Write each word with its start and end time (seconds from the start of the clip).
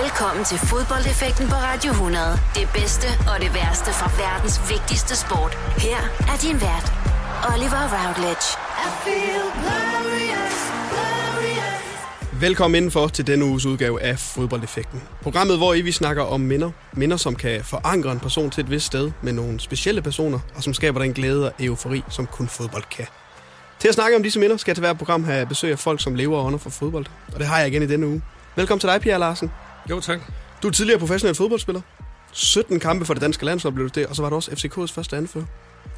Velkommen 0.00 0.44
til 0.44 0.58
fodboldeffekten 0.58 1.46
på 1.48 1.54
Radio 1.54 1.90
100. 1.90 2.24
Det 2.54 2.68
bedste 2.74 3.08
og 3.32 3.40
det 3.40 3.54
værste 3.54 3.90
fra 4.00 4.08
verdens 4.24 4.56
vigtigste 4.72 5.16
sport. 5.16 5.54
Her 5.86 6.00
er 6.32 6.36
din 6.44 6.58
vært, 6.66 6.86
Oliver 7.52 7.84
Routledge. 7.94 8.46
I 8.84 8.88
feel 9.04 9.44
glorious, 9.62 10.58
glorious. 10.90 12.40
Velkommen 12.40 12.76
indenfor 12.76 13.08
til 13.08 13.26
denne 13.26 13.44
uges 13.44 13.66
udgave 13.66 14.02
af 14.02 14.18
Fodboldeffekten. 14.18 15.02
Programmet, 15.22 15.56
hvor 15.56 15.74
I 15.74 15.80
vi 15.80 15.92
snakker 15.92 16.22
om 16.22 16.40
minder. 16.40 16.70
Minder, 16.92 17.16
som 17.16 17.34
kan 17.36 17.64
forankre 17.64 18.12
en 18.12 18.20
person 18.20 18.50
til 18.50 18.64
et 18.64 18.70
vist 18.70 18.86
sted 18.86 19.10
med 19.22 19.32
nogle 19.32 19.60
specielle 19.60 20.02
personer, 20.02 20.38
og 20.56 20.62
som 20.62 20.74
skaber 20.74 21.00
den 21.00 21.12
glæde 21.12 21.46
og 21.46 21.52
eufori, 21.60 22.04
som 22.08 22.26
kun 22.26 22.48
fodbold 22.48 22.84
kan. 22.90 23.06
Til 23.78 23.88
at 23.88 23.94
snakke 23.94 24.16
om 24.16 24.22
disse 24.22 24.40
minder 24.40 24.56
skal 24.56 24.70
jeg 24.70 24.76
til 24.76 24.82
hver 24.82 24.92
program 24.92 25.24
have 25.24 25.46
besøg 25.46 25.72
af 25.72 25.78
folk, 25.78 26.02
som 26.02 26.14
lever 26.14 26.38
og 26.38 26.44
ånder 26.44 26.58
for 26.58 26.70
fodbold. 26.70 27.06
Og 27.34 27.38
det 27.38 27.46
har 27.46 27.58
jeg 27.58 27.68
igen 27.68 27.82
i 27.82 27.86
denne 27.86 28.06
uge. 28.06 28.22
Velkommen 28.56 28.80
til 28.80 28.88
dig, 28.88 29.00
Pierre 29.00 29.18
Larsen. 29.18 29.50
Jo, 29.90 30.00
tak. 30.00 30.20
Du 30.62 30.68
er 30.68 30.72
tidligere 30.72 30.98
professionel 30.98 31.34
fodboldspiller. 31.34 31.80
17 32.32 32.80
kampe 32.80 33.04
for 33.04 33.14
det 33.14 33.20
danske 33.20 33.44
landshold 33.44 33.74
blev 33.74 33.88
du 33.88 34.00
det, 34.00 34.06
og 34.06 34.16
så 34.16 34.22
var 34.22 34.28
du 34.28 34.36
også 34.36 34.50
FCK's 34.50 34.94
første 34.94 35.16
anfører. 35.16 35.44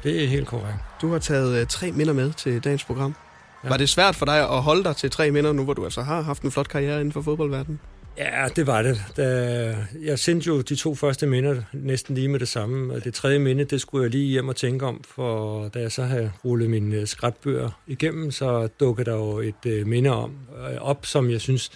Det 0.03 0.23
er 0.23 0.27
helt 0.27 0.47
korrekt. 0.47 0.77
Du 1.01 1.11
har 1.11 1.19
taget 1.19 1.61
uh, 1.61 1.67
tre 1.67 1.91
minder 1.91 2.13
med 2.13 2.33
til 2.33 2.63
dagens 2.63 2.83
program. 2.83 3.15
Ja. 3.63 3.69
Var 3.69 3.77
det 3.77 3.89
svært 3.89 4.15
for 4.15 4.25
dig 4.25 4.39
at 4.39 4.61
holde 4.61 4.83
dig 4.83 4.95
til 4.95 5.11
tre 5.11 5.31
minder, 5.31 5.53
nu 5.53 5.63
hvor 5.63 5.73
du 5.73 5.83
altså 5.83 6.01
har 6.01 6.21
haft 6.21 6.41
en 6.41 6.51
flot 6.51 6.67
karriere 6.67 6.99
inden 6.99 7.11
for 7.11 7.21
fodboldverdenen? 7.21 7.79
Ja, 8.17 8.47
det 8.55 8.67
var 8.67 8.81
det. 8.81 9.03
Da 9.17 9.75
jeg 10.01 10.19
sendte 10.19 10.47
jo 10.47 10.61
de 10.61 10.75
to 10.75 10.95
første 10.95 11.27
minder 11.27 11.61
næsten 11.73 12.15
lige 12.15 12.27
med 12.27 12.39
det 12.39 12.47
samme, 12.47 12.93
og 12.93 13.03
det 13.03 13.13
tredje 13.13 13.39
minde, 13.39 13.63
det 13.63 13.81
skulle 13.81 14.03
jeg 14.03 14.11
lige 14.11 14.27
hjem 14.27 14.47
og 14.47 14.55
tænke 14.55 14.85
om, 14.85 15.03
for 15.15 15.67
da 15.67 15.79
jeg 15.79 15.91
så 15.91 16.03
havde 16.03 16.31
rullet 16.45 16.69
mine 16.69 16.95
øh, 16.95 17.07
skrætbøger 17.07 17.69
igennem, 17.87 18.31
så 18.31 18.67
dukkede 18.79 19.11
der 19.11 19.17
jo 19.17 19.39
et 19.39 19.81
uh, 19.81 19.87
minde 19.87 20.09
om, 20.09 20.33
uh, 20.49 20.89
op, 20.89 21.05
som 21.05 21.29
jeg 21.29 21.41
synes, 21.41 21.71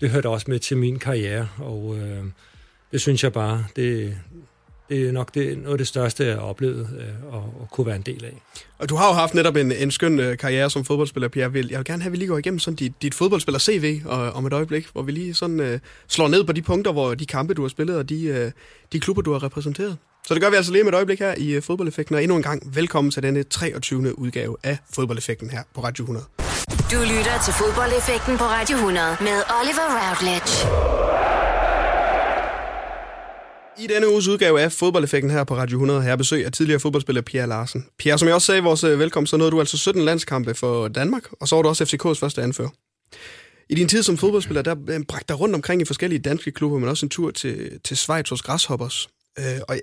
det 0.00 0.10
hørte 0.10 0.28
også 0.28 0.46
med 0.48 0.58
til 0.58 0.76
min 0.76 0.98
karriere, 0.98 1.48
og 1.58 1.96
øh, 1.98 2.24
det 2.92 3.00
synes 3.00 3.24
jeg 3.24 3.32
bare, 3.32 3.64
det, 3.76 4.16
det 4.88 5.08
er 5.08 5.12
nok 5.12 5.34
det, 5.34 5.58
noget 5.58 5.72
af 5.72 5.78
det 5.78 5.86
største, 5.86 6.24
jeg 6.24 6.34
har 6.34 6.40
oplevet 6.40 6.88
øh, 7.00 7.68
kunne 7.70 7.86
være 7.86 7.96
en 7.96 8.02
del 8.02 8.24
af. 8.24 8.42
Og 8.78 8.88
du 8.88 8.96
har 8.96 9.06
jo 9.08 9.12
haft 9.12 9.34
netop 9.34 9.56
en, 9.56 9.72
en 9.72 9.90
skøn 9.90 10.20
øh, 10.20 10.38
karriere 10.38 10.70
som 10.70 10.84
fodboldspiller, 10.84 11.28
Pierre. 11.28 11.44
Jeg 11.44 11.54
vil 11.54 11.84
gerne 11.84 12.02
have, 12.02 12.06
at 12.06 12.12
vi 12.12 12.16
lige 12.16 12.28
går 12.28 12.38
igennem 12.38 12.58
sådan 12.58 12.76
dit, 12.76 13.02
dit 13.02 13.14
fodboldspiller-CV 13.14 14.00
og, 14.04 14.32
om 14.32 14.46
et 14.46 14.52
øjeblik, 14.52 14.88
hvor 14.92 15.02
vi 15.02 15.12
lige 15.12 15.34
sådan 15.34 15.60
øh, 15.60 15.78
slår 16.08 16.28
ned 16.28 16.44
på 16.44 16.52
de 16.52 16.62
punkter, 16.62 16.92
hvor 16.92 17.14
de 17.14 17.26
kampe, 17.26 17.54
du 17.54 17.62
har 17.62 17.68
spillet, 17.68 17.96
og 17.96 18.08
de, 18.08 18.24
øh, 18.24 18.50
de 18.92 19.00
klubber, 19.00 19.22
du 19.22 19.32
har 19.32 19.42
repræsenteret. 19.42 19.96
Så 20.26 20.34
det 20.34 20.42
gør 20.42 20.50
vi 20.50 20.56
altså 20.56 20.72
lige 20.72 20.84
med 20.84 20.92
et 20.92 20.96
øjeblik 20.96 21.18
her 21.18 21.34
i 21.38 21.50
øh, 21.50 21.62
Fodboldeffekten, 21.62 22.14
og 22.14 22.22
endnu 22.22 22.36
en 22.36 22.42
gang 22.42 22.76
velkommen 22.76 23.10
til 23.10 23.22
denne 23.22 23.42
23. 23.42 24.18
udgave 24.18 24.56
af 24.62 24.78
Fodboldeffekten 24.94 25.50
her 25.50 25.62
på 25.74 25.84
Radio 25.84 26.02
100. 26.02 26.45
Du 26.70 26.98
lytter 26.98 27.42
til 27.44 27.54
Fodboldeffekten 27.54 28.38
på 28.38 28.44
Radio 28.44 28.76
100 28.76 29.16
med 29.20 29.36
Oliver 29.60 29.88
Routledge. 29.98 30.52
I 33.78 33.86
denne 33.94 34.08
uges 34.12 34.28
udgave 34.28 34.60
af 34.60 34.72
Fodboldeffekten 34.72 35.30
her 35.30 35.44
på 35.44 35.56
Radio 35.56 35.76
100 35.76 36.02
her 36.02 36.16
besøg 36.16 36.46
af 36.46 36.52
tidligere 36.52 36.80
fodboldspiller 36.80 37.22
Pierre 37.22 37.46
Larsen. 37.46 37.86
Pierre, 37.98 38.18
som 38.18 38.28
jeg 38.28 38.34
også 38.34 38.46
sagde 38.46 38.58
i 38.58 38.62
vores 38.62 38.84
øh, 38.84 38.98
velkomst, 38.98 39.30
så 39.30 39.36
nåede 39.36 39.50
du 39.50 39.60
altså 39.60 39.78
17 39.78 40.02
landskampe 40.04 40.54
for 40.54 40.88
Danmark, 40.88 41.22
og 41.40 41.48
så 41.48 41.56
var 41.56 41.62
du 41.62 41.68
også 41.68 41.84
FCK's 41.84 42.20
første 42.20 42.42
anfører. 42.42 42.68
I 43.68 43.74
din 43.74 43.88
tid 43.88 44.02
som 44.02 44.16
fodboldspiller, 44.18 44.62
der 44.62 44.74
øh, 44.88 45.00
bragte 45.08 45.28
dig 45.28 45.40
rundt 45.40 45.54
omkring 45.54 45.82
i 45.82 45.84
forskellige 45.84 46.18
danske 46.18 46.50
klubber, 46.50 46.78
men 46.78 46.88
også 46.88 47.06
en 47.06 47.10
tur 47.10 47.30
til, 47.30 47.80
til 47.84 47.96
Schweiz 47.96 48.28
hos 48.28 48.42
Grasshoppers. 48.42 49.08
Øh, 49.38 49.60
og 49.68 49.76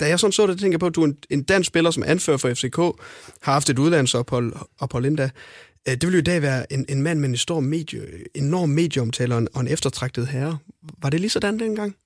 da 0.00 0.08
jeg 0.08 0.20
sådan 0.20 0.32
så 0.32 0.46
det, 0.46 0.58
tænker 0.58 0.74
jeg 0.74 0.80
på, 0.80 0.86
at 0.86 0.94
du 0.94 1.02
er 1.02 1.06
en, 1.06 1.16
en 1.30 1.42
dansk 1.42 1.66
spiller, 1.66 1.90
som 1.90 2.02
anfører 2.06 2.36
for 2.36 2.54
FCK, 2.54 2.76
har 3.42 3.52
haft 3.52 3.70
et 3.70 3.78
udlandsophold 3.78 4.52
ophold 4.78 5.06
endda. 5.06 5.30
Øh, 5.88 5.94
det 5.94 6.02
ville 6.02 6.16
jo 6.16 6.20
i 6.20 6.22
dag 6.22 6.42
være 6.42 6.72
en, 6.72 6.86
en 6.88 7.02
mand 7.02 7.20
med 7.20 7.28
en 7.28 7.36
stor 7.36 7.60
medie, 7.60 8.00
enorm 8.34 8.68
medieomtale 8.68 9.34
og 9.34 9.38
en, 9.38 9.48
og 9.54 9.60
en 9.60 9.68
eftertragtet 9.68 10.26
herre. 10.26 10.58
Var 10.98 11.10
det 11.10 11.20
lige 11.20 11.30
sådan 11.30 11.58
dengang? 11.58 11.96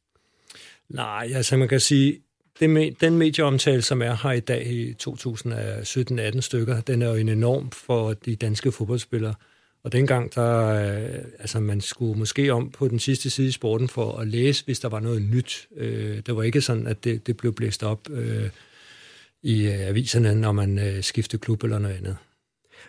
Nej, 0.88 1.30
altså 1.34 1.56
man 1.56 1.68
kan 1.68 1.80
sige, 1.80 2.20
det, 2.60 3.00
den 3.00 3.18
medieomtale, 3.18 3.82
som 3.82 4.02
er 4.02 4.16
her 4.22 4.32
i 4.32 4.40
dag 4.40 4.66
i 4.66 4.92
2017-18 6.36 6.40
stykker, 6.40 6.80
den 6.80 7.02
er 7.02 7.08
jo 7.08 7.14
en 7.14 7.28
enorm 7.28 7.70
for 7.70 8.12
de 8.12 8.36
danske 8.36 8.72
fodboldspillere. 8.72 9.34
Og 9.82 9.92
dengang, 9.92 10.34
der, 10.34 10.66
øh, 10.66 11.24
altså 11.38 11.60
man 11.60 11.80
skulle 11.80 12.18
måske 12.18 12.52
om 12.52 12.70
på 12.70 12.88
den 12.88 12.98
sidste 12.98 13.30
side 13.30 13.48
i 13.48 13.50
sporten 13.50 13.88
for 13.88 14.16
at 14.16 14.28
læse, 14.28 14.64
hvis 14.64 14.80
der 14.80 14.88
var 14.88 15.00
noget 15.00 15.22
nyt. 15.22 15.68
Øh, 15.76 16.22
det 16.26 16.36
var 16.36 16.42
ikke 16.42 16.60
sådan, 16.60 16.86
at 16.86 17.04
det, 17.04 17.26
det 17.26 17.36
blev 17.36 17.54
blæst 17.54 17.82
op 17.82 18.08
i 19.42 19.66
aviserne, 19.66 20.34
når 20.34 20.52
man 20.52 20.98
skiftede 21.02 21.40
klub 21.40 21.64
eller 21.64 21.78
noget 21.78 21.96
andet. 21.96 22.16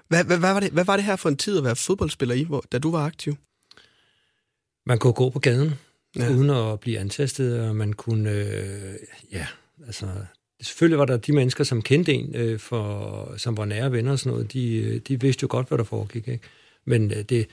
Hvad, 0.08 0.24
hvad, 0.24 0.38
hvad, 0.38 0.54
var 0.54 0.60
det, 0.60 0.72
hvad 0.72 0.86
var 0.86 0.96
det 0.96 1.06
her 1.06 1.16
for 1.16 1.30
en 1.30 1.38
tid 1.38 1.58
at 1.58 1.64
være 1.64 1.76
fodboldspiller 1.76 2.36
i, 2.36 2.44
hvor, 2.44 2.64
da 2.72 2.80
du 2.80 2.92
var 2.92 3.06
aktiv? 3.06 3.36
Man 4.86 5.00
kunne 5.00 5.14
gå 5.14 5.30
på 5.30 5.40
gaden 5.40 5.74
ja. 6.16 6.30
uden 6.32 6.50
at 6.50 6.80
blive 6.80 7.00
antastet, 7.00 7.60
og 7.60 7.76
man 7.76 7.94
kunne, 7.94 8.32
øh, 8.32 8.94
ja, 9.32 9.48
altså, 9.86 10.08
selvfølgelig 10.62 11.00
var 11.00 11.06
der 11.06 11.18
de 11.18 11.32
mennesker, 11.32 11.64
som 11.64 11.82
kendte 11.82 12.14
en, 12.14 12.36
øh, 12.36 12.60
for, 12.60 13.34
som 13.38 13.58
var 13.58 13.66
nære 13.66 13.92
venner 13.92 14.12
og 14.12 14.20
sådan 14.20 14.32
noget, 14.32 14.54
de, 14.54 14.76
øh, 14.76 15.02
de 15.08 15.22
vidste 15.22 15.44
jo 15.44 15.48
godt, 15.52 15.68
hvad 15.68 15.78
der 15.78 15.84
foregik, 15.84 16.28
ikke? 16.28 16.44
Men 16.86 17.12
øh, 17.12 17.22
det, 17.22 17.48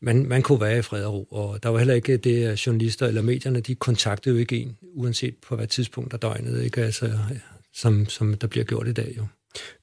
man, 0.00 0.26
man 0.26 0.42
kunne 0.42 0.60
være 0.60 0.78
i 0.78 0.82
fred 0.82 1.04
og 1.04 1.14
ro, 1.14 1.24
og 1.30 1.62
der 1.62 1.68
var 1.68 1.78
heller 1.78 1.94
ikke 1.94 2.16
det, 2.16 2.44
at 2.44 2.66
journalister 2.66 3.06
eller 3.06 3.22
medierne, 3.22 3.60
de 3.60 3.74
kontaktede 3.74 4.34
jo 4.34 4.40
ikke 4.40 4.56
en, 4.56 4.76
uanset 4.94 5.36
på 5.36 5.56
hvad 5.56 5.66
tidspunkt 5.66 6.12
der 6.12 6.18
døgnede, 6.18 6.64
ikke? 6.64 6.82
Altså, 6.82 7.18
som, 7.74 8.08
som 8.08 8.34
der 8.34 8.46
bliver 8.46 8.64
gjort 8.64 8.88
i 8.88 8.92
dag, 8.92 9.14
jo. 9.16 9.26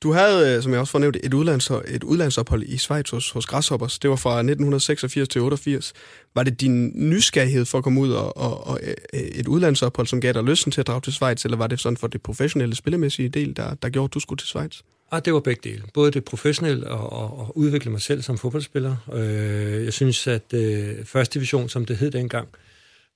Du 0.04 0.12
havde, 0.12 0.56
øh, 0.56 0.64
som 0.64 0.72
jeg 0.72 0.80
også 0.80 0.92
fornævnte, 0.92 1.26
et, 1.26 1.34
udlands, 1.34 1.70
et 1.88 2.04
udlandsophold 2.04 2.64
i 2.64 2.78
Schweiz 2.78 3.10
hos, 3.10 3.32
hos 3.32 3.46
Grasshoppers. 3.46 4.00
Det 4.00 4.10
var 4.10 4.16
fra 4.16 4.32
1986 4.32 5.30
til 5.30 5.42
88. 5.42 5.94
Var 6.36 6.44
det 6.44 6.62
din 6.62 6.92
nysgerrighed 6.96 7.66
for 7.66 7.78
at 7.78 7.84
komme 7.84 8.02
ud 8.02 8.12
og, 8.12 8.38
og, 8.38 8.68
og 8.68 8.80
øh, 8.84 9.20
et 9.20 9.48
udlandsophold, 9.48 10.08
som 10.08 10.22
gav 10.22 10.34
dig 10.34 10.44
lysten 10.44 10.72
til 10.72 10.82
at 10.82 10.88
drage 10.88 11.02
til 11.02 11.14
Schweiz, 11.14 11.46
eller 11.46 11.58
var 11.58 11.68
det 11.68 11.80
sådan 11.80 11.98
for 11.98 12.08
det 12.08 12.22
professionelle 12.22 12.76
spillemæssige 12.76 13.30
del, 13.30 13.56
der, 13.56 13.74
der 13.74 13.90
gjorde, 13.90 14.06
at 14.06 14.14
du 14.14 14.20
skulle 14.20 14.38
til 14.38 14.48
Schweiz? 14.48 14.80
Ah, 15.12 15.22
det 15.26 15.34
var 15.34 15.40
begge 15.40 15.70
dele. 15.70 15.84
Både 15.94 16.12
det 16.12 16.24
professionelle 16.24 16.88
og, 16.88 17.14
og, 17.14 17.40
og 17.40 17.58
udvikle 17.58 17.92
mig 17.92 18.02
selv 18.02 18.22
som 18.22 18.38
fodboldspiller. 18.38 18.96
Øh, 19.14 19.86
jeg 19.86 19.94
synes, 19.94 20.28
at 20.28 20.54
øh, 20.54 21.06
første 21.06 21.34
division, 21.40 21.70
som 21.70 21.86
det 21.86 21.98
hed 21.98 22.12
dengang, 22.12 22.48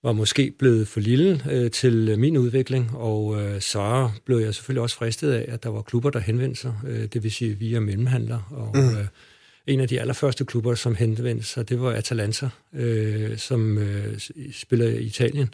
var 0.08 0.14
måske 0.14 0.54
blevet 0.60 0.88
for 0.88 1.00
lille 1.00 1.42
øh, 1.52 1.72
til 1.72 2.20
min 2.20 2.38
udvikling, 2.38 2.92
og 2.96 3.42
øh, 3.42 3.62
så 3.62 4.10
blev 4.26 4.38
jeg 4.38 4.56
selvfølgelig 4.56 4.82
også 4.82 4.96
fristet 4.96 5.32
af, 5.32 5.46
at 5.48 5.64
der 5.64 5.70
var 5.70 5.82
klubber, 5.82 6.10
der 6.10 6.20
henvendte 6.20 6.62
sig, 6.62 6.74
øh, 6.88 7.06
det 7.06 7.24
vil 7.24 7.32
sige 7.32 7.54
via 7.54 7.80
mellemhandler, 7.80 8.40
og 8.52 8.72
mm. 8.78 8.98
øh, 8.98 9.06
en 9.68 9.80
af 9.80 9.88
de 9.88 10.02
allerførste 10.02 10.46
klubber, 10.46 10.76
som 10.76 10.96
henvendte 10.96 11.46
sig, 11.46 11.70
det 11.70 11.82
var 11.82 11.92
Atalanta, 11.92 12.50
øh, 12.74 13.38
som 13.38 13.78
øh, 13.78 14.20
spiller 14.52 14.88
i 14.88 15.04
Italien. 15.04 15.54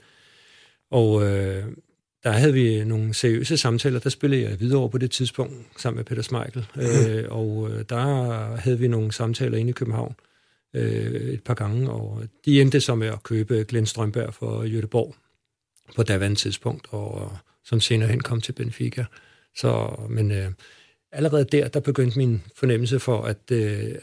Og 0.92 1.24
øh, 1.24 1.64
der 2.24 2.32
havde 2.32 2.54
vi 2.54 2.84
nogle 2.84 3.14
seriøse 3.14 3.58
samtaler, 3.58 4.00
der 4.00 4.10
spillede 4.10 4.42
jeg 4.42 4.60
videre 4.60 4.90
på 4.90 4.98
det 4.98 5.12
tidspunkt 5.12 5.54
sammen 5.78 5.98
med 5.98 6.06
Peter 6.06 6.22
Smeichel, 6.22 6.66
mm. 6.76 6.82
øh, 6.82 7.26
og 7.30 7.70
øh, 7.72 7.86
der 7.90 8.56
havde 8.56 8.80
vi 8.80 8.88
nogle 8.88 9.12
samtaler 9.12 9.58
inde 9.58 9.70
i 9.70 9.74
København, 9.74 10.16
øh, 10.20 10.33
Øh, 10.74 11.34
et 11.34 11.44
par 11.44 11.54
gange, 11.54 11.92
og 11.92 12.24
de 12.46 12.62
endte 12.62 12.82
så 12.82 12.96
med 12.96 13.08
at 13.08 13.24
købe 13.24 13.66
Glenn 13.68 13.86
Strømberg 13.86 14.34
for 14.34 14.64
Jødeborg 14.64 15.16
på 15.96 16.04
daværende 16.04 16.40
tidspunkt, 16.40 16.88
og 16.90 17.38
som 17.64 17.80
senere 17.80 18.10
hen 18.10 18.20
kom 18.20 18.42
til 18.42 18.52
Benfica. 18.52 19.06
Så, 19.56 19.96
men 20.10 20.32
øh, 20.32 20.52
allerede 21.12 21.46
der, 21.46 21.68
der 21.68 21.80
begyndte 21.80 22.18
min 22.18 22.42
fornemmelse 22.56 23.00
for, 23.00 23.22
at 23.22 23.52
øh, 23.52 23.96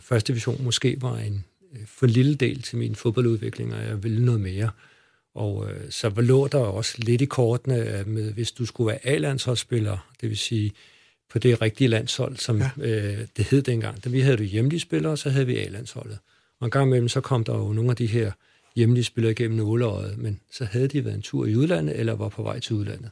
første 0.00 0.32
division 0.32 0.64
måske 0.64 0.96
var 1.00 1.18
en 1.18 1.44
øh, 1.72 1.86
for 1.86 2.06
lille 2.06 2.34
del 2.34 2.62
til 2.62 2.78
min 2.78 2.94
fodboldudvikling, 2.94 3.74
og 3.74 3.82
jeg 3.82 4.02
ville 4.02 4.24
noget 4.24 4.40
mere. 4.40 4.70
Og 5.34 5.70
øh, 5.70 5.90
så 5.90 6.08
lå 6.16 6.48
der 6.48 6.58
også 6.58 6.94
lidt 6.98 7.20
i 7.20 7.24
kortene 7.24 8.04
med, 8.06 8.32
hvis 8.32 8.52
du 8.52 8.66
skulle 8.66 8.88
være 8.88 9.06
A-landsholdsspiller, 9.06 10.08
det 10.20 10.28
vil 10.28 10.38
sige 10.38 10.72
på 11.30 11.38
det 11.38 11.62
rigtige 11.62 11.88
landshold, 11.88 12.36
som 12.36 12.58
ja. 12.58 12.70
øh, 12.78 13.26
det 13.36 13.44
hed 13.44 13.62
dengang. 13.62 14.04
Da 14.04 14.08
vi 14.10 14.20
havde 14.20 14.38
jo 14.38 14.44
hjemlige 14.44 14.80
spillere, 14.80 15.12
og 15.12 15.18
så 15.18 15.30
havde 15.30 15.46
vi 15.46 15.56
A-landsholdet. 15.56 16.18
Og 16.60 16.64
en 16.64 16.70
gang 16.70 16.88
imellem, 16.88 17.08
så 17.08 17.20
kom 17.20 17.44
der 17.44 17.54
jo 17.54 17.72
nogle 17.72 17.90
af 17.90 17.96
de 17.96 18.06
her 18.06 18.32
hjemlige 18.76 19.04
spillere 19.04 19.32
igennem 19.32 19.56
nåleøjet, 19.56 20.18
men 20.18 20.40
så 20.52 20.64
havde 20.64 20.88
de 20.88 21.04
været 21.04 21.14
en 21.14 21.22
tur 21.22 21.46
i 21.46 21.56
udlandet, 21.56 22.00
eller 22.00 22.12
var 22.12 22.28
på 22.28 22.42
vej 22.42 22.58
til 22.58 22.76
udlandet. 22.76 23.10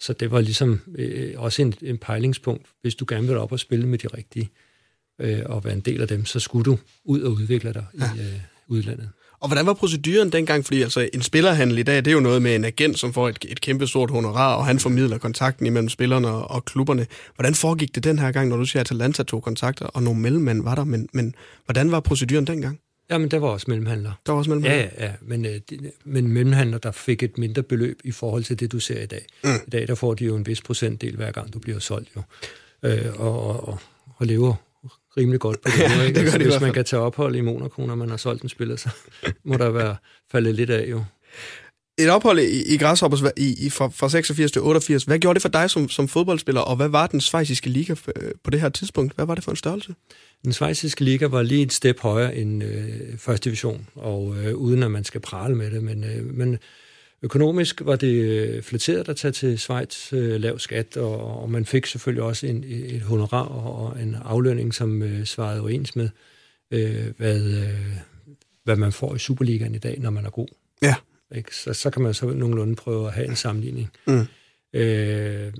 Så 0.00 0.12
det 0.12 0.30
var 0.30 0.40
ligesom 0.40 0.80
øh, 0.98 1.34
også 1.36 1.62
en, 1.62 1.74
en 1.82 1.98
pejlingspunkt. 1.98 2.66
Hvis 2.82 2.94
du 2.94 3.04
gerne 3.08 3.26
vil 3.26 3.36
op 3.36 3.52
og 3.52 3.60
spille 3.60 3.86
med 3.86 3.98
de 3.98 4.06
rigtige, 4.06 4.50
øh, 5.18 5.42
og 5.46 5.64
være 5.64 5.74
en 5.74 5.80
del 5.80 6.02
af 6.02 6.08
dem, 6.08 6.24
så 6.24 6.40
skulle 6.40 6.64
du 6.64 6.78
ud 7.04 7.20
og 7.20 7.32
udvikle 7.32 7.72
dig 7.72 7.86
ja. 7.98 8.04
i 8.04 8.20
øh, 8.20 8.40
udlandet. 8.68 9.10
Og 9.40 9.48
hvordan 9.48 9.66
var 9.66 9.74
proceduren 9.74 10.32
dengang? 10.32 10.64
Fordi 10.64 10.82
altså, 10.82 11.08
en 11.14 11.22
spillerhandel 11.22 11.78
i 11.78 11.82
dag, 11.82 11.96
det 11.96 12.06
er 12.06 12.12
jo 12.12 12.20
noget 12.20 12.42
med 12.42 12.54
en 12.54 12.64
agent, 12.64 12.98
som 12.98 13.12
får 13.12 13.28
et, 13.28 13.44
et 13.48 13.60
kæmpe 13.60 13.86
stort 13.86 14.10
honorar, 14.10 14.54
og 14.54 14.66
han 14.66 14.78
formidler 14.78 15.18
kontakten 15.18 15.66
imellem 15.66 15.88
spillerne 15.88 16.28
og, 16.28 16.50
og 16.50 16.64
klubberne. 16.64 17.06
Hvordan 17.34 17.54
foregik 17.54 17.94
det 17.94 18.04
den 18.04 18.18
her 18.18 18.32
gang, 18.32 18.48
når 18.48 18.56
du 18.56 18.64
siger, 18.64 18.80
at 18.80 18.86
Atalanta 18.86 19.22
tog 19.22 19.42
kontakter, 19.42 19.86
og 19.86 20.02
nogle 20.02 20.20
mellemmænd 20.20 20.62
var 20.62 20.74
der, 20.74 20.84
men, 20.84 21.08
men 21.12 21.34
hvordan 21.66 21.90
var 21.90 22.00
proceduren 22.00 22.46
dengang? 22.46 22.78
Jamen, 23.10 23.30
der 23.30 23.38
var 23.38 23.48
også 23.48 23.66
mellemhandler. 23.68 24.12
Der 24.26 24.32
var 24.32 24.38
også 24.38 24.50
mellemhandler? 24.50 24.90
Ja, 24.98 25.06
ja, 25.06 25.12
men, 25.20 25.44
øh, 25.44 25.60
de, 25.70 25.90
men 26.04 26.28
mellemhandler, 26.28 26.78
der 26.78 26.90
fik 26.90 27.22
et 27.22 27.38
mindre 27.38 27.62
beløb 27.62 28.00
i 28.04 28.10
forhold 28.10 28.44
til 28.44 28.60
det, 28.60 28.72
du 28.72 28.80
ser 28.80 29.02
i 29.02 29.06
dag. 29.06 29.26
Mm. 29.44 29.50
I 29.66 29.70
dag, 29.70 29.88
der 29.88 29.94
får 29.94 30.14
de 30.14 30.24
jo 30.24 30.36
en 30.36 30.46
vis 30.46 30.60
procentdel, 30.60 31.16
hver 31.16 31.32
gang 31.32 31.52
du 31.52 31.58
bliver 31.58 31.78
solgt, 31.78 32.08
jo. 32.16 32.22
Øh, 32.82 33.20
og, 33.20 33.46
og, 33.46 33.68
og, 33.68 33.78
og 34.16 34.26
lever 34.26 34.54
rimelig 35.16 35.40
godt 35.40 35.60
på 35.60 35.68
det. 35.76 35.78
ja, 35.78 36.08
det 36.08 36.16
altså, 36.16 36.38
hvis 36.38 36.60
man 36.60 36.72
kan 36.72 36.84
tage 36.84 37.02
ophold 37.02 37.36
i 37.36 37.40
Monaco, 37.40 37.86
når 37.86 37.94
man 37.94 38.10
har 38.10 38.16
solgt 38.16 38.42
en 38.42 38.48
spiller, 38.48 38.76
så 38.76 38.88
må 39.44 39.56
der 39.56 39.70
være 39.70 39.96
faldet 40.32 40.54
lidt 40.54 40.70
af 40.70 40.90
jo. 40.90 41.04
Et 41.98 42.10
ophold 42.10 42.38
i, 42.38 42.74
i 42.74 42.78
Græshoppers 42.78 43.22
i, 43.36 43.66
i, 43.66 43.70
fra, 43.70 43.88
fra 43.88 44.08
86 44.08 44.52
til 44.52 44.62
88, 44.62 45.04
hvad 45.04 45.18
gjorde 45.18 45.34
det 45.34 45.42
for 45.42 45.48
dig 45.48 45.70
som, 45.70 45.88
som 45.88 46.08
fodboldspiller, 46.08 46.60
og 46.60 46.76
hvad 46.76 46.88
var 46.88 47.06
den 47.06 47.20
svejsiske 47.20 47.70
liga 47.70 47.94
øh, 48.16 48.30
på 48.44 48.50
det 48.50 48.60
her 48.60 48.68
tidspunkt? 48.68 49.14
Hvad 49.14 49.26
var 49.26 49.34
det 49.34 49.44
for 49.44 49.50
en 49.50 49.56
størrelse? 49.56 49.94
Den 50.44 50.52
svejsiske 50.52 51.04
liga 51.04 51.26
var 51.26 51.42
lige 51.42 51.62
et 51.62 51.72
step 51.72 52.00
højere 52.00 52.36
end 52.36 52.64
øh, 52.64 53.18
første 53.18 53.44
division, 53.44 53.88
og 53.94 54.36
øh, 54.44 54.54
uden 54.54 54.82
at 54.82 54.90
man 54.90 55.04
skal 55.04 55.20
prale 55.20 55.54
med 55.54 55.70
det, 55.70 55.82
men, 55.82 56.04
øh, 56.04 56.34
men 56.34 56.58
økonomisk 57.24 57.82
var 57.84 57.96
det 57.96 58.14
øh, 58.14 58.62
flatteret 58.62 59.08
at 59.08 59.16
tage 59.16 59.32
til 59.32 59.58
Schweiz, 59.58 60.12
øh, 60.12 60.40
lav 60.40 60.58
skat, 60.58 60.96
og, 60.96 61.42
og 61.42 61.50
man 61.50 61.64
fik 61.64 61.86
selvfølgelig 61.86 62.22
også 62.22 62.46
en, 62.46 62.64
et 62.66 63.02
honorar 63.02 63.44
og, 63.44 64.02
en 64.02 64.14
aflønning, 64.14 64.74
som 64.74 65.02
øh, 65.02 65.24
svarede 65.24 65.60
overens 65.60 65.96
med, 65.96 66.08
øh, 66.70 67.16
hvad, 67.16 67.44
øh, 67.44 67.96
hvad 68.64 68.76
man 68.76 68.92
får 68.92 69.14
i 69.14 69.18
Superligaen 69.18 69.74
i 69.74 69.78
dag, 69.78 70.00
når 70.00 70.10
man 70.10 70.26
er 70.26 70.30
god. 70.30 70.48
Ja. 70.82 70.94
Ikke? 71.34 71.56
Så, 71.56 71.72
så 71.72 71.90
kan 71.90 72.02
man 72.02 72.14
så 72.14 72.26
nogenlunde 72.26 72.74
prøve 72.74 73.06
at 73.06 73.12
have 73.12 73.28
en 73.28 73.36
sammenligning. 73.36 73.90
Mm. 74.06 74.26
Øh, 74.72 75.52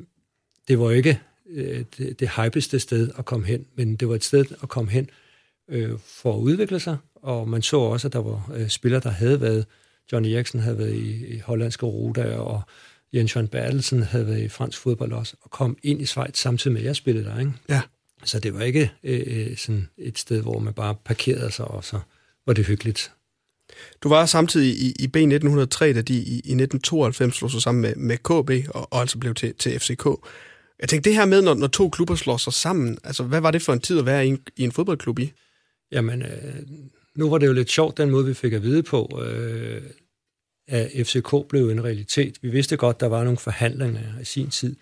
det 0.68 0.78
var 0.78 0.90
ikke 0.90 1.20
øh, 1.50 1.84
det, 1.98 2.20
det 2.20 2.28
hypeste 2.28 2.80
sted 2.80 3.10
at 3.18 3.24
komme 3.24 3.46
hen, 3.46 3.66
men 3.76 3.96
det 3.96 4.08
var 4.08 4.14
et 4.14 4.24
sted 4.24 4.44
at 4.62 4.68
komme 4.68 4.90
hen 4.90 5.10
øh, 5.68 5.90
for 6.06 6.34
at 6.34 6.38
udvikle 6.38 6.80
sig, 6.80 6.96
og 7.14 7.48
man 7.48 7.62
så 7.62 7.78
også, 7.78 8.08
at 8.08 8.12
der 8.12 8.18
var 8.18 8.50
øh, 8.54 8.68
spillere, 8.68 9.00
der 9.00 9.10
havde 9.10 9.40
været, 9.40 9.66
Johnny 10.12 10.28
Eriksen 10.28 10.60
havde 10.60 10.78
været 10.78 10.94
i, 10.94 11.26
i 11.26 11.38
hollandske 11.38 11.86
Roda, 11.86 12.36
og 12.36 12.62
Jens 13.12 13.36
Jørgen 13.36 13.48
Bertelsen 13.48 14.02
havde 14.02 14.26
været 14.26 14.42
i 14.42 14.48
fransk 14.48 14.78
fodbold 14.78 15.12
også, 15.12 15.34
og 15.40 15.50
kom 15.50 15.76
ind 15.82 16.02
i 16.02 16.06
Schweiz 16.06 16.36
samtidig 16.36 16.72
med, 16.72 16.80
at 16.80 16.86
jeg 16.86 16.96
spillede 16.96 17.24
der. 17.24 17.38
Ikke? 17.38 17.52
Ja. 17.68 17.80
Så 18.24 18.40
det 18.40 18.54
var 18.54 18.62
ikke 18.62 18.92
øh, 19.04 19.22
øh, 19.26 19.56
sådan 19.56 19.88
et 19.98 20.18
sted, 20.18 20.42
hvor 20.42 20.58
man 20.58 20.74
bare 20.74 20.94
parkerede 21.04 21.50
sig, 21.50 21.64
og 21.64 21.84
så 21.84 22.00
var 22.46 22.52
det 22.52 22.66
hyggeligt. 22.66 23.12
Du 24.02 24.08
var 24.08 24.26
samtidig 24.26 24.76
i, 24.76 24.92
i 24.98 25.06
B1903, 25.06 25.84
da 25.84 26.02
de 26.02 26.14
i, 26.14 26.34
i 26.34 26.54
1992 26.54 27.34
slog 27.34 27.50
sig 27.50 27.62
sammen 27.62 27.82
med, 27.82 27.94
med 27.96 28.16
KB, 28.16 28.68
og, 28.74 28.92
og 28.92 29.00
altså 29.00 29.18
blev 29.18 29.34
til, 29.34 29.54
til 29.54 29.80
FCK. 29.80 30.06
Jeg 30.80 30.88
tænkte, 30.88 31.10
det 31.10 31.18
her 31.18 31.24
med, 31.24 31.42
når, 31.42 31.54
når 31.54 31.66
to 31.66 31.88
klubber 31.88 32.14
slår 32.14 32.36
sig 32.36 32.52
sammen, 32.52 32.98
altså 33.04 33.22
hvad 33.22 33.40
var 33.40 33.50
det 33.50 33.62
for 33.62 33.72
en 33.72 33.80
tid 33.80 33.98
at 33.98 34.06
være 34.06 34.26
i 34.26 34.28
en, 34.28 34.38
i 34.56 34.62
en 34.62 34.72
fodboldklub 34.72 35.18
i? 35.18 35.32
Jamen, 35.92 36.22
øh, 36.22 36.62
nu 37.16 37.30
var 37.30 37.38
det 37.38 37.46
jo 37.46 37.52
lidt 37.52 37.70
sjovt, 37.70 37.98
den 37.98 38.10
måde, 38.10 38.26
vi 38.26 38.34
fik 38.34 38.52
at 38.52 38.62
vide 38.62 38.82
på, 38.82 39.22
øh, 39.26 39.82
at 40.68 41.06
FCK 41.06 41.48
blev 41.48 41.68
en 41.68 41.84
realitet. 41.84 42.38
Vi 42.42 42.48
vidste 42.48 42.76
godt, 42.76 43.00
der 43.00 43.06
var 43.06 43.24
nogle 43.24 43.38
forhandlinger 43.38 44.20
i 44.20 44.24
sin 44.24 44.50
tid, 44.50 44.76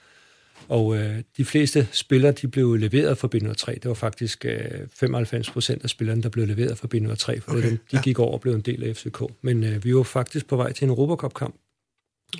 og 0.69 0.97
øh, 0.97 1.23
de 1.37 1.45
fleste 1.45 1.89
spillere, 1.93 2.33
de 2.33 2.49
blev 2.49 2.75
leveret 2.75 3.19
for 3.19 3.29
B03. 3.35 3.75
Det 3.75 3.85
var 3.85 3.95
faktisk 3.95 4.45
øh, 4.45 4.61
95 4.95 5.51
procent 5.51 5.85
af 5.85 5.91
spillerne, 5.91 6.23
der 6.23 6.29
blev 6.29 6.47
leveret 6.47 6.79
for 6.79 6.89
B03, 6.95 7.41
for 7.41 7.53
okay, 7.53 7.71
de 7.71 7.79
ja. 7.93 8.01
gik 8.01 8.19
over 8.19 8.33
og 8.33 8.41
blev 8.41 8.55
en 8.55 8.61
del 8.61 8.85
af 8.85 8.97
FCK. 8.97 9.23
Men 9.43 9.65
øh, 9.65 9.85
vi 9.85 9.97
var 9.97 10.03
faktisk 10.03 10.47
på 10.47 10.57
vej 10.57 10.73
til 10.73 10.85
en 10.85 10.91
Europacup-kamp, 10.91 11.55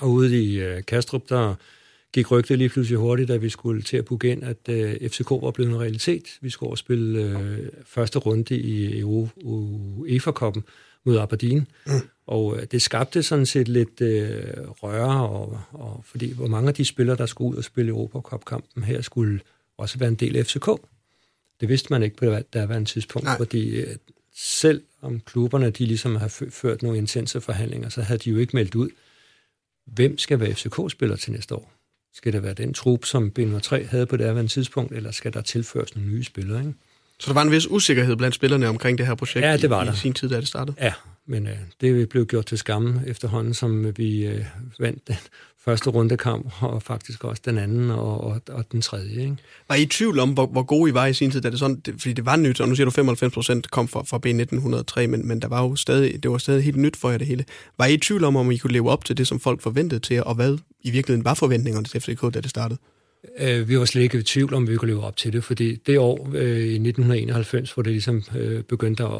og 0.01 0.11
ude 0.11 0.45
i 0.45 0.61
øh, 0.61 0.85
Kastrup, 0.85 1.29
der 1.29 1.55
gik 2.13 2.31
rygtet 2.31 2.59
lige 2.59 2.69
pludselig 2.69 2.99
hurtigt, 2.99 3.29
da 3.29 3.37
vi 3.37 3.49
skulle 3.49 3.83
til 3.83 3.97
at 3.97 4.05
booke 4.05 4.31
ind, 4.31 4.45
at 4.45 4.69
øh, 4.69 5.11
FCK 5.11 5.31
var 5.31 5.51
blevet 5.51 5.71
en 5.71 5.81
realitet. 5.81 6.39
Vi 6.41 6.51
skulle 6.51 6.69
over 6.69 6.77
spille 6.77 7.23
øh, 7.23 7.69
første 7.85 8.19
runde 8.19 8.57
i 8.57 9.03
UEFA-koppen 9.03 10.65
mod 11.05 11.19
Aberdeen. 11.19 11.67
Mm. 11.87 11.93
Og 12.27 12.57
øh, 12.57 12.67
det 12.71 12.83
skabte 12.83 13.23
sådan 13.23 13.47
set 13.47 13.69
lidt 13.69 14.01
øh, 14.01 14.43
røre, 14.59 15.29
og, 15.29 15.61
og, 15.73 16.05
fordi 16.05 16.33
hvor 16.33 16.47
mange 16.47 16.69
af 16.69 16.75
de 16.75 16.85
spillere, 16.85 17.17
der 17.17 17.27
skulle 17.27 17.51
ud 17.51 17.57
og 17.57 17.65
spille 17.65 17.91
Europacup-kampen 17.91 18.85
her, 18.85 19.01
skulle 19.01 19.41
også 19.79 19.99
være 19.99 20.09
en 20.09 20.15
del 20.15 20.37
af 20.37 20.47
FCK. 20.47 20.67
Det 21.61 21.69
vidste 21.69 21.93
man 21.93 22.03
ikke 22.03 22.17
på 22.17 22.27
en 22.73 22.85
tidspunkt, 22.85 23.25
Nej. 23.25 23.37
fordi 23.37 23.81
øh, 23.81 23.97
selv 24.35 24.83
om 25.03 25.21
klubberne 25.21 25.71
de 25.71 25.87
ligesom 25.87 26.17
har 26.17 26.29
ført 26.51 26.83
nogle 26.83 26.99
intense 26.99 27.41
forhandlinger, 27.41 27.89
så 27.89 28.03
havde 28.03 28.19
de 28.19 28.31
jo 28.31 28.39
ikke 28.39 28.57
meldt 28.57 28.75
ud, 28.75 28.89
hvem 29.87 30.19
skal 30.19 30.41
være 30.41 30.55
FCK-spiller 30.55 31.17
til 31.17 31.33
næste 31.33 31.55
år. 31.55 31.72
Skal 32.15 32.33
det 32.33 32.43
være 32.43 32.55
den 32.55 32.75
trup, 32.75 33.05
som 33.05 33.31
b 33.31 33.39
3 33.63 33.85
havde 33.85 34.07
på 34.07 34.17
det 34.17 34.27
her 34.27 34.47
tidspunkt, 34.47 34.93
eller 34.93 35.11
skal 35.11 35.33
der 35.33 35.41
tilføres 35.41 35.97
nogle 35.97 36.11
nye 36.11 36.25
spillere? 36.25 36.59
Ikke? 36.59 36.75
Så 37.23 37.29
der 37.29 37.35
var 37.35 37.43
en 37.43 37.51
vis 37.51 37.71
usikkerhed 37.71 38.17
blandt 38.17 38.35
spillerne 38.35 38.69
omkring 38.69 38.99
det 38.99 39.07
her 39.07 39.15
projekt 39.15 39.47
ja, 39.47 39.57
det 39.57 39.71
var 39.71 39.83
i, 39.83 39.87
der. 39.87 39.93
i 39.93 39.97
sin 39.97 40.13
tid, 40.13 40.29
da 40.29 40.37
det 40.37 40.49
startede? 40.49 40.77
Ja, 40.81 40.93
men 41.27 41.47
øh, 41.47 41.57
det 41.81 42.09
blev 42.09 42.27
gjort 42.27 42.47
til 42.47 42.59
skamme 42.59 43.03
efterhånden, 43.07 43.55
som 43.55 43.97
vi 43.97 44.27
øh, 44.27 44.45
vandt 44.79 45.09
den 45.09 45.17
første 45.65 45.91
rundekamp, 45.91 46.63
og 46.63 46.83
faktisk 46.83 47.25
også 47.25 47.43
den 47.45 47.59
anden 47.59 47.91
og, 47.91 48.25
og, 48.25 48.41
og 48.49 48.73
den 48.73 48.83
tredje. 48.83 49.21
Ikke? 49.21 49.37
Var 49.69 49.75
I 49.75 49.83
i 49.83 49.87
tvivl 49.87 50.19
om, 50.19 50.31
hvor, 50.31 50.47
hvor 50.47 50.63
gode 50.63 50.91
I 50.91 50.95
var 50.95 51.07
i 51.07 51.15
sin 51.15 51.31
tid? 51.31 51.41
Da 51.41 51.51
det 51.51 51.59
sådan, 51.59 51.81
det, 51.81 51.95
fordi 51.99 52.13
det 52.13 52.27
var 52.27 52.37
nyt, 52.37 52.61
og 52.61 52.69
nu 52.69 52.75
siger 52.75 52.85
du 52.85 52.91
95 52.91 53.35
procent 53.35 53.71
kom 53.71 53.89
fra, 53.89 54.03
fra 54.03 54.21
B1903, 54.27 55.07
men, 55.07 55.29
men 55.29 55.43
der 55.43 55.49
var 55.49 55.63
jo 55.63 55.77
stadig, 55.77 56.23
det 56.23 56.31
var 56.31 56.39
stadig 56.39 56.65
helt 56.65 56.77
nyt 56.77 56.97
for 56.97 57.11
jer 57.11 57.19
det 57.19 57.27
hele. 57.27 57.45
Var 57.79 57.87
I 57.87 57.95
i 57.95 57.99
tvivl 57.99 58.25
om, 58.25 58.37
om 58.37 58.51
I 58.51 58.57
kunne 58.57 58.73
leve 58.73 58.91
op 58.91 59.05
til 59.05 59.17
det, 59.17 59.27
som 59.27 59.41
folk 59.41 59.63
forventede 59.63 60.01
til, 60.01 60.25
og 60.25 60.35
hvad 60.35 60.59
i 60.81 60.91
virkeligheden 60.91 61.25
var 61.25 61.35
forventningerne 61.35 61.85
til 61.85 62.01
FCK, 62.01 62.35
da 62.35 62.41
det 62.41 62.51
startede? 62.51 62.79
Øh, 63.39 63.69
vi 63.69 63.79
var 63.79 63.85
slet 63.85 64.03
ikke 64.03 64.19
i 64.19 64.23
tvivl 64.23 64.55
om, 64.55 64.69
vi 64.69 64.77
kunne 64.77 64.91
leve 64.91 65.05
op 65.05 65.17
til 65.17 65.33
det, 65.33 65.45
fordi 65.45 65.77
det 65.77 65.99
år 65.99 66.31
øh, 66.35 66.59
i 66.59 66.75
1991, 66.75 67.73
hvor 67.73 67.83
det 67.83 67.93
ligesom 67.93 68.23
øh, 68.37 68.63
begyndte 68.63 69.05
at, 69.05 69.11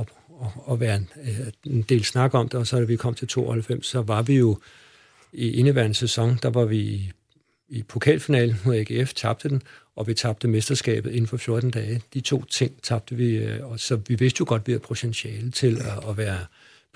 at, 0.00 0.06
at, 0.42 0.48
at 0.72 0.80
være 0.80 0.96
en, 0.96 1.08
øh, 1.22 1.72
en 1.72 1.82
del 1.82 2.04
snak 2.04 2.34
om 2.34 2.48
det, 2.48 2.60
og 2.60 2.66
så 2.66 2.76
da 2.76 2.84
vi 2.84 2.96
kom 2.96 3.14
til 3.14 3.28
92, 3.28 3.86
så 3.86 4.02
var 4.02 4.22
vi 4.22 4.36
jo 4.36 4.58
i 5.32 5.50
indeværende 5.50 5.94
sæson, 5.94 6.38
der 6.42 6.50
var 6.50 6.64
vi 6.64 6.78
i, 6.78 7.12
i 7.68 7.82
pokalfinalen 7.82 8.56
mod 8.64 8.76
AGF, 8.76 9.14
tabte 9.14 9.48
den, 9.48 9.62
og 9.96 10.06
vi 10.06 10.14
tabte 10.14 10.48
mesterskabet 10.48 11.10
inden 11.10 11.26
for 11.26 11.36
14 11.36 11.70
dage. 11.70 12.02
De 12.14 12.20
to 12.20 12.44
ting 12.44 12.82
tabte 12.82 13.16
vi, 13.16 13.36
øh, 13.36 13.70
og 13.70 13.80
så 13.80 13.96
vi 14.08 14.14
vidste 14.14 14.36
jo 14.40 14.44
godt, 14.48 14.62
at 14.62 14.66
vi 14.66 14.72
havde 14.72 14.82
potentiale 14.82 15.50
til 15.50 15.76
at, 15.76 16.08
at 16.08 16.16
være 16.16 16.38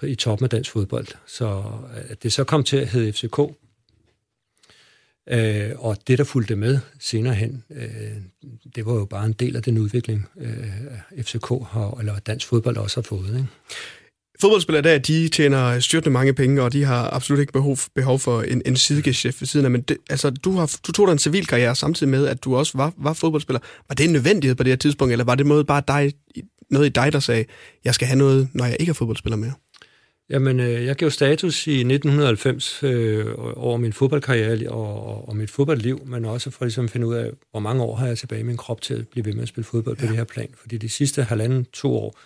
i 0.03 0.15
toppen 0.15 0.45
af 0.45 0.51
dansk 0.51 0.71
fodbold. 0.71 1.07
Så 1.27 1.63
øh, 1.97 2.03
at 2.09 2.23
det 2.23 2.33
så 2.33 2.45
kom 2.45 2.65
til 2.65 2.77
at 2.77 2.89
hedde 2.89 3.13
FCK, 3.13 3.39
Øh, 5.31 5.71
og 5.79 5.97
det, 6.07 6.19
der 6.19 6.25
fulgte 6.25 6.57
med 6.57 6.79
senere 7.01 7.35
hen, 7.35 7.65
øh, 7.71 7.87
det 8.75 8.87
var 8.87 8.95
jo 8.95 9.05
bare 9.05 9.27
en 9.27 9.33
del 9.33 9.57
af 9.57 9.63
den 9.63 9.79
udvikling, 9.79 10.29
øh, 10.41 11.23
FCK 11.23 11.49
har, 11.49 11.99
eller 11.99 12.19
dansk 12.19 12.47
fodbold 12.47 12.77
også 12.77 12.97
har 12.97 13.03
fået. 13.03 13.29
Ikke? 13.29 13.47
Fodboldspillere 14.41 14.83
der, 14.83 14.99
de 14.99 15.29
tjener 15.29 15.81
styrtende 15.81 16.13
mange 16.13 16.33
penge, 16.35 16.63
og 16.63 16.73
de 16.73 16.85
har 16.85 17.11
absolut 17.11 17.41
ikke 17.41 17.53
behov, 17.53 17.79
behov 17.95 18.19
for 18.19 18.43
en, 18.43 18.63
en 18.67 18.77
sidegeschef 18.77 19.41
ved 19.41 19.47
siden 19.47 19.67
af. 19.67 19.71
Men 19.71 19.81
det, 19.81 19.97
altså, 20.11 20.31
du, 20.31 20.53
har, 20.53 20.77
du 20.87 20.93
tog 20.93 21.07
dig 21.07 21.13
en 21.13 21.19
civil 21.19 21.47
karriere 21.47 21.77
samtidig 21.77 22.11
med, 22.11 22.27
at 22.27 22.45
du 22.45 22.57
også 22.57 22.79
var, 22.79 22.93
var 22.97 23.13
fodboldspiller. 23.13 23.61
Var 23.89 23.95
det 23.95 24.05
en 24.05 24.13
nødvendighed 24.13 24.55
på 24.55 24.63
det 24.63 24.71
her 24.71 24.77
tidspunkt, 24.77 25.13
eller 25.13 25.25
var 25.25 25.35
det 25.35 25.47
måde 25.47 25.65
bare 25.65 25.83
dig, 25.89 26.13
noget 26.71 26.87
i 26.87 26.89
dig, 26.89 27.13
der 27.13 27.21
sagde, 27.21 27.45
jeg 27.85 27.95
skal 27.95 28.07
have 28.07 28.19
noget, 28.19 28.49
når 28.53 28.65
jeg 28.65 28.77
ikke 28.81 28.91
er 28.91 28.95
fodboldspiller 28.95 29.37
mere? 29.37 29.53
Jamen, 30.31 30.61
øh, 30.61 30.85
jeg 30.85 30.97
gav 30.97 31.11
status 31.11 31.67
i 31.67 31.71
1990 31.71 32.83
øh, 32.83 33.27
over 33.57 33.77
min 33.77 33.93
fodboldkarriere 33.93 34.71
og, 34.71 35.07
og, 35.07 35.29
og 35.29 35.37
mit 35.37 35.51
fodboldliv, 35.51 36.07
men 36.07 36.25
også 36.25 36.51
for 36.51 36.65
ligesom 36.65 36.85
at 36.85 36.91
finde 36.91 37.07
ud 37.07 37.15
af, 37.15 37.31
hvor 37.51 37.61
mange 37.61 37.83
år 37.83 37.97
har 37.97 38.07
jeg 38.07 38.19
tilbage 38.19 38.41
i 38.41 38.45
min 38.45 38.57
krop 38.57 38.81
til 38.81 38.95
at 38.95 39.09
blive 39.09 39.27
ved 39.27 39.33
med 39.33 39.43
at 39.43 39.49
spille 39.49 39.65
fodbold 39.65 39.97
ja. 39.97 40.01
på 40.01 40.07
det 40.07 40.17
her 40.17 40.25
plan. 40.25 40.49
Fordi 40.61 40.79
de 40.79 40.89
sidste 40.89 41.23
halvanden, 41.23 41.65
to 41.73 41.97
år, 41.97 42.19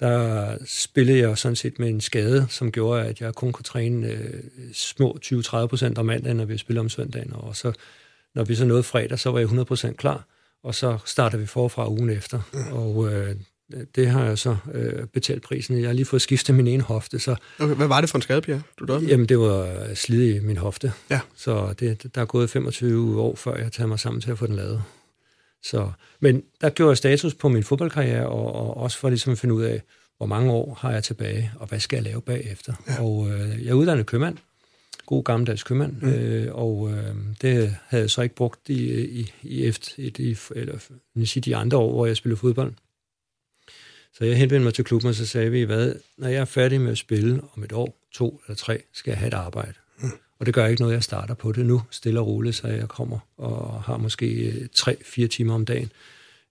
der 0.00 0.58
spillede 0.66 1.18
jeg 1.18 1.38
sådan 1.38 1.56
set 1.56 1.78
med 1.78 1.88
en 1.88 2.00
skade, 2.00 2.46
som 2.50 2.72
gjorde, 2.72 3.04
at 3.04 3.20
jeg 3.20 3.34
kun 3.34 3.52
kunne 3.52 3.64
træne 3.64 4.08
øh, 4.08 4.42
små 4.72 5.18
20-30 5.24 5.66
procent 5.66 5.98
om 5.98 6.06
mandagen, 6.06 6.36
når 6.36 6.44
vi 6.44 6.58
spillede 6.58 6.80
om 6.80 6.88
søndagen. 6.88 7.32
Og 7.32 7.56
så, 7.56 7.72
når 8.34 8.44
vi 8.44 8.54
så 8.54 8.64
nåede 8.64 8.82
fredag, 8.82 9.18
så 9.18 9.30
var 9.30 9.38
jeg 9.38 9.44
100 9.44 9.66
procent 9.66 9.96
klar, 9.96 10.26
og 10.62 10.74
så 10.74 10.98
startede 11.04 11.40
vi 11.40 11.46
forfra 11.46 11.88
ugen 11.90 12.10
efter. 12.10 12.40
Og 12.72 13.12
øh, 13.12 13.36
det 13.94 14.06
har 14.06 14.24
jeg 14.24 14.38
så 14.38 14.56
øh, 14.74 15.06
betalt 15.06 15.42
prisen. 15.42 15.80
Jeg 15.80 15.88
har 15.88 15.94
lige 15.94 16.04
fået 16.04 16.22
skiftet 16.22 16.54
min 16.54 16.66
ene 16.66 16.82
hofte. 16.82 17.18
Så, 17.18 17.36
okay, 17.58 17.74
hvad 17.74 17.86
var 17.86 18.00
det 18.00 18.10
for 18.10 18.18
en 18.18 18.22
skade, 18.22 18.40
Pierre? 18.40 18.62
Du 18.78 18.84
døde 18.84 19.06
Jamen, 19.06 19.26
det 19.26 19.38
var 19.38 19.94
slid 19.94 20.34
i 20.34 20.38
min 20.38 20.56
hofte. 20.56 20.92
Ja. 21.10 21.20
Så 21.36 21.74
det, 21.80 22.14
der 22.14 22.20
er 22.20 22.24
gået 22.24 22.50
25 22.50 23.20
år, 23.20 23.36
før 23.36 23.56
jeg 23.56 23.72
tager 23.72 23.88
mig 23.88 24.00
sammen 24.00 24.20
til 24.20 24.30
at 24.30 24.38
få 24.38 24.46
den 24.46 24.56
lavet. 24.56 24.82
Så, 25.62 25.90
men 26.20 26.42
der 26.60 26.70
gjorde 26.70 26.90
jeg 26.90 26.96
status 26.96 27.34
på 27.34 27.48
min 27.48 27.64
fodboldkarriere, 27.64 28.26
og, 28.26 28.54
og 28.54 28.76
også 28.76 28.98
for 28.98 29.08
ligesom 29.08 29.32
at 29.32 29.38
finde 29.38 29.54
ud 29.54 29.62
af, 29.62 29.82
hvor 30.16 30.26
mange 30.26 30.52
år 30.52 30.78
har 30.80 30.92
jeg 30.92 31.04
tilbage, 31.04 31.52
og 31.56 31.66
hvad 31.68 31.80
skal 31.80 31.96
jeg 31.96 32.04
lave 32.04 32.22
bagefter. 32.22 32.74
Ja. 32.88 33.02
Og 33.02 33.30
øh, 33.30 33.64
jeg 33.64 33.70
er 33.70 33.74
uddannet 33.74 34.06
købmand, 34.06 34.36
god 35.06 35.24
gammeldags 35.24 35.62
købmand, 35.62 35.92
mm. 36.02 36.08
øh, 36.08 36.54
og 36.54 36.90
øh, 36.92 37.14
det 37.42 37.76
havde 37.86 38.02
jeg 38.02 38.10
så 38.10 38.22
ikke 38.22 38.34
brugt 38.34 38.68
i, 38.68 39.04
i, 39.04 39.32
i, 39.42 39.64
efter, 39.64 39.92
i, 39.98 40.36
eller, 40.54 40.78
sige, 41.24 41.40
de 41.40 41.56
andre 41.56 41.78
år, 41.78 41.92
hvor 41.92 42.06
jeg 42.06 42.16
spillede 42.16 42.40
fodbold. 42.40 42.72
Så 44.18 44.24
jeg 44.24 44.36
henvendte 44.36 44.64
mig 44.64 44.74
til 44.74 44.84
klubben, 44.84 45.08
og 45.08 45.14
så 45.14 45.26
sagde 45.26 45.50
vi, 45.50 45.62
hvad, 45.62 45.94
når 46.18 46.28
jeg 46.28 46.40
er 46.40 46.44
færdig 46.44 46.80
med 46.80 46.92
at 46.92 46.98
spille 46.98 47.42
om 47.56 47.64
et 47.64 47.72
år, 47.72 48.06
to 48.12 48.40
eller 48.46 48.56
tre, 48.56 48.82
skal 48.92 49.10
jeg 49.10 49.18
have 49.18 49.28
et 49.28 49.34
arbejde. 49.34 49.74
Mm. 49.98 50.10
Og 50.38 50.46
det 50.46 50.54
gør 50.54 50.66
ikke 50.66 50.82
noget, 50.82 50.94
jeg 50.94 51.02
starter 51.02 51.34
på 51.34 51.52
det 51.52 51.66
nu, 51.66 51.82
stille 51.90 52.20
og 52.20 52.26
roligt, 52.26 52.56
så 52.56 52.68
jeg 52.68 52.88
kommer 52.88 53.18
og 53.36 53.82
har 53.82 53.96
måske 53.96 54.26
øh, 54.26 54.68
tre-fire 54.74 55.28
timer 55.28 55.54
om 55.54 55.64
dagen, 55.64 55.92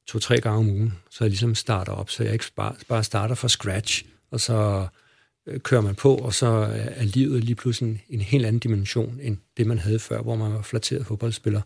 to-tre 0.08 0.42
gange 0.42 0.60
om 0.60 0.70
ugen, 0.70 0.94
så 1.10 1.24
jeg 1.24 1.30
ligesom 1.30 1.56
starter 1.56 1.92
op, 1.92 2.10
så 2.10 2.24
jeg 2.24 2.34
ikke 2.34 2.46
bare, 2.56 2.76
bare 2.88 3.04
starter 3.04 3.36
fra 3.36 3.48
scratch, 3.48 4.06
og 4.32 4.40
så 4.40 4.88
øh, 5.48 5.60
kører 5.60 5.82
man 5.82 5.96
på, 5.96 6.16
og 6.16 6.34
så 6.34 6.48
øh, 6.48 6.88
er 6.96 7.04
livet 7.04 7.44
lige 7.44 7.56
pludselig 7.56 7.90
en, 7.90 8.02
en 8.10 8.22
helt 8.22 8.46
anden 8.46 8.60
dimension, 8.60 9.20
end 9.22 9.38
det, 9.58 9.68
man 9.68 9.80
havde 9.80 10.00
før, 10.00 10.22
hvor 10.22 10.36
man 10.36 10.54
var 10.54 10.62
flatteret 10.62 11.06
fodboldspiller 11.06 11.62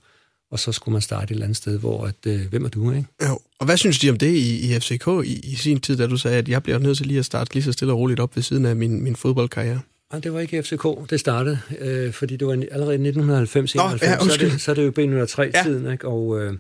og 0.51 0.59
så 0.59 0.71
skulle 0.71 0.93
man 0.93 1.01
starte 1.01 1.23
et 1.23 1.31
eller 1.31 1.43
andet 1.43 1.57
sted, 1.57 1.79
hvor, 1.79 2.05
at, 2.05 2.15
øh, 2.27 2.41
hvem 2.49 2.65
er 2.65 2.69
du, 2.69 2.91
ikke? 2.91 3.07
Jo, 3.27 3.39
og 3.59 3.65
hvad 3.65 3.77
synes 3.77 3.99
de 3.99 4.09
om 4.09 4.17
det 4.17 4.33
i, 4.33 4.75
i 4.75 4.79
FCK 4.79 5.07
i, 5.25 5.39
i 5.43 5.55
sin 5.55 5.79
tid, 5.79 5.97
da 5.97 6.07
du 6.07 6.17
sagde, 6.17 6.37
at 6.37 6.49
jeg 6.49 6.63
bliver 6.63 6.79
nødt 6.79 6.97
til 6.97 7.07
lige 7.07 7.19
at 7.19 7.25
starte 7.25 7.53
lige 7.53 7.63
så 7.63 7.71
stille 7.71 7.93
og 7.93 7.99
roligt 7.99 8.19
op 8.19 8.35
ved 8.35 8.43
siden 8.43 8.65
af 8.65 8.75
min, 8.75 9.03
min 9.03 9.15
fodboldkarriere? 9.15 9.81
Nej, 10.11 10.19
det 10.19 10.33
var 10.33 10.39
ikke 10.39 10.63
FCK, 10.63 11.09
det 11.09 11.19
startede, 11.19 11.59
øh, 11.79 12.13
fordi 12.13 12.37
det 12.37 12.47
var 12.47 12.53
allerede 12.53 12.93
1990 12.93 13.75
Nå, 13.75 13.81
ja, 13.81 13.97
så, 13.97 14.33
er 14.33 14.37
det, 14.37 14.61
så 14.61 14.71
er 14.71 14.75
det 14.75 14.85
jo 14.85 14.89
B103-tiden, 14.89 15.85
ja. 15.85 15.91
ikke? 15.91 16.07
og 16.07 16.41
øh, 16.41 16.53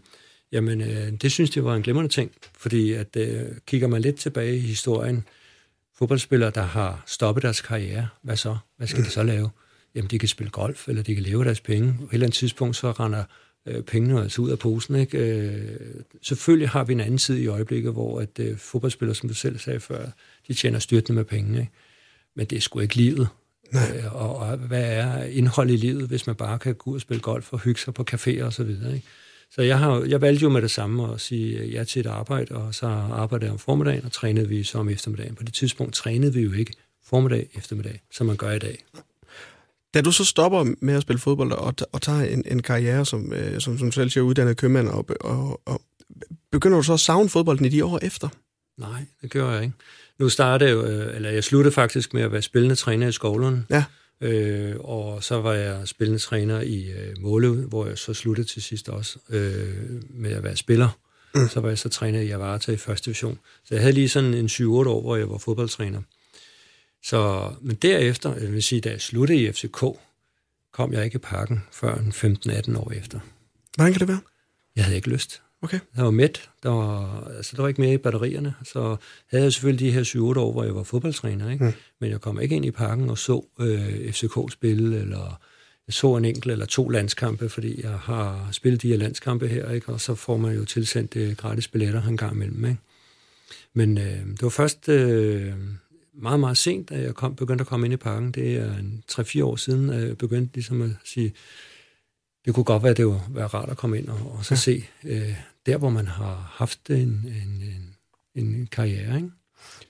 jamen, 0.51 0.81
øh, 0.81 1.11
det 1.21 1.31
synes 1.31 1.55
jeg 1.55 1.65
var 1.65 1.75
en 1.75 1.81
glimrende 1.81 2.11
ting, 2.11 2.31
fordi 2.57 2.93
at 2.93 3.15
øh, 3.17 3.41
kigger 3.67 3.87
man 3.87 4.01
lidt 4.01 4.15
tilbage 4.15 4.55
i 4.55 4.59
historien, 4.59 5.23
fodboldspillere, 5.97 6.51
der 6.55 6.61
har 6.61 7.03
stoppet 7.07 7.43
deres 7.43 7.61
karriere, 7.61 8.07
hvad 8.21 8.35
så? 8.35 8.57
Hvad 8.77 8.87
skal 8.87 9.03
de 9.03 9.09
så 9.09 9.23
lave? 9.23 9.49
Jamen, 9.95 10.09
de 10.09 10.19
kan 10.19 10.29
spille 10.29 10.51
golf, 10.51 10.87
eller 10.87 11.03
de 11.03 11.15
kan 11.15 11.23
leve 11.23 11.43
deres 11.43 11.61
penge. 11.61 11.95
På 11.97 12.03
et 12.03 12.13
eller 12.13 12.25
andet 12.25 12.37
tidspunkt, 12.37 12.75
så 12.75 12.91
render 12.91 13.23
øh, 13.65 13.83
pengene 13.83 14.21
altså 14.21 14.41
ud 14.41 14.49
af 14.49 14.59
posen. 14.59 14.95
Ikke? 14.95 15.17
Øh, 15.17 15.79
selvfølgelig 16.21 16.69
har 16.69 16.83
vi 16.83 16.93
en 16.93 16.99
anden 16.99 17.19
side 17.19 17.41
i 17.41 17.47
øjeblikket, 17.47 17.91
hvor 17.91 18.19
at 18.19 18.39
øh, 18.39 18.57
fodboldspillere, 18.57 19.15
som 19.15 19.29
du 19.29 19.35
selv 19.35 19.59
sagde 19.59 19.79
før, 19.79 20.05
de 20.47 20.53
tjener 20.53 20.79
styrtende 20.79 21.15
med 21.15 21.25
penge. 21.25 21.59
Ikke? 21.59 21.71
Men 22.35 22.45
det 22.45 22.55
er 22.55 22.61
sgu 22.61 22.79
ikke 22.79 22.95
livet. 22.95 23.27
Øh, 23.73 24.15
og, 24.15 24.35
og 24.35 24.57
hvad 24.57 24.83
er 24.83 25.23
indhold 25.23 25.69
i 25.69 25.75
livet, 25.75 26.07
hvis 26.07 26.27
man 26.27 26.35
bare 26.35 26.59
kan 26.59 26.75
gå 26.75 26.91
ud 26.91 26.95
og 26.95 27.01
spille 27.01 27.21
golf 27.21 27.53
og 27.53 27.59
hygge 27.59 27.79
sig 27.79 27.93
på 27.93 28.05
caféer 28.11 28.43
og 28.43 28.53
så 28.53 28.63
videre. 28.63 28.95
Ikke? 28.95 29.07
Så 29.51 29.61
jeg, 29.61 29.79
har, 29.79 30.03
jeg 30.03 30.21
valgte 30.21 30.43
jo 30.43 30.49
med 30.49 30.61
det 30.61 30.71
samme 30.71 31.13
at 31.13 31.21
sige 31.21 31.65
ja 31.65 31.83
til 31.83 31.99
et 31.99 32.05
arbejde, 32.05 32.55
og 32.55 32.75
så 32.75 32.87
arbejdede 32.87 33.45
jeg 33.45 33.53
om 33.53 33.59
formiddagen, 33.59 34.05
og 34.05 34.11
trænede 34.11 34.49
vi 34.49 34.63
så 34.63 34.77
om 34.77 34.89
eftermiddagen. 34.89 35.35
På 35.35 35.43
det 35.43 35.53
tidspunkt 35.53 35.93
trænede 35.93 36.33
vi 36.33 36.41
jo 36.41 36.51
ikke 36.51 36.73
formiddag 37.03 37.49
eftermiddag, 37.55 38.01
som 38.11 38.27
man 38.27 38.37
gør 38.37 38.51
i 38.51 38.59
dag. 38.59 38.85
Da 39.93 40.01
du 40.01 40.11
så 40.11 40.25
stopper 40.25 40.73
med 40.81 40.93
at 40.93 41.01
spille 41.01 41.19
fodbold 41.19 41.51
og, 41.51 41.73
og 41.91 42.01
tager 42.01 42.21
en, 42.21 42.43
en 42.45 42.61
karriere 42.61 43.05
som, 43.05 43.33
øh, 43.33 43.61
som, 43.61 43.77
som 43.77 43.91
selv 43.91 44.09
siger 44.09 44.23
uddannet 44.23 44.57
købmand, 44.57 44.87
og, 44.87 45.05
og, 45.21 45.61
og 45.65 45.81
begynder 46.51 46.77
du 46.77 46.83
så 46.83 46.93
at 46.93 46.99
savne 46.99 47.29
fodbolden 47.29 47.65
i 47.65 47.69
de 47.69 47.85
år 47.85 47.99
efter? 48.01 48.29
Nej, 48.77 49.05
det 49.21 49.31
gør 49.31 49.53
jeg 49.53 49.63
ikke. 49.63 49.75
Nu 50.19 50.29
startede 50.29 50.69
jeg 50.69 50.77
øh, 50.77 51.15
eller 51.15 51.29
jeg 51.29 51.43
sluttede 51.43 51.73
faktisk 51.73 52.13
med 52.13 52.21
at 52.21 52.31
være 52.31 52.41
spillende 52.41 52.75
træner 52.75 53.07
i 53.07 53.11
skolen. 53.11 53.65
Ja. 53.69 53.83
Øh, 54.21 54.75
og 54.79 55.23
så 55.23 55.41
var 55.41 55.53
jeg 55.53 55.87
spillende 55.87 56.19
træner 56.19 56.61
i 56.61 56.91
øh, 56.91 57.15
Måle, 57.19 57.49
hvor 57.49 57.87
jeg 57.87 57.97
så 57.97 58.13
sluttede 58.13 58.47
til 58.47 58.61
sidst 58.61 58.89
også 58.89 59.19
øh, 59.29 60.01
med 60.09 60.31
at 60.31 60.43
være 60.43 60.55
spiller. 60.55 60.89
Mm. 61.35 61.47
Så 61.47 61.59
var 61.59 61.69
jeg 61.69 61.77
så 61.77 61.89
træner 61.89 62.19
i 62.19 62.29
Avarta 62.29 62.71
i 62.71 62.77
første 62.77 63.05
division. 63.05 63.39
Så 63.65 63.75
jeg 63.75 63.81
havde 63.81 63.93
lige 63.93 64.09
sådan 64.09 64.33
en 64.33 64.45
7-8 64.45 64.63
år, 64.63 65.01
hvor 65.01 65.15
jeg 65.15 65.29
var 65.29 65.37
fodboldtræner. 65.37 66.01
Så, 67.03 67.51
men 67.61 67.75
derefter, 67.75 68.35
jeg 68.35 68.53
vil 68.53 68.63
sige, 68.63 68.81
da 68.81 68.89
jeg 68.89 69.01
sluttede 69.01 69.39
i 69.39 69.51
FCK, 69.51 69.83
kom 70.71 70.93
jeg 70.93 71.05
ikke 71.05 71.15
i 71.15 71.19
parken 71.19 71.63
før 71.71 71.95
15-18 71.95 72.77
år 72.77 72.91
efter. 72.91 73.19
Hvordan 73.75 73.93
kan 73.93 73.99
det 73.99 74.07
være? 74.07 74.19
Jeg 74.75 74.83
havde 74.83 74.95
ikke 74.95 75.09
lyst. 75.09 75.41
Okay. 75.61 75.79
Jeg 75.95 76.05
var 76.05 76.11
mæt. 76.11 76.49
Der 76.63 76.69
var, 76.69 77.23
altså, 77.37 77.53
der 77.55 77.61
var 77.61 77.67
ikke 77.67 77.81
mere 77.81 77.93
i 77.93 77.97
batterierne. 77.97 78.53
Så 78.63 78.97
havde 79.29 79.43
jeg 79.43 79.53
selvfølgelig 79.53 79.87
de 79.87 79.91
her 79.91 80.03
7-8 80.03 80.39
år, 80.39 80.51
hvor 80.51 80.63
jeg 80.63 80.75
var 80.75 80.83
fodboldtræner. 80.83 81.51
Ikke? 81.51 81.65
Mm. 81.65 81.73
Men 81.99 82.09
jeg 82.09 82.21
kom 82.21 82.41
ikke 82.41 82.55
ind 82.55 82.65
i 82.65 82.71
parken 82.71 83.09
og 83.09 83.17
så 83.17 83.45
øh, 83.59 84.11
FCK 84.11 84.51
spille, 84.51 84.99
eller 84.99 85.39
jeg 85.87 85.93
så 85.93 86.15
en 86.15 86.25
enkelt 86.25 86.51
eller 86.51 86.65
to 86.65 86.89
landskampe, 86.89 87.49
fordi 87.49 87.81
jeg 87.83 87.91
har 87.91 88.49
spillet 88.51 88.81
de 88.81 88.87
her 88.87 88.97
landskampe 88.97 89.47
her, 89.47 89.71
ikke? 89.71 89.89
og 89.89 90.01
så 90.01 90.15
får 90.15 90.37
man 90.37 90.55
jo 90.55 90.65
tilsendt 90.65 91.15
øh, 91.15 91.35
gratis 91.35 91.67
billetter 91.67 92.03
en 92.03 92.17
gang 92.17 92.35
imellem. 92.35 92.65
Ikke? 92.65 92.77
Men 93.73 93.97
øh, 93.97 94.25
det 94.25 94.41
var 94.41 94.49
først 94.49 94.89
øh, 94.89 95.53
meget, 96.21 96.39
meget 96.39 96.57
sent, 96.57 96.89
da 96.89 96.95
jeg 96.95 97.15
kom, 97.15 97.35
begyndte 97.35 97.61
at 97.61 97.67
komme 97.67 97.87
ind 97.87 97.93
i 97.93 97.97
parken. 97.97 98.31
Det 98.31 98.57
er 98.57 98.73
3-4 99.11 99.43
år 99.43 99.55
siden, 99.55 99.89
at 99.89 100.07
jeg 100.07 100.17
begyndte 100.17 100.53
ligesom 100.53 100.81
at 100.81 100.89
sige, 101.05 101.33
det 102.45 102.53
kunne 102.53 102.63
godt 102.63 102.83
være, 102.83 102.91
at 102.91 102.97
det 102.97 103.05
ville 103.05 103.21
være 103.29 103.47
rart 103.47 103.69
at 103.69 103.77
komme 103.77 103.97
ind 103.97 104.07
og, 104.07 104.35
og 104.37 104.45
så 104.45 104.53
ja. 104.53 104.59
se 104.59 104.85
øh, 105.03 105.33
der, 105.65 105.77
hvor 105.77 105.89
man 105.89 106.07
har 106.07 106.53
haft 106.55 106.89
en, 106.89 106.97
en, 106.97 107.63
en, 108.35 108.45
en 108.45 108.67
karriere. 108.71 109.15
Ikke? 109.15 109.29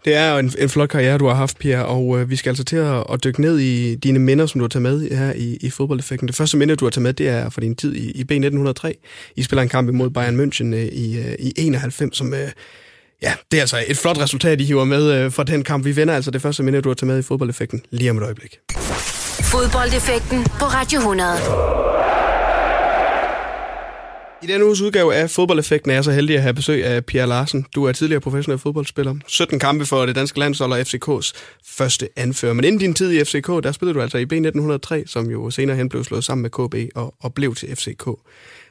Det 0.06 0.16
er 0.16 0.38
en, 0.38 0.52
en 0.60 0.70
flot 0.70 0.90
karriere, 0.90 1.18
du 1.18 1.28
har 1.28 1.36
haft, 1.36 1.60
Pierre, 1.60 1.86
og 1.86 2.20
øh, 2.20 2.30
vi 2.30 2.36
skal 2.36 2.50
altså 2.50 2.64
til 2.64 2.76
at, 2.76 3.04
at 3.10 3.24
dykke 3.24 3.42
ned 3.42 3.60
i 3.60 3.96
dine 3.96 4.20
minder, 4.20 4.46
som 4.46 4.60
du 4.60 4.64
har 4.64 4.70
taget 4.70 4.82
med 4.82 5.10
her 5.18 5.34
i, 5.34 5.58
i 5.62 5.70
fodboldeffekten. 5.70 6.28
Det 6.28 6.36
første 6.36 6.58
minde, 6.58 6.76
du 6.76 6.86
har 6.86 6.90
taget 6.90 7.04
med, 7.04 7.14
det 7.14 7.28
er 7.28 7.50
fra 7.50 7.62
din 7.62 7.76
tid 7.76 7.96
i, 7.96 8.12
i 8.12 8.24
B1903. 8.32 8.92
I 9.36 9.44
spiller 9.44 9.64
en 9.64 9.70
kamp 9.70 9.90
imod 9.90 10.10
Bayern 10.10 10.40
München 10.40 10.76
øh, 10.76 10.86
i, 10.86 11.20
øh, 11.20 11.36
i 11.40 11.54
91, 11.58 12.18
som... 12.18 12.34
Øh, 12.34 12.52
Ja, 13.22 13.34
det 13.52 13.58
er 13.58 13.62
altså 13.62 13.84
et 13.88 13.98
flot 13.98 14.18
resultat, 14.18 14.62
I 14.62 14.64
hiver 14.64 14.86
med 14.86 15.14
øh, 15.14 15.32
fra 15.32 15.44
den 15.44 15.64
kamp. 15.64 15.86
Vi 15.86 15.96
vender 15.96 16.16
altså 16.16 16.32
det 16.32 16.42
første 16.42 16.64
minde, 16.64 16.82
du 16.82 16.90
har 16.90 16.94
taget 16.94 17.08
med 17.08 17.20
i 17.20 17.22
fodboldeffekten 17.22 17.82
lige 17.92 18.12
om 18.12 18.18
et 18.18 18.24
øjeblik. 18.24 18.60
Fodboldeffekten 19.52 20.44
på 20.44 20.66
Radio 20.66 21.00
100. 21.00 21.30
I 24.44 24.48
denne 24.48 24.66
uges 24.66 24.82
udgave 24.82 25.16
af 25.16 25.30
Fodboldeffekten 25.30 25.92
er 25.92 25.96
jeg 25.96 26.04
så 26.04 26.12
heldig 26.12 26.36
at 26.36 26.42
have 26.42 26.54
besøg 26.54 26.86
af 26.86 27.06
Pierre 27.06 27.28
Larsen. 27.28 27.66
Du 27.76 27.84
er 27.86 27.92
tidligere 27.92 28.22
professionel 28.22 28.60
fodboldspiller. 28.60 29.16
17 29.28 29.60
kampe 29.60 29.86
for 29.86 30.06
det 30.06 30.16
danske 30.16 30.40
landshold 30.40 30.72
og 30.72 30.80
FCK's 30.80 31.32
første 31.66 32.10
anfører. 32.16 32.54
Men 32.54 32.66
inden 32.66 32.80
din 32.80 32.94
tid 32.94 33.12
i 33.12 33.24
FCK, 33.24 33.48
der 33.48 33.72
spillede 33.72 33.98
du 33.98 34.02
altså 34.02 34.18
i 34.18 34.26
B1903, 34.34 35.08
som 35.08 35.30
jo 35.30 35.50
senere 35.50 35.78
hen 35.78 35.90
blev 35.90 36.04
slået 36.04 36.24
sammen 36.24 36.42
med 36.42 36.50
KB 36.50 36.96
og, 36.96 37.16
og 37.20 37.34
blev 37.34 37.56
til 37.56 37.76
FCK. 37.76 38.08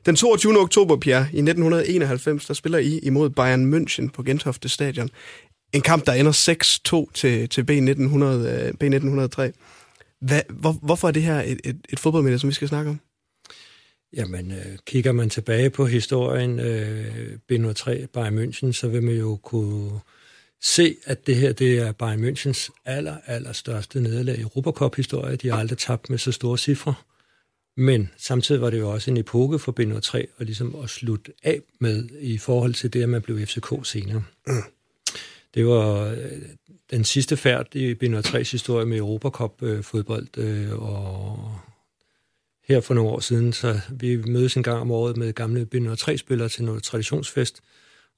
Den 0.07 0.17
22. 0.17 0.59
oktober, 0.59 0.97
Pierre, 0.97 1.21
i 1.21 1.39
1991, 1.39 2.47
der 2.47 2.55
spiller 2.55 2.79
I 2.79 2.99
imod 2.99 3.31
Bayern 3.31 3.75
München 3.75 4.11
på 4.11 4.23
Gentofte 4.23 4.69
Stadion. 4.69 5.11
En 5.73 5.81
kamp, 5.81 6.07
der 6.07 6.13
ender 6.13 7.07
6-2 7.09 7.13
til, 7.15 7.49
til 7.49 7.63
B1900, 7.63 8.25
øh, 8.25 8.73
B1903. 8.85 9.53
Hvad, 10.21 10.41
hvor, 10.49 10.73
hvorfor 10.73 11.09
er 11.09 11.13
det 11.13 11.23
her 11.23 11.41
et, 11.41 11.61
et, 11.65 11.77
et 11.89 11.99
fodboldminde, 11.99 12.39
som 12.39 12.49
vi 12.49 12.55
skal 12.55 12.69
snakke 12.69 12.91
om? 12.91 13.01
Jamen, 14.13 14.53
øh, 14.53 14.79
kigger 14.87 15.13
man 15.13 15.31
tilbage 15.31 15.71
på 15.71 15.87
historien 15.87 16.61
øh, 16.61 17.33
B03 17.53 18.07
Bayern 18.07 18.39
München, 18.39 18.73
så 18.73 18.89
vil 18.89 19.03
man 19.03 19.15
jo 19.15 19.37
kunne 19.37 20.01
se, 20.63 20.97
at 21.05 21.27
det 21.27 21.37
her 21.37 21.53
det 21.53 21.79
er 21.79 21.93
Bayern 21.93 22.25
Münchens 22.25 22.69
aller, 22.85 23.17
aller 23.27 23.53
største 23.53 24.01
nederlag 24.01 24.39
i 24.39 24.41
Europacup-historie. 24.41 25.37
De 25.37 25.49
har 25.49 25.59
aldrig 25.59 25.79
tabt 25.79 26.11
med 26.11 26.19
så 26.19 26.33
store 26.33 26.59
cifre. 26.59 26.95
Men 27.81 28.11
samtidig 28.17 28.61
var 28.61 28.71
det 28.71 28.79
jo 28.79 28.91
også 28.91 29.11
en 29.11 29.17
epoke 29.17 29.59
for 29.59 29.75
B03 29.81 30.27
og 30.39 30.45
ligesom 30.45 30.77
at 30.83 30.91
slutte 30.91 31.33
af 31.43 31.61
med 31.81 32.09
i 32.21 32.39
forhold 32.39 32.75
til 32.75 32.93
det, 32.93 33.03
at 33.03 33.09
man 33.09 33.23
blev 33.23 33.47
FCK 33.47 33.73
senere. 33.85 34.23
Det 35.55 35.67
var 35.67 36.05
øh, 36.05 36.17
den 36.91 37.05
sidste 37.05 37.37
færd 37.37 37.75
i 37.75 37.93
B03's 37.93 38.51
historie 38.51 38.87
med 38.87 38.99
Europacup-fodbold, 38.99 40.39
øh, 40.39 40.71
øh, 40.71 40.83
og 40.83 41.55
her 42.69 42.81
for 42.81 42.95
nogle 42.95 43.11
år 43.11 43.21
siden, 43.21 43.53
så 43.53 43.81
vi 43.91 44.17
mødes 44.17 44.57
en 44.57 44.63
gang 44.63 44.81
om 44.81 44.91
året 44.91 45.17
med 45.17 45.33
gamle 45.33 45.67
b 45.67 45.75
3 45.99 46.19
spillere 46.19 46.49
til 46.49 46.65
noget 46.65 46.83
traditionsfest, 46.83 47.61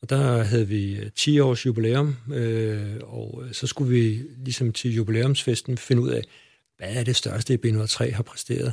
og 0.03 0.11
der 0.11 0.43
havde 0.43 0.69
vi 0.69 1.11
10 1.17 1.41
års 1.41 1.67
jubilæum, 1.67 2.17
og 3.03 3.45
så 3.53 3.67
skulle 3.67 3.91
vi 3.91 4.23
ligesom 4.45 4.73
til 4.73 4.95
jubilæumsfesten 4.95 5.79
finde 5.79 6.03
ud 6.03 6.11
af, 6.11 6.23
hvad 6.77 6.89
er 6.91 7.05
det 7.05 7.17
største, 7.17 7.59
b 7.59 7.67
3 7.89 8.11
har 8.11 8.23
præsteret. 8.23 8.73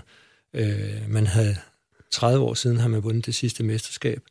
Øh, 0.58 1.10
man 1.10 1.28
havde 1.28 1.56
30 2.12 2.46
år 2.46 2.54
siden 2.54 2.78
har 2.78 2.88
man 2.88 3.04
vundet 3.04 3.26
det 3.26 3.36
sidste 3.36 3.64
mesterskab. 3.64 4.22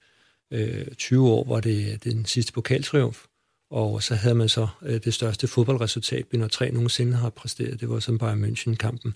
Øh, 0.51 0.87
20 0.87 1.29
år 1.29 1.45
var 1.49 1.61
det 1.61 2.05
den 2.05 2.25
sidste 2.25 2.53
pokaltriumf. 2.53 3.25
Og 3.71 4.03
så 4.03 4.15
havde 4.15 4.35
man 4.35 4.49
så 4.49 4.69
øh, 4.83 5.01
det 5.05 5.15
største 5.15 5.47
fodboldresultat, 5.47 6.27
Binder 6.27 6.49
3 6.49 6.71
nogensinde 6.71 7.17
har 7.17 7.31
præsteret. 7.31 7.81
Det 7.81 7.89
var 7.89 8.01
som 8.01 8.19
Bayern 8.19 8.45
München-kampen. 8.45 9.13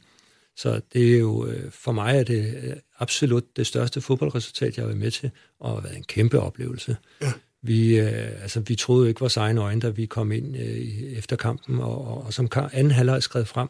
Så 0.56 0.80
det 0.92 1.14
er 1.14 1.18
jo, 1.18 1.46
øh, 1.46 1.70
for 1.70 1.92
mig 1.92 2.18
er 2.18 2.22
det 2.22 2.54
øh, 2.62 2.76
absolut 2.98 3.56
det 3.56 3.66
største 3.66 4.00
fodboldresultat, 4.00 4.76
jeg 4.76 4.82
har 4.82 4.86
været 4.86 5.00
med 5.00 5.10
til, 5.10 5.30
og 5.60 5.74
har 5.74 5.80
været 5.80 5.96
en 5.96 6.04
kæmpe 6.04 6.40
oplevelse. 6.40 6.96
Ja. 7.22 7.32
Vi, 7.62 7.98
øh, 7.98 8.42
altså, 8.42 8.60
vi 8.60 8.74
troede 8.74 9.04
jo 9.04 9.08
ikke 9.08 9.20
vores 9.20 9.36
egne 9.36 9.60
øjne, 9.60 9.80
da 9.80 9.88
vi 9.88 10.06
kom 10.06 10.32
ind 10.32 10.56
øh, 10.56 10.78
efter 11.18 11.36
kampen, 11.36 11.78
og, 11.80 12.04
og, 12.08 12.24
og 12.24 12.32
som 12.34 12.48
anden 12.72 12.90
halvleg 12.90 13.22
skrev 13.22 13.44
frem, 13.44 13.68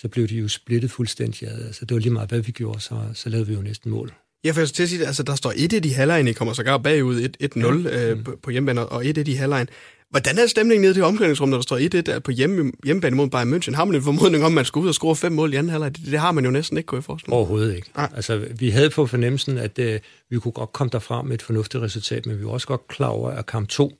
så 0.00 0.08
blev 0.08 0.28
de 0.28 0.36
jo 0.36 0.48
splittet 0.48 0.90
fuldstændig. 0.90 1.48
Altså, 1.48 1.84
det 1.84 1.94
var 1.94 2.00
lige 2.00 2.12
meget, 2.12 2.28
hvad 2.28 2.40
vi 2.40 2.52
gjorde, 2.52 2.80
så, 2.80 3.00
så 3.14 3.28
lavede 3.28 3.46
vi 3.46 3.54
jo 3.54 3.62
næsten 3.62 3.90
mål. 3.90 4.12
Ja, 4.44 4.50
for 4.50 4.60
jeg 4.60 4.68
til 4.68 4.82
at 4.82 4.88
sige, 4.88 5.06
altså, 5.06 5.22
der 5.22 5.34
står 5.34 5.52
1 5.56 5.84
i 5.84 5.88
halvlejen, 5.88 6.28
I 6.28 6.32
kommer 6.32 6.54
sågar 6.54 6.78
bagud 6.78 7.28
1-0 7.42 7.88
ja. 7.88 8.10
øh, 8.10 8.24
på, 8.24 8.38
på 8.42 8.50
hjemmebane, 8.50 8.86
og 8.86 9.06
1 9.06 9.28
i 9.28 9.32
halvlejen. 9.32 9.68
Hvordan 10.10 10.38
er 10.38 10.46
stemningen 10.46 10.82
nede 10.82 10.98
i 10.98 11.02
omklædningsrum, 11.02 11.48
når 11.48 11.56
der 11.56 11.62
står 11.62 12.14
1-1 12.16 12.18
på 12.18 12.30
hjemme, 12.30 12.72
hjemmebane 12.84 13.16
mod 13.16 13.28
Bayern 13.30 13.54
München? 13.54 13.74
Har 13.74 13.84
man 13.84 13.94
en 13.94 14.02
formodning 14.02 14.44
om, 14.44 14.52
at 14.52 14.54
man 14.54 14.64
skal 14.64 14.80
ud 14.80 14.88
og 14.88 14.94
score 14.94 15.16
fem 15.16 15.32
mål 15.32 15.52
i 15.52 15.56
anden 15.56 15.70
halvleg? 15.70 15.96
Det, 15.96 16.06
det 16.06 16.18
har 16.18 16.32
man 16.32 16.44
jo 16.44 16.50
næsten 16.50 16.76
ikke, 16.76 16.86
kunne 16.86 16.96
jeg 16.96 17.04
forestille 17.04 17.34
Overhovedet 17.34 17.76
ikke. 17.76 17.90
Ah. 17.94 18.08
Altså, 18.14 18.46
vi 18.58 18.70
havde 18.70 18.90
på 18.90 19.06
fornemmelsen, 19.06 19.58
at 19.58 19.78
uh, 19.78 19.84
vi 20.30 20.38
kunne 20.38 20.52
godt 20.52 20.72
komme 20.72 20.90
derfra 20.92 21.22
med 21.22 21.34
et 21.34 21.42
fornuftigt 21.42 21.82
resultat, 21.82 22.26
men 22.26 22.38
vi 22.38 22.44
var 22.44 22.50
også 22.50 22.66
godt 22.66 22.88
klar 22.88 23.08
over, 23.08 23.30
at 23.30 23.46
kamp 23.46 23.68
2, 23.68 23.92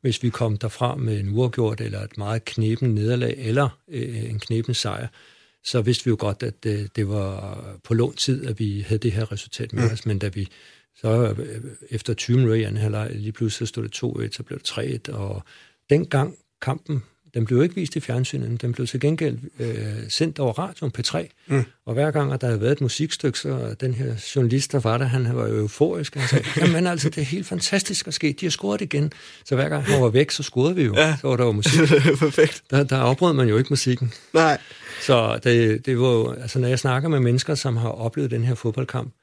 hvis 0.00 0.22
vi 0.22 0.30
kom 0.30 0.56
derfra 0.56 0.96
med 0.96 1.20
en 1.20 1.28
uafgjort 1.28 1.80
eller 1.80 2.00
et 2.00 2.18
meget 2.18 2.44
knepen 2.44 2.94
nederlag 2.94 3.34
eller 3.38 3.68
uh, 3.88 4.30
en 4.30 4.38
knepen 4.38 4.74
sejr, 4.74 5.06
så 5.64 5.82
vidste 5.82 6.04
vi 6.04 6.08
jo 6.08 6.16
godt, 6.18 6.42
at 6.42 6.66
uh, 6.66 6.86
det 6.96 7.08
var 7.08 7.64
på 7.84 7.94
lång 7.94 8.16
tid, 8.16 8.46
at 8.46 8.58
vi 8.58 8.80
havde 8.80 8.98
det 8.98 9.12
her 9.12 9.32
resultat 9.32 9.72
med 9.72 9.84
mm. 9.84 9.92
os, 9.92 10.06
men 10.06 10.18
da 10.18 10.28
vi 10.28 10.48
så 10.96 11.34
efter 11.90 12.14
20 12.14 12.36
minutter 12.36 12.56
i 12.56 12.62
anden 12.62 12.82
halvleg 12.82 13.10
lige 13.14 13.32
pludselig 13.32 13.68
stod 13.68 13.82
det 13.82 14.28
2-1, 14.28 14.36
så 14.36 14.42
blev 14.42 14.58
det 14.58 15.08
3-1, 15.08 15.14
og 15.14 15.42
dengang 15.90 16.36
kampen 16.62 17.02
den 17.34 17.44
blev 17.44 17.62
ikke 17.62 17.74
vist 17.74 17.96
i 17.96 18.00
fjernsynet, 18.00 18.60
den 18.62 18.72
blev 18.72 18.86
til 18.86 19.00
gengæld 19.00 19.38
øh, 19.60 19.76
sendt 20.08 20.38
over 20.38 20.52
radioen 20.52 20.92
P3, 20.98 21.26
mm. 21.46 21.64
og 21.86 21.94
hver 21.94 22.10
gang, 22.10 22.32
at 22.32 22.40
der 22.40 22.46
havde 22.46 22.60
været 22.60 22.72
et 22.72 22.80
musikstykke, 22.80 23.38
så 23.38 23.74
den 23.80 23.94
her 23.94 24.14
journalist, 24.36 24.72
der 24.72 24.80
var 24.80 24.98
der, 24.98 25.04
han 25.04 25.36
var 25.36 25.48
jo 25.48 25.56
euforisk, 25.56 26.14
han 26.14 26.28
sagde, 26.28 26.44
jamen 26.60 26.86
altså, 26.86 27.08
det 27.08 27.18
er 27.18 27.24
helt 27.24 27.46
fantastisk 27.46 28.06
at 28.06 28.14
ske, 28.14 28.36
de 28.40 28.46
har 28.46 28.50
scoret 28.50 28.80
igen. 28.80 29.12
Så 29.44 29.54
hver 29.54 29.68
gang 29.68 29.84
han 29.84 30.02
var 30.02 30.08
væk, 30.08 30.30
så 30.30 30.42
scorede 30.42 30.74
vi 30.74 30.82
jo, 30.82 30.94
ja. 30.96 31.16
så 31.20 31.28
var 31.28 31.36
der 31.36 31.44
jo 31.44 31.52
musik. 31.52 31.80
Perfekt. 32.18 32.62
Der, 32.70 32.82
der 32.82 32.96
afbrød 32.96 33.32
man 33.32 33.48
jo 33.48 33.58
ikke 33.58 33.70
musikken. 33.70 34.12
Nej. 34.34 34.58
Så 35.00 35.40
det, 35.44 35.86
det 35.86 36.00
var 36.00 36.08
jo, 36.08 36.32
altså 36.32 36.58
når 36.58 36.68
jeg 36.68 36.78
snakker 36.78 37.08
med 37.08 37.20
mennesker, 37.20 37.54
som 37.54 37.76
har 37.76 37.88
oplevet 37.88 38.30
den 38.30 38.44
her 38.44 38.54
fodboldkamp 38.54 39.14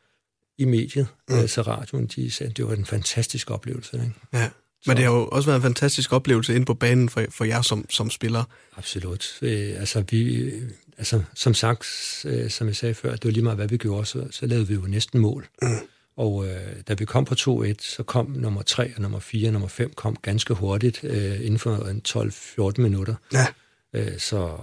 i 0.57 0.65
mediet, 0.65 1.07
mm. 1.29 1.35
altså 1.35 1.61
radioen, 1.61 2.05
de 2.07 2.31
sagde, 2.31 2.53
det 2.53 2.67
var 2.67 2.73
en 2.73 2.85
fantastisk 2.85 3.51
oplevelse. 3.51 3.97
Ikke? 3.97 4.13
Ja. 4.33 4.49
Men 4.87 4.97
det 4.97 5.05
har 5.05 5.11
jo 5.11 5.27
også 5.27 5.49
været 5.49 5.55
en 5.55 5.63
fantastisk 5.63 6.13
oplevelse 6.13 6.55
inde 6.55 6.65
på 6.65 6.73
banen 6.73 7.09
for, 7.09 7.25
for 7.29 7.45
jer 7.45 7.61
som, 7.61 7.85
som 7.89 8.09
spiller. 8.09 8.43
Absolut. 8.77 9.37
Øh, 9.41 9.79
altså, 9.79 10.03
vi, 10.09 10.51
altså, 10.97 11.21
som 11.33 11.53
sagt, 11.53 11.85
øh, 12.25 12.49
som 12.49 12.67
jeg 12.67 12.75
sagde 12.75 12.93
før, 12.93 13.11
det 13.11 13.25
var 13.25 13.31
lige 13.31 13.43
meget, 13.43 13.57
hvad 13.57 13.67
vi 13.67 13.77
gjorde, 13.77 14.05
så, 14.05 14.27
så 14.31 14.45
lavede 14.45 14.67
vi 14.67 14.73
jo 14.73 14.81
næsten 14.81 15.19
mål. 15.19 15.47
Mm. 15.61 15.69
Og 16.17 16.47
øh, 16.47 16.81
da 16.87 16.93
vi 16.93 17.05
kom 17.05 17.25
på 17.25 17.35
2-1, 17.39 17.73
så 17.79 18.03
kom 18.03 18.25
nummer 18.25 18.61
3 18.61 18.93
og 18.95 19.01
nummer 19.01 19.19
4 19.19 19.49
og 19.49 19.53
nummer 19.53 19.67
5 19.67 19.93
kom 19.95 20.15
ganske 20.21 20.53
hurtigt, 20.53 21.03
øh, 21.03 21.39
inden 21.41 21.59
for 21.59 21.75
en 21.75 22.01
12-14 22.07 22.81
minutter. 22.81 23.15
Ja. 23.33 23.47
Øh, 23.93 24.19
så 24.19 24.57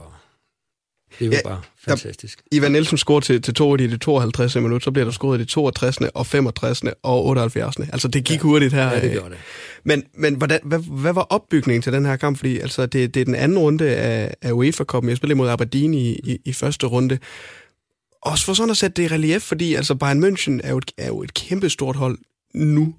det 1.19 1.31
var 1.31 1.37
ja, 1.37 1.43
bare 1.45 1.61
fantastisk. 1.79 2.39
Der, 2.39 2.57
Ivan 2.57 2.73
Nielsen 2.73 2.99
scorer 2.99 3.21
til, 3.21 3.43
til 3.43 3.55
to 3.55 3.77
i 3.77 3.87
det 3.87 4.01
52. 4.01 4.57
minut, 4.57 4.85
så 4.85 4.91
bliver 4.91 5.05
der 5.05 5.13
scoret 5.13 5.39
i 5.39 5.41
det 5.41 5.49
62. 5.49 5.99
og 6.15 6.27
65. 6.27 6.83
og 7.03 7.25
78. 7.25 7.77
Altså, 7.93 8.09
det 8.09 8.25
gik 8.25 8.37
ja, 8.37 8.43
hurtigt 8.43 8.75
her. 8.75 8.93
Ja, 8.93 9.01
det 9.01 9.13
gjorde 9.13 9.31
det. 9.31 9.39
Men, 9.85 10.05
men 10.15 10.35
hvordan, 10.35 10.61
hvad, 10.63 10.79
hvad 10.79 11.13
var 11.13 11.23
opbygningen 11.23 11.83
til 11.83 11.93
den 11.93 12.07
her 12.07 12.17
kamp? 12.17 12.37
Fordi 12.37 12.59
altså, 12.59 12.87
det, 12.87 13.15
det 13.15 13.21
er 13.21 13.25
den 13.25 13.35
anden 13.35 13.59
runde 13.59 13.97
af, 13.97 14.35
af 14.43 14.53
UEFA-koppen. 14.53 15.09
Jeg 15.09 15.17
spillede 15.17 15.37
mod 15.37 15.49
Aberdeen 15.49 15.95
i, 15.95 16.11
i, 16.11 16.39
i 16.45 16.53
første 16.53 16.87
runde. 16.87 17.19
Også 18.23 18.45
for 18.45 18.55
sådan 18.55 18.71
at 18.71 18.77
sætte 18.77 19.03
det 19.03 19.11
i 19.11 19.15
relief, 19.15 19.43
fordi 19.43 19.75
altså 19.75 19.95
Bayern 19.95 20.25
München 20.25 20.61
er 20.65 20.71
jo 20.71 20.79
et, 20.79 20.91
er 20.99 21.07
jo 21.07 21.23
et 21.23 21.35
kæmpe 21.35 21.69
stort 21.69 21.97
hold 21.97 22.19
nu. 22.55 22.95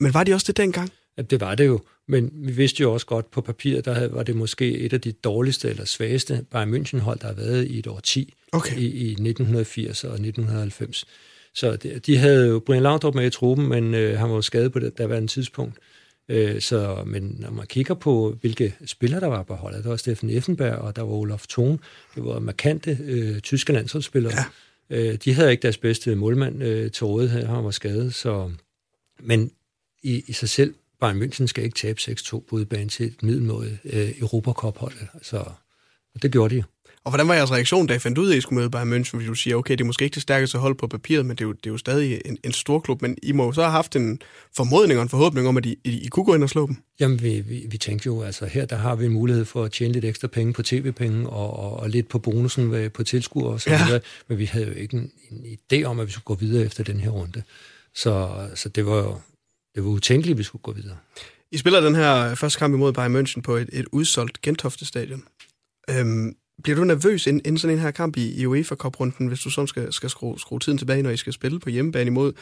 Men 0.00 0.14
var 0.14 0.24
de 0.24 0.34
også 0.34 0.44
det 0.46 0.56
dengang? 0.56 0.90
Ja, 1.16 1.22
det 1.22 1.40
var 1.40 1.54
det 1.54 1.66
jo. 1.66 1.80
Men 2.08 2.30
vi 2.34 2.52
vidste 2.52 2.80
jo 2.80 2.92
også 2.92 3.06
godt, 3.06 3.30
på 3.30 3.40
papiret, 3.40 3.84
der 3.84 4.08
var 4.08 4.22
det 4.22 4.36
måske 4.36 4.78
et 4.78 4.92
af 4.92 5.00
de 5.00 5.12
dårligste 5.12 5.68
eller 5.68 5.84
svageste 5.84 6.44
Bayern 6.50 6.74
München-hold, 6.74 7.18
der 7.18 7.26
har 7.26 7.34
været 7.34 7.66
i 7.66 7.78
et 7.78 7.86
år 7.86 8.00
10 8.00 8.34
okay. 8.52 8.76
i, 8.76 8.84
i 8.84 9.10
1980 9.10 10.04
og 10.04 10.10
1990. 10.10 11.04
Så 11.54 11.76
de, 11.76 11.98
de 11.98 12.16
havde 12.16 12.48
jo 12.48 12.58
Brian 12.58 12.82
Laudrup 12.82 13.14
med 13.14 13.26
i 13.26 13.30
truppen, 13.30 13.68
men 13.68 13.94
øh, 13.94 14.18
han 14.18 14.28
var 14.28 14.34
jo 14.34 14.42
skadet 14.42 14.72
på 14.72 14.78
det, 14.78 14.98
der 14.98 15.06
var 15.06 15.16
en 15.16 15.28
tidspunkt. 15.28 15.78
Øh, 16.28 16.60
så, 16.60 17.02
men 17.06 17.36
når 17.38 17.50
man 17.50 17.66
kigger 17.66 17.94
på, 17.94 18.36
hvilke 18.40 18.74
spillere 18.86 19.20
der 19.20 19.26
var 19.26 19.42
på 19.42 19.54
holdet, 19.54 19.84
der 19.84 19.90
var 19.90 19.96
Steffen 19.96 20.30
Effenberg, 20.30 20.74
og 20.74 20.96
der 20.96 21.02
var 21.02 21.12
Olaf 21.12 21.46
Thun, 21.48 21.80
det 22.14 22.24
var 22.24 22.38
markante 22.38 22.98
øh, 23.04 23.40
tyske 23.40 23.72
landsholdsspillere. 23.72 24.32
Ja. 24.90 24.96
Øh, 24.96 25.14
de 25.24 25.34
havde 25.34 25.50
ikke 25.50 25.62
deres 25.62 25.78
bedste 25.78 26.14
målmand 26.14 26.62
øh, 26.62 26.90
til 26.90 27.06
rådighed, 27.06 27.46
han 27.46 27.64
var 27.64 27.70
skadet, 27.70 28.14
så... 28.14 28.50
Men 29.20 29.50
i, 30.02 30.24
i 30.26 30.32
sig 30.32 30.48
selv 30.48 30.74
Bayern 31.02 31.22
München 31.22 31.46
skal 31.46 31.64
ikke 31.64 31.76
tabe 31.76 32.00
6-2 32.00 32.30
på 32.30 32.44
udebane 32.50 32.88
til 32.88 33.06
et 33.06 33.22
middelmåde 33.22 33.78
øh, 33.84 34.10
Europacup-hold. 34.20 34.94
Så 35.22 35.44
og 36.14 36.22
det 36.22 36.32
gjorde 36.32 36.56
de 36.56 36.64
Og 37.04 37.10
hvordan 37.10 37.28
var 37.28 37.34
jeres 37.34 37.52
reaktion, 37.52 37.86
da 37.86 37.94
I 37.94 37.98
fandt 37.98 38.18
ud 38.18 38.28
af, 38.28 38.32
at 38.32 38.38
I 38.38 38.40
skulle 38.40 38.58
møde 38.58 38.70
Bayern 38.70 38.92
München? 38.92 39.10
Fordi 39.10 39.26
du 39.26 39.34
siger, 39.34 39.56
okay, 39.56 39.72
det 39.72 39.80
er 39.80 39.84
måske 39.84 40.04
ikke 40.04 40.14
det 40.14 40.22
stærkeste 40.22 40.58
hold 40.58 40.74
på 40.74 40.86
papiret, 40.86 41.26
men 41.26 41.36
det 41.36 41.44
er 41.44 41.48
jo, 41.48 41.52
det 41.52 41.66
er 41.66 41.70
jo 41.70 41.78
stadig 41.78 42.22
en, 42.24 42.38
en 42.44 42.52
stor 42.52 42.80
klub. 42.80 43.02
Men 43.02 43.16
I 43.22 43.32
må 43.32 43.44
jo 43.44 43.52
så 43.52 43.62
have 43.62 43.72
haft 43.72 43.96
en 43.96 44.22
formodning 44.56 44.98
og 44.98 45.02
en 45.02 45.08
forhåbning 45.08 45.48
om, 45.48 45.56
at 45.56 45.66
I, 45.66 45.78
I, 45.84 46.00
I 46.00 46.06
kunne 46.06 46.24
gå 46.24 46.34
ind 46.34 46.42
og 46.42 46.50
slå 46.50 46.66
dem. 46.66 46.76
Jamen, 47.00 47.22
vi, 47.22 47.40
vi, 47.40 47.66
vi 47.68 47.78
tænkte 47.78 48.06
jo, 48.06 48.22
altså 48.22 48.46
her 48.46 48.64
der 48.64 48.76
har 48.76 48.94
vi 48.94 49.04
en 49.04 49.12
mulighed 49.12 49.44
for 49.44 49.64
at 49.64 49.72
tjene 49.72 49.92
lidt 49.92 50.04
ekstra 50.04 50.28
penge 50.28 50.52
på 50.52 50.62
tv-penge 50.62 51.30
og, 51.30 51.58
og, 51.58 51.80
og 51.80 51.90
lidt 51.90 52.08
på 52.08 52.18
bonusen 52.18 52.90
på 52.90 53.02
tilskuer 53.02 53.52
og 53.52 53.60
så 53.60 53.70
ja. 53.70 53.84
videre. 53.84 54.00
Men 54.28 54.38
vi 54.38 54.44
havde 54.44 54.66
jo 54.66 54.72
ikke 54.72 54.96
en, 54.96 55.10
en 55.30 55.44
idé 55.46 55.84
om, 55.84 56.00
at 56.00 56.06
vi 56.06 56.12
skulle 56.12 56.24
gå 56.24 56.34
videre 56.34 56.64
efter 56.64 56.84
den 56.84 57.00
her 57.00 57.10
runde. 57.10 57.42
Så, 57.94 58.30
så 58.54 58.68
det 58.68 58.86
var 58.86 58.96
jo 58.96 59.18
det 59.74 59.84
var 59.84 59.90
utænkeligt, 59.90 60.34
at 60.34 60.38
vi 60.38 60.42
skulle 60.42 60.62
gå 60.62 60.72
videre. 60.72 60.96
I 61.52 61.58
spiller 61.58 61.80
den 61.80 61.94
her 61.94 62.34
første 62.34 62.58
kamp 62.58 62.74
imod 62.74 62.92
Bayern 62.92 63.16
München 63.16 63.40
på 63.40 63.56
et, 63.56 63.68
et 63.72 63.86
udsolgt 63.92 64.40
Gentofte 64.40 64.86
stadion. 64.86 65.22
Øhm, 65.90 66.36
bliver 66.62 66.76
du 66.76 66.84
nervøs 66.84 67.26
inden, 67.26 67.42
inden 67.44 67.58
sådan 67.58 67.76
en 67.76 67.82
her 67.82 67.90
kamp 67.90 68.16
i, 68.16 68.40
i 68.40 68.46
UEFA 68.46 68.74
Cup-runden, 68.74 69.26
hvis 69.26 69.40
du 69.40 69.50
sådan 69.50 69.68
skal, 69.68 69.92
skal 69.92 70.10
skrue, 70.10 70.40
skrue 70.40 70.58
tiden 70.58 70.78
tilbage, 70.78 71.02
når 71.02 71.10
I 71.10 71.16
skal 71.16 71.32
spille 71.32 71.60
på 71.60 71.70
hjemmebane 71.70 72.06
imod 72.06 72.32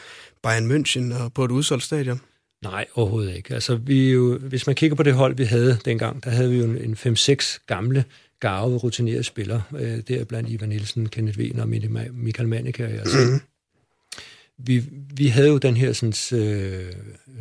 Bayern 0.43 0.71
München 0.71 1.23
og 1.23 1.33
på 1.33 1.45
et 1.45 1.51
udsolgt 1.51 1.85
stadion? 1.85 2.21
Nej, 2.63 2.87
overhovedet 2.95 3.37
ikke. 3.37 3.55
Altså, 3.55 3.77
vi 3.77 4.13
jo, 4.13 4.39
hvis 4.39 4.67
man 4.67 4.77
kigger 4.77 4.97
på 4.97 5.03
det 5.03 5.15
hold, 5.15 5.37
vi 5.37 5.45
havde 5.45 5.79
dengang, 5.85 6.25
der 6.25 6.31
havde 6.31 6.51
vi 6.51 6.59
jo 6.59 6.65
en 6.65 6.95
5-6 6.95 7.65
gamle, 7.67 8.05
garvede, 8.41 8.77
rutinerede 8.77 9.23
spillere. 9.23 9.63
Øh, 9.79 9.99
der 10.09 10.25
blandt 10.25 10.51
Ivan 10.51 10.69
Nielsen, 10.69 11.09
Kenneth 11.09 11.39
Wiener 11.39 11.65
Michael 12.13 12.49
Manike 12.49 12.85
og 12.85 12.91
jeg 12.91 13.07
selv. 13.07 13.41
Vi, 14.65 14.83
vi 15.15 15.27
havde 15.27 15.49
jo 15.49 15.59
den 15.59 15.77
her 15.77 15.93
sådan, 15.93 16.41
øh, 16.41 16.93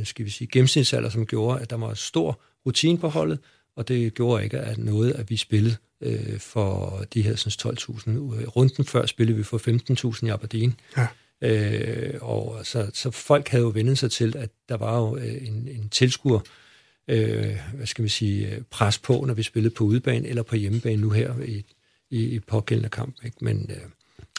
skal 0.04 0.26
vi 0.26 0.30
sige, 0.30 0.48
gennemsnitsalder, 0.48 1.10
som 1.10 1.26
gjorde, 1.26 1.62
at 1.62 1.70
der 1.70 1.78
var 1.78 1.94
stor 1.94 2.42
rutine 2.66 2.98
på 2.98 3.08
holdet, 3.08 3.40
og 3.76 3.88
det 3.88 4.14
gjorde 4.14 4.44
ikke 4.44 4.60
at 4.60 4.78
noget, 4.78 5.12
at 5.12 5.30
vi 5.30 5.38
spillede 5.38 5.76
øh, 6.02 6.40
for 6.40 7.04
de 7.14 7.22
her 7.22 7.34
12.000. 7.34 8.10
Runden 8.46 8.86
før 8.86 9.06
spillede 9.06 9.38
vi 9.38 9.44
for 9.44 9.58
15.000 10.18 10.26
i 10.26 10.30
Aberdeen. 10.30 10.76
Ja. 10.98 11.08
Øh, 11.42 12.14
og 12.22 12.60
så, 12.64 12.90
så 12.94 13.12
folk 13.12 13.48
havde 13.48 13.64
jo 13.64 13.70
vendt 13.70 14.00
sig 14.00 14.12
til, 14.12 14.38
at 14.38 14.50
der 14.70 14.78
var 14.78 15.00
jo 15.00 15.18
øh, 15.18 15.48
en, 15.48 15.68
en 15.68 15.90
tilskuer, 15.90 16.40
øh, 17.08 17.58
hvad 17.74 17.86
skal 17.86 18.04
vi 18.04 18.10
sige, 18.10 18.64
pres 18.70 18.98
på, 18.98 19.24
når 19.28 19.34
vi 19.34 19.44
spillede 19.44 19.76
på 19.76 19.84
udebane 19.84 20.28
eller 20.28 20.44
på 20.44 20.56
hjemmebane 20.56 21.02
nu 21.02 21.10
her 21.10 21.40
i, 21.40 21.66
i, 22.10 22.24
i 22.24 22.40
pågældende 22.40 22.90
kamp. 22.90 23.16
Ikke? 23.26 23.38
Men 23.42 23.72
øh, 23.72 23.78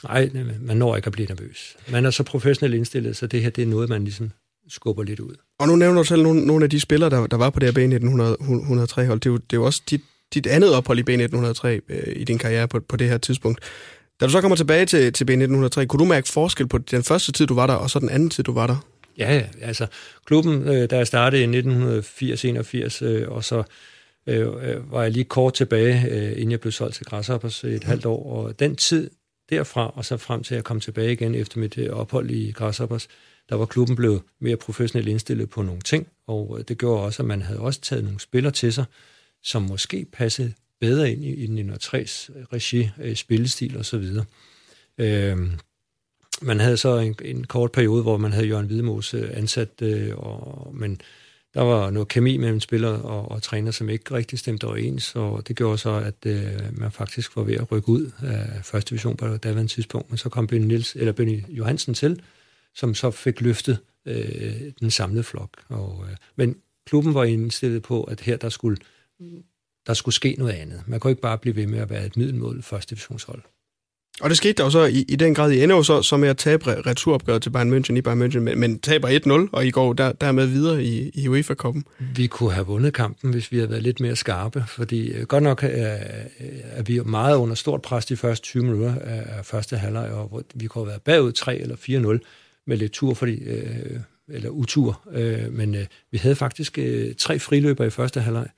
Nej, 0.05 0.31
man 0.61 0.77
når 0.77 0.97
ikke 0.97 1.07
at 1.07 1.13
blive 1.13 1.29
nervøs. 1.29 1.77
Man 1.89 2.07
er 2.07 2.11
så 2.11 2.23
professionelt 2.23 2.75
indstillet, 2.75 3.17
så 3.17 3.27
det 3.27 3.43
her 3.43 3.51
det 3.51 3.63
er 3.63 3.67
noget, 3.67 3.89
man 3.89 4.05
ligesom 4.05 4.31
skubber 4.69 5.03
lidt 5.03 5.21
ud. 5.21 5.35
Og 5.59 5.69
nu 5.69 5.77
nævner 5.77 5.99
du 5.99 6.05
selv 6.05 6.23
nogle, 6.23 6.47
nogle 6.47 6.65
af 6.65 6.71
de 6.71 6.81
spillere, 6.81 7.11
der, 7.11 7.27
der 7.27 7.37
var 7.37 7.51
på 7.51 7.61
det 7.61 7.75
her 7.75 7.89
B1903-hold. 7.89 9.21
Det, 9.21 9.27
er 9.27 9.31
jo, 9.31 9.37
det 9.37 9.53
er 9.53 9.57
jo 9.57 9.65
også 9.65 9.83
dit, 9.91 10.01
dit 10.35 10.47
andet 10.47 10.75
ophold 10.75 10.99
i 10.99 11.27
B1903 11.27 11.67
øh, 11.67 12.13
i 12.17 12.25
din 12.25 12.39
karriere 12.39 12.69
på, 12.69 12.81
på 12.81 12.97
det 12.97 13.09
her 13.09 13.19
tidspunkt. 13.19 13.61
Da 14.21 14.27
du 14.27 14.33
så 14.33 14.41
kommer 14.41 14.57
tilbage 14.57 14.87
til, 14.87 15.13
til 15.13 15.25
B1903, 15.25 15.85
kunne 15.85 16.01
du 16.01 16.05
mærke 16.05 16.29
forskel 16.29 16.69
på 16.69 16.79
den 16.79 17.03
første 17.03 17.33
tid, 17.33 17.47
du 17.47 17.55
var 17.55 17.67
der, 17.67 17.75
og 17.75 17.91
så 17.91 17.99
den 17.99 18.09
anden 18.09 18.31
tid, 18.31 18.45
du 18.45 18.53
var 18.53 18.67
der? 18.67 18.87
Ja, 19.19 19.35
ja 19.35 19.45
altså 19.63 19.87
klubben, 20.25 20.69
øh, 20.69 20.91
da 20.91 20.97
jeg 20.97 21.07
startede 21.07 21.43
i 21.43 21.47
1980-81, 21.47 23.05
øh, 23.05 23.29
og 23.29 23.45
så 23.45 23.63
øh, 24.27 24.41
øh, 24.41 24.93
var 24.93 25.03
jeg 25.03 25.11
lige 25.11 25.25
kort 25.25 25.55
tilbage, 25.55 26.07
øh, 26.11 26.33
inden 26.33 26.51
jeg 26.51 26.61
blev 26.61 26.73
solgt 26.73 26.95
til 26.95 27.07
Græshoppers 27.07 27.65
et 27.65 27.83
mm. 27.83 27.89
halvt 27.89 28.07
år, 28.07 28.33
og 28.33 28.61
den 28.61 28.77
tid, 28.77 29.11
derfra, 29.51 29.93
og 29.95 30.05
så 30.05 30.17
frem 30.17 30.43
til 30.43 30.55
at 30.55 30.65
komme 30.65 30.81
tilbage 30.81 31.13
igen 31.13 31.35
efter 31.35 31.61
mit 31.61 31.79
øh, 31.79 31.91
ophold 31.91 32.31
i 32.31 32.53
Grasshoppers, 32.53 33.09
der 33.49 33.57
var 33.57 33.67
klubben 33.67 33.97
blevet 33.97 34.23
mere 34.39 34.57
professionelt 34.57 35.09
indstillet 35.09 35.51
på 35.51 35.63
nogle 35.63 35.81
ting, 35.81 36.07
og 36.27 36.57
øh, 36.59 36.65
det 36.69 36.79
gjorde 36.79 37.05
også, 37.05 37.23
at 37.23 37.27
man 37.27 37.43
havde 37.43 37.61
også 37.61 37.81
taget 37.81 38.05
nogle 38.05 38.21
spillere 38.21 38.53
til 38.53 38.73
sig, 38.73 38.85
som 39.43 39.63
måske 39.63 40.07
passede 40.13 40.53
bedre 40.81 41.13
ind 41.13 41.25
i, 41.25 41.29
i 41.29 41.47
1903's 41.47 42.39
øh, 42.39 42.45
regi, 42.53 42.91
spillestil 43.15 43.77
og 43.77 43.85
så 43.85 43.99
videre. 43.99 44.25
Øhm, 44.99 45.53
man 46.43 46.61
havde 46.61 46.77
så 46.77 46.99
en, 46.99 47.15
en 47.25 47.45
kort 47.45 47.73
periode, 47.73 48.03
hvor 48.03 48.17
man 48.17 48.33
havde 48.33 48.47
Jørgen 48.47 48.67
Hvidemos 48.67 49.15
ansat, 49.15 49.83
øh, 49.83 50.17
og, 50.17 50.75
men 50.75 51.01
der 51.55 51.61
var 51.61 51.91
noget 51.91 52.09
kemi 52.09 52.37
mellem 52.37 52.61
spiller 52.61 52.89
og, 52.89 53.31
og 53.31 53.43
træner, 53.43 53.71
som 53.71 53.89
ikke 53.89 54.15
rigtig 54.15 54.39
stemte 54.39 54.65
overens, 54.65 55.17
og 55.17 55.49
det 55.49 55.57
gjorde 55.57 55.79
så, 55.79 55.91
at 55.91 56.27
øh, 56.27 56.79
man 56.79 56.93
faktisk 56.93 57.37
var 57.37 57.43
ved 57.43 57.55
at 57.55 57.73
rykke 57.73 57.89
ud 57.89 58.11
af 58.23 58.65
første 58.65 58.91
division 58.91 59.17
på 59.17 59.29
det 59.29 59.43
daværende 59.43 59.73
tidspunkt. 59.73 60.11
Men 60.11 60.19
så 60.19 60.29
kom 60.29 60.47
Benny, 60.47 60.67
Niels, 60.67 60.97
eller 60.97 61.13
Benny 61.13 61.43
Johansen 61.49 61.95
til, 61.95 62.23
som 62.75 62.95
så 62.95 63.11
fik 63.11 63.41
løftet 63.41 63.79
øh, 64.07 64.73
den 64.81 64.91
samlede 64.91 65.25
flok. 65.25 65.51
Og, 65.69 66.05
øh, 66.11 66.17
men 66.37 66.57
klubben 66.87 67.15
var 67.15 67.25
indstillet 67.25 67.83
på, 67.83 68.05
at 68.05 68.21
her 68.21 68.37
der 68.37 68.49
skulle, 68.49 68.77
der 69.87 69.95
skulle 69.95 70.15
ske 70.15 70.35
noget 70.39 70.53
andet. 70.53 70.83
Man 70.87 71.01
kunne 71.01 71.11
ikke 71.11 71.23
bare 71.23 71.39
blive 71.39 71.57
ved 71.57 71.67
med 71.67 71.79
at 71.79 71.91
være 71.91 72.07
et 72.07 72.17
middelmål 72.17 72.63
første 72.63 72.95
divisionshold. 72.95 73.43
Og 74.21 74.31
det 74.31 74.37
skete 74.37 74.53
der 74.53 74.65
jo 74.65 74.71
så 74.71 74.85
i, 74.85 75.05
i 75.09 75.17
den 75.17 75.35
grad. 75.35 75.51
I 75.51 75.63
ender 75.63 75.77
jo 75.77 75.83
så, 75.83 76.03
så 76.03 76.17
med 76.17 76.29
at 76.29 76.37
tabe 76.37 76.87
returopgøret 76.87 77.43
til 77.43 77.51
Bayern 77.51 77.73
München 77.73 77.97
i 77.97 78.01
Bayern 78.01 78.23
München, 78.23 78.39
men, 78.39 78.59
men 78.59 78.79
taber 78.79 79.45
1-0, 79.47 79.49
og 79.53 79.67
I 79.67 79.71
går 79.71 79.93
der, 79.93 80.13
dermed 80.13 80.47
videre 80.47 80.85
i, 80.85 81.11
i 81.15 81.29
UEFA-koppen. 81.29 81.85
Vi 82.15 82.27
kunne 82.27 82.53
have 82.53 82.67
vundet 82.67 82.95
kampen, 82.95 83.31
hvis 83.31 83.53
vi 83.53 83.57
havde 83.57 83.71
været 83.71 83.83
lidt 83.83 84.01
mere 84.01 84.17
skarpe, 84.17 84.65
fordi 84.69 85.09
øh, 85.09 85.27
godt 85.27 85.43
nok 85.43 85.63
er, 85.63 85.99
er 86.63 86.83
vi 86.83 87.01
meget 87.05 87.37
under 87.37 87.55
stort 87.55 87.83
pres 87.83 88.07
de 88.07 88.17
første 88.17 88.45
20 88.45 88.63
minutter 88.63 88.95
af 89.05 89.47
første 89.47 89.77
halvleg, 89.77 90.11
og 90.11 90.43
vi 90.55 90.67
kunne 90.67 90.85
have 90.85 90.89
været 90.89 91.03
bagud 91.03 91.33
3 91.33 91.59
eller 91.59 91.77
4-0 91.77 92.19
med 92.67 92.77
lidt 92.77 92.93
tur, 92.93 93.15
fordi, 93.15 93.35
øh, 93.35 94.01
eller 94.29 94.51
utur, 94.51 95.01
øh, 95.13 95.53
men 95.53 95.75
øh, 95.75 95.87
vi 96.11 96.19
havde 96.19 96.37
faktisk 96.37 96.79
øh, 96.79 97.15
tre 97.15 97.39
friløber 97.39 97.85
i 97.85 97.91
første 97.91 98.21
halvleg, 98.21 98.49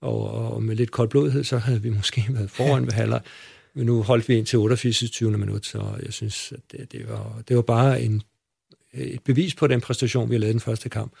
og, 0.00 0.30
og 0.52 0.62
med 0.62 0.76
lidt 0.76 0.90
koldt 0.90 1.10
blodhed, 1.10 1.44
så 1.44 1.58
havde 1.58 1.82
vi 1.82 1.90
måske 1.90 2.24
været 2.36 2.50
foran 2.50 2.86
ved 2.86 2.92
halvleg. 2.92 3.20
Men 3.74 3.86
nu 3.86 4.02
holdt 4.02 4.28
vi 4.28 4.34
ind 4.34 4.46
til 4.46 4.58
88. 4.58 5.10
20. 5.10 5.38
minut, 5.38 5.66
så 5.66 5.84
jeg 6.04 6.12
synes, 6.12 6.52
at 6.52 6.60
det, 6.72 6.92
det, 6.92 7.08
var, 7.08 7.42
det 7.48 7.56
var 7.56 7.62
bare 7.62 8.02
en, 8.02 8.22
et 8.92 9.20
bevis 9.24 9.54
på 9.54 9.66
den 9.66 9.80
præstation, 9.80 10.30
vi 10.30 10.38
lavede 10.38 10.52
den 10.52 10.60
første 10.60 10.88
kamp. 10.88 11.12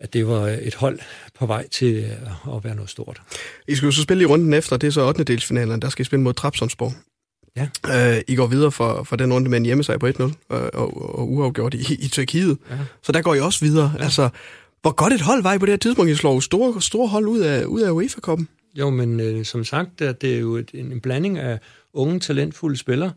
at 0.00 0.12
det 0.12 0.26
var 0.26 0.48
et 0.48 0.74
hold 0.74 0.98
på 1.38 1.46
vej 1.46 1.68
til 1.68 1.94
at 2.56 2.64
være 2.64 2.74
noget 2.74 2.90
stort. 2.90 3.22
I 3.68 3.74
skal 3.74 3.86
jo 3.86 3.92
så 3.92 4.02
spille 4.02 4.22
i 4.22 4.26
runden 4.26 4.52
efter, 4.52 4.76
det 4.76 4.86
er 4.86 4.90
så 4.90 5.06
8. 5.06 5.24
delsfinalen, 5.24 5.82
der 5.82 5.88
skal 5.88 6.02
I 6.02 6.04
spille 6.04 6.22
mod 6.22 6.34
Trapsonsborg. 6.34 6.92
Ja. 7.56 7.68
Øh, 8.16 8.22
I 8.28 8.36
går 8.36 8.46
videre 8.46 8.72
for, 8.72 9.02
for 9.02 9.16
den 9.16 9.32
runde 9.32 9.50
med 9.50 9.58
en 9.58 9.64
hjemmesejr 9.64 9.98
på 9.98 10.08
1-0 10.08 10.22
og, 10.48 10.74
og, 10.74 11.18
og 11.18 11.32
uafgjort 11.32 11.74
i, 11.74 11.94
i 12.04 12.08
Tyrkiet. 12.08 12.58
Ja. 12.70 12.78
Så 13.02 13.12
der 13.12 13.22
går 13.22 13.34
I 13.34 13.40
også 13.40 13.64
videre. 13.64 13.92
Ja. 13.98 14.04
Altså, 14.04 14.28
hvor 14.82 14.90
godt 14.90 15.12
et 15.12 15.20
hold 15.20 15.42
var 15.42 15.54
I 15.54 15.58
på 15.58 15.66
det 15.66 15.72
her 15.72 15.78
tidspunkt? 15.78 16.10
I 16.10 16.14
slår 16.14 16.40
store, 16.40 16.82
store 16.82 17.08
hold 17.08 17.26
ud 17.26 17.40
af, 17.40 17.64
ud 17.64 17.80
af 17.80 17.90
UEFA-koppen. 17.90 18.48
Jo, 18.74 18.90
men 18.90 19.20
øh, 19.20 19.44
som 19.44 19.64
sagt, 19.64 19.98
det 19.98 20.24
er 20.24 20.38
jo 20.38 20.56
et, 20.56 20.70
en, 20.74 21.00
blanding 21.00 21.38
af 21.38 21.58
unge, 21.92 22.20
talentfulde 22.20 22.76
spillere, 22.76 23.12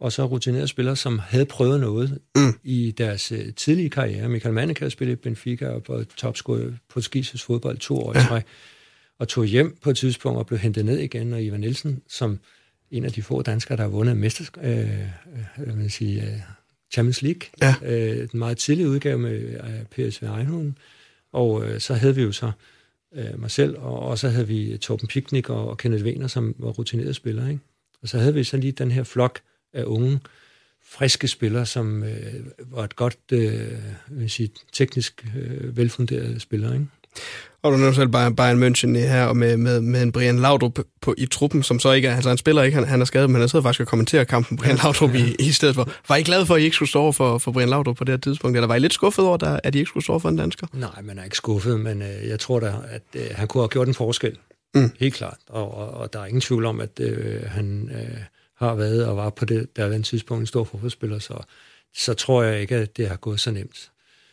og 0.00 0.12
så 0.12 0.24
rutinerede 0.24 0.68
spillere, 0.68 0.96
som 0.96 1.18
havde 1.18 1.46
prøvet 1.46 1.80
noget 1.80 2.18
mm. 2.36 2.54
i 2.64 2.94
deres 2.98 3.32
øh, 3.32 3.54
tidlige 3.54 3.90
karriere. 3.90 4.28
Michael 4.28 4.54
Manneke 4.54 4.82
har 4.82 4.88
spillet 4.88 5.12
i 5.12 5.16
Benfica 5.16 5.68
og 5.68 5.82
på 5.82 6.04
topscorer 6.16 6.72
på 6.88 7.00
skisets 7.00 7.42
fodbold 7.42 7.78
to 7.78 7.98
år 7.98 8.12
ja. 8.14 8.20
i 8.20 8.28
træk, 8.28 8.44
og 9.18 9.28
tog 9.28 9.44
hjem 9.44 9.76
på 9.82 9.90
et 9.90 9.96
tidspunkt 9.96 10.38
og 10.38 10.46
blev 10.46 10.58
hentet 10.58 10.84
ned 10.84 10.98
igen, 10.98 11.32
og 11.32 11.42
Ivan 11.42 11.60
Nielsen, 11.60 12.02
som 12.08 12.38
en 12.90 13.04
af 13.04 13.12
de 13.12 13.22
få 13.22 13.42
danskere, 13.42 13.76
der 13.76 13.82
har 13.82 13.90
vundet 13.90 14.16
mesters, 14.16 14.50
øh, 14.62 15.00
øh, 15.58 15.90
sige, 15.90 16.22
øh, 16.22 16.40
Champions 16.92 17.22
League. 17.22 17.40
Ja. 17.62 17.74
Øh, 17.82 18.28
en 18.32 18.38
meget 18.38 18.58
tidlig 18.58 18.88
udgave 18.88 19.18
med 19.18 19.40
øh, 19.40 20.08
PSV 20.08 20.24
Eindhoven. 20.24 20.78
Og 21.32 21.64
øh, 21.64 21.80
så 21.80 21.94
havde 21.94 22.14
vi 22.14 22.22
jo 22.22 22.32
så 22.32 22.46
øh, 22.46 22.52
Øh, 23.14 23.40
mig 23.40 23.50
selv, 23.50 23.78
og, 23.78 23.98
og 23.98 24.18
så 24.18 24.28
havde 24.28 24.48
vi 24.48 24.78
Torben 24.78 25.08
Piknik 25.08 25.50
og, 25.50 25.68
og 25.68 25.78
Kenneth 25.78 26.04
Wehner, 26.04 26.26
som 26.26 26.54
var 26.58 26.70
rutinerede 26.70 27.14
spillere. 27.14 27.50
Ikke? 27.50 27.60
Og 28.02 28.08
så 28.08 28.18
havde 28.18 28.34
vi 28.34 28.44
så 28.44 28.56
lige 28.56 28.72
den 28.72 28.90
her 28.90 29.02
flok 29.02 29.40
af 29.72 29.84
unge, 29.84 30.20
friske 30.82 31.28
spillere, 31.28 31.66
som 31.66 32.02
øh, 32.02 32.34
var 32.58 32.84
et 32.84 32.96
godt, 32.96 33.18
øh, 33.32 33.78
vil 34.10 34.30
sige, 34.30 34.50
teknisk 34.72 35.26
øh, 35.36 35.76
velfunderet 35.76 36.42
spillere. 36.42 36.74
Ikke? 36.74 36.86
Og 37.62 37.72
du 37.72 37.76
nævner 37.76 37.92
selv 37.92 38.08
Bayern, 38.08 38.36
Bayern 38.36 38.62
München 38.62 38.98
her, 38.98 39.24
og 39.24 39.36
med, 39.36 39.56
med, 39.56 39.80
med 39.80 40.02
en 40.02 40.12
Brian 40.12 40.38
Laudrup 40.38 40.78
på, 41.00 41.14
i 41.18 41.26
truppen, 41.26 41.62
som 41.62 41.78
så 41.78 41.92
ikke 41.92 42.08
er, 42.08 42.14
altså 42.14 42.28
han 42.28 42.38
spiller 42.38 42.62
ikke, 42.62 42.74
han, 42.74 42.84
han 42.88 43.00
er 43.00 43.04
skadet, 43.04 43.30
men 43.30 43.40
han 43.40 43.48
sidder 43.48 43.62
faktisk 43.62 43.80
og 43.80 43.86
kommenterer 43.86 44.24
kampen 44.24 44.56
Brian 44.56 44.76
Laudrup 44.76 45.14
i, 45.14 45.34
i 45.38 45.52
stedet 45.52 45.74
for. 45.74 45.90
Var 46.08 46.16
I 46.16 46.22
glad 46.22 46.46
for, 46.46 46.54
at 46.54 46.60
I 46.60 46.64
ikke 46.64 46.74
skulle 46.74 46.88
stå 46.88 47.12
for, 47.12 47.38
for 47.38 47.52
Brian 47.52 47.68
Laudrup 47.68 47.96
på 47.96 48.04
det 48.04 48.12
her 48.12 48.18
tidspunkt, 48.18 48.56
eller 48.56 48.66
var 48.66 48.74
I 48.74 48.78
lidt 48.78 48.92
skuffet 48.92 49.24
over, 49.24 49.36
der, 49.36 49.60
at 49.64 49.74
I 49.74 49.78
ikke 49.78 49.88
skulle 49.88 50.04
stå 50.04 50.18
for 50.18 50.28
en 50.28 50.36
dansker? 50.36 50.66
Nej, 50.72 51.02
man 51.02 51.18
er 51.18 51.24
ikke 51.24 51.36
skuffet, 51.36 51.80
men 51.80 52.02
øh, 52.02 52.28
jeg 52.28 52.40
tror 52.40 52.60
da, 52.60 52.74
at 52.88 53.02
øh, 53.14 53.26
han 53.34 53.48
kunne 53.48 53.62
have 53.62 53.68
gjort 53.68 53.88
en 53.88 53.94
forskel. 53.94 54.38
Mm. 54.74 54.90
Helt 55.00 55.14
klart. 55.14 55.36
Og, 55.48 55.74
og, 55.74 55.90
og 55.90 56.12
der 56.12 56.20
er 56.20 56.26
ingen 56.26 56.40
tvivl 56.40 56.64
om, 56.64 56.80
at 56.80 57.00
øh, 57.00 57.42
han 57.46 57.90
øh, 57.94 58.18
har 58.58 58.74
været 58.74 59.06
og 59.06 59.16
var 59.16 59.30
på 59.30 59.44
det 59.44 59.76
der 59.76 59.88
den 59.88 60.02
tidspunkt 60.02 60.40
en 60.40 60.46
stor 60.46 60.64
fodboldspiller, 60.64 61.18
så, 61.18 61.34
så 61.96 62.14
tror 62.14 62.42
jeg 62.42 62.60
ikke, 62.60 62.76
at 62.76 62.96
det 62.96 63.08
har 63.08 63.16
gået 63.16 63.40
så 63.40 63.50
nemt. 63.50 63.90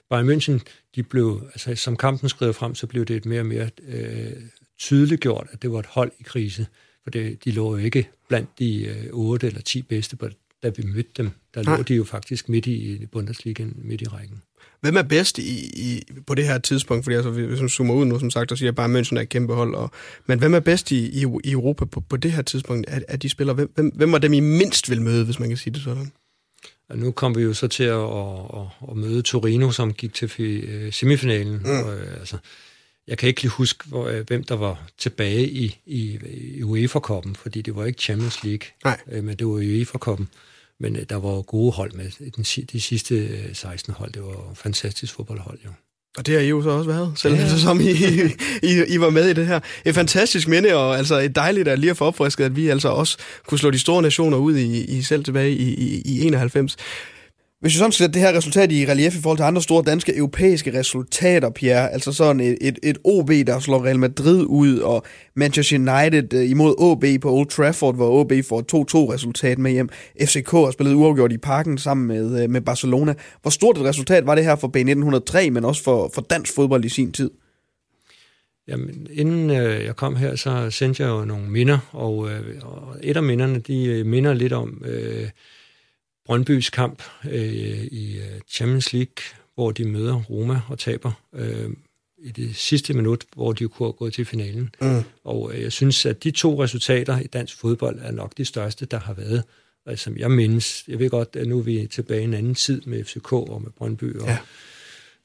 Bayern 0.09 0.29
München, 0.29 0.59
de 0.97 1.03
blev, 1.03 1.41
altså 1.53 1.75
som 1.75 1.95
kampen 1.95 2.29
skrider 2.29 2.51
frem, 2.51 2.75
så 2.75 2.87
blev 2.87 3.05
det 3.05 3.15
et 3.15 3.25
mere 3.25 3.39
og 3.39 3.45
mere 3.45 3.69
øh, 3.87 4.31
tydeligt 4.79 5.21
gjort, 5.21 5.47
at 5.51 5.61
det 5.61 5.71
var 5.71 5.79
et 5.79 5.85
hold 5.85 6.11
i 6.19 6.23
krise. 6.23 6.67
For 7.03 7.11
det, 7.11 7.45
de 7.45 7.51
lå 7.51 7.77
jo 7.77 7.85
ikke 7.85 8.09
blandt 8.29 8.49
de 8.59 8.85
øh, 8.85 9.07
8 9.11 9.47
eller 9.47 9.61
10 9.61 9.81
bedste, 9.81 10.17
da 10.63 10.69
vi 10.69 10.83
mødte 10.83 11.09
dem. 11.17 11.29
Der 11.53 11.63
lå 11.63 11.71
Nej. 11.71 11.81
de 11.81 11.95
jo 11.95 12.03
faktisk 12.03 12.49
midt 12.49 12.65
i 12.67 13.05
Bundesligaen, 13.11 13.73
midt 13.83 14.01
i 14.01 14.05
rækken. 14.05 14.41
Hvem 14.81 14.95
er 14.95 15.01
bedst 15.01 15.37
i, 15.37 15.65
i, 15.75 16.03
på 16.27 16.35
det 16.35 16.45
her 16.45 16.57
tidspunkt? 16.57 17.03
Fordi 17.03 17.15
altså, 17.15 17.31
hvis 17.31 17.59
man 17.59 17.69
zoomer 17.69 17.93
ud 17.93 18.05
nu, 18.05 18.19
som 18.19 18.29
sagt, 18.29 18.51
og 18.51 18.57
siger 18.57 18.71
bare, 18.71 18.99
München 18.99 19.17
er 19.17 19.21
et 19.21 19.29
kæmpe 19.29 19.53
hold. 19.53 19.75
Og, 19.75 19.91
men 20.25 20.39
hvem 20.39 20.53
er 20.53 20.59
bedst 20.59 20.91
i, 20.91 21.21
i, 21.21 21.25
i 21.43 21.51
Europa 21.51 21.85
på, 21.85 21.99
på 21.99 22.17
det 22.17 22.31
her 22.31 22.41
tidspunkt 22.41 22.89
af, 22.89 23.01
af 23.07 23.19
de 23.19 23.29
spillere? 23.29 23.55
Hvem, 23.55 23.71
hvem, 23.75 23.91
hvem 23.95 24.11
var 24.11 24.17
dem, 24.17 24.33
I 24.33 24.39
mindst 24.39 24.89
vil 24.89 25.01
møde, 25.01 25.25
hvis 25.25 25.39
man 25.39 25.49
kan 25.49 25.57
sige 25.57 25.73
det 25.73 25.81
sådan? 25.81 26.11
Og 26.89 26.97
nu 26.97 27.11
kom 27.11 27.35
vi 27.35 27.41
jo 27.41 27.53
så 27.53 27.67
til 27.67 27.83
at, 27.83 28.03
at, 28.03 28.59
at, 28.59 28.89
at 28.89 28.97
møde 28.97 29.21
Torino, 29.21 29.71
som 29.71 29.93
gik 29.93 30.13
til 30.13 30.41
øh, 30.41 30.93
semifinalen. 30.93 31.57
Mm. 31.57 31.65
Og, 31.65 31.99
øh, 31.99 32.19
altså, 32.19 32.37
jeg 33.07 33.17
kan 33.17 33.29
ikke 33.29 33.41
lige 33.41 33.51
huske, 33.51 33.83
hvor, 33.87 34.07
øh, 34.07 34.27
hvem 34.27 34.43
der 34.43 34.55
var 34.55 34.87
tilbage 34.97 35.49
i, 35.49 35.79
i, 35.85 36.19
i 36.57 36.63
UEFA-koppen, 36.63 37.35
fordi 37.35 37.61
det 37.61 37.75
var 37.75 37.85
ikke 37.85 38.01
Champions 38.01 38.43
League, 38.43 38.67
Nej. 38.83 39.21
men 39.21 39.37
det 39.37 39.47
var 39.47 39.53
UEFA-koppen. 39.53 40.29
Men 40.79 40.95
der 40.95 41.15
var 41.15 41.41
gode 41.41 41.71
hold 41.71 41.91
med. 41.91 42.31
Den, 42.31 42.43
de 42.43 42.81
sidste 42.81 43.55
16 43.55 43.93
hold, 43.93 44.11
det 44.11 44.21
var 44.21 44.53
fantastisk 44.53 45.13
fodboldhold, 45.13 45.59
jo. 45.65 45.69
Og 46.17 46.25
det 46.25 46.33
har 46.33 46.41
I 46.41 46.49
jo 46.49 46.63
så 46.63 46.69
også 46.69 46.89
været, 46.89 47.11
selv 47.15 47.35
ja. 47.35 47.57
som 47.65 47.81
I, 47.81 47.91
I, 48.63 48.83
I 48.87 48.99
var 48.99 49.09
med 49.09 49.29
i 49.29 49.33
det 49.33 49.47
her. 49.47 49.59
Et 49.85 49.95
fantastisk 49.95 50.47
minde, 50.47 50.75
og 50.75 50.97
altså 50.97 51.15
et 51.19 51.35
dejligt 51.35 51.67
at 51.67 51.79
lige 51.79 51.89
at 51.89 51.97
få 51.97 52.05
opfrisket, 52.05 52.45
at 52.45 52.55
vi 52.55 52.67
altså 52.67 52.89
også 52.89 53.17
kunne 53.47 53.59
slå 53.59 53.71
de 53.71 53.79
store 53.79 54.01
nationer 54.01 54.37
ud 54.37 54.55
i, 54.55 54.83
i 54.97 55.01
selv 55.01 55.23
tilbage 55.23 55.51
i, 55.51 55.73
i, 55.73 56.01
i 56.05 56.27
91. 56.27 56.77
Hvis 57.61 57.73
vi 57.73 57.77
sådan 57.77 57.91
sætter 57.91 58.11
det 58.11 58.21
her 58.21 58.37
resultat 58.37 58.71
i 58.71 58.85
relief 58.85 59.15
i 59.15 59.21
forhold 59.21 59.37
til 59.37 59.43
andre 59.43 59.61
store 59.61 59.83
danske 59.83 60.17
europæiske 60.17 60.79
resultater, 60.79 61.49
Pierre, 61.49 61.91
altså 61.91 62.11
sådan 62.11 62.39
et, 62.39 62.57
et, 62.61 62.79
et 62.83 62.97
OB, 63.03 63.29
der 63.29 63.59
slår 63.59 63.85
Real 63.85 63.99
Madrid 63.99 64.45
ud, 64.47 64.77
og 64.77 65.05
Manchester 65.35 65.77
United 65.77 66.33
uh, 66.33 66.49
imod 66.49 66.75
OB 66.77 67.05
på 67.21 67.31
Old 67.31 67.47
Trafford, 67.47 67.95
hvor 67.95 68.19
OB 68.19 68.31
får 68.47 68.61
2-2 69.09 69.13
resultat 69.13 69.59
med 69.59 69.71
hjem. 69.71 69.89
FCK 70.21 70.51
har 70.51 70.71
spillet 70.71 70.93
uafgjort 70.93 71.31
i 71.31 71.37
parken 71.37 71.77
sammen 71.77 72.07
med, 72.07 72.43
uh, 72.43 72.49
med 72.49 72.61
Barcelona. 72.61 73.13
Hvor 73.41 73.51
stort 73.51 73.77
et 73.77 73.83
resultat 73.83 74.25
var 74.25 74.35
det 74.35 74.43
her 74.43 74.55
for 74.55 74.67
B1903, 74.77 75.49
men 75.49 75.65
også 75.65 75.83
for, 75.83 76.11
for 76.13 76.21
dansk 76.21 76.55
fodbold 76.55 76.85
i 76.85 76.89
sin 76.89 77.11
tid? 77.11 77.31
Jamen, 78.67 79.07
inden 79.11 79.49
øh, 79.49 79.85
jeg 79.85 79.95
kom 79.95 80.15
her, 80.15 80.35
så 80.35 80.69
sendte 80.69 81.03
jeg 81.03 81.09
jo 81.09 81.25
nogle 81.25 81.49
minder, 81.49 81.79
og, 81.91 82.29
øh, 82.29 82.61
og 82.61 82.95
et 83.03 83.17
af 83.17 83.23
minderne, 83.23 83.59
de 83.59 83.85
øh, 83.85 84.05
minder 84.05 84.33
lidt 84.33 84.53
om... 84.53 84.83
Øh, 84.85 85.29
Brøndbys 86.27 86.69
kamp 86.69 87.03
øh, 87.29 87.83
i 87.83 88.17
øh, 88.17 88.41
Champions 88.49 88.93
League, 88.93 89.23
hvor 89.55 89.71
de 89.71 89.85
møder 89.85 90.15
Roma 90.15 90.61
og 90.67 90.79
taber 90.79 91.11
øh, 91.33 91.69
i 92.17 92.31
det 92.31 92.55
sidste 92.55 92.93
minut, 92.93 93.23
hvor 93.35 93.53
de 93.53 93.67
kunne 93.67 93.91
gå 93.91 94.09
til 94.09 94.25
finalen. 94.25 94.75
Mm. 94.81 95.03
Og 95.23 95.53
øh, 95.53 95.61
jeg 95.61 95.71
synes, 95.71 96.05
at 96.05 96.23
de 96.23 96.31
to 96.31 96.63
resultater 96.63 97.19
i 97.19 97.27
dansk 97.27 97.59
fodbold 97.59 97.99
er 98.01 98.11
nok 98.11 98.37
de 98.37 98.45
største, 98.45 98.85
der 98.85 98.99
har 98.99 99.13
været. 99.13 99.43
Altså, 99.85 100.03
som 100.03 100.17
jeg 100.17 100.31
mindes, 100.31 100.83
jeg 100.87 100.99
ved 100.99 101.09
godt, 101.09 101.35
at 101.35 101.47
nu 101.47 101.59
er 101.59 101.63
vi 101.63 101.87
tilbage 101.91 102.21
i 102.21 102.23
en 102.23 102.33
anden 102.33 102.55
tid 102.55 102.81
med 102.85 103.03
FCK 103.03 103.33
og 103.33 103.61
med 103.61 103.71
Brøndby. 103.71 104.15
Og, 104.17 104.27
ja. 104.27 104.37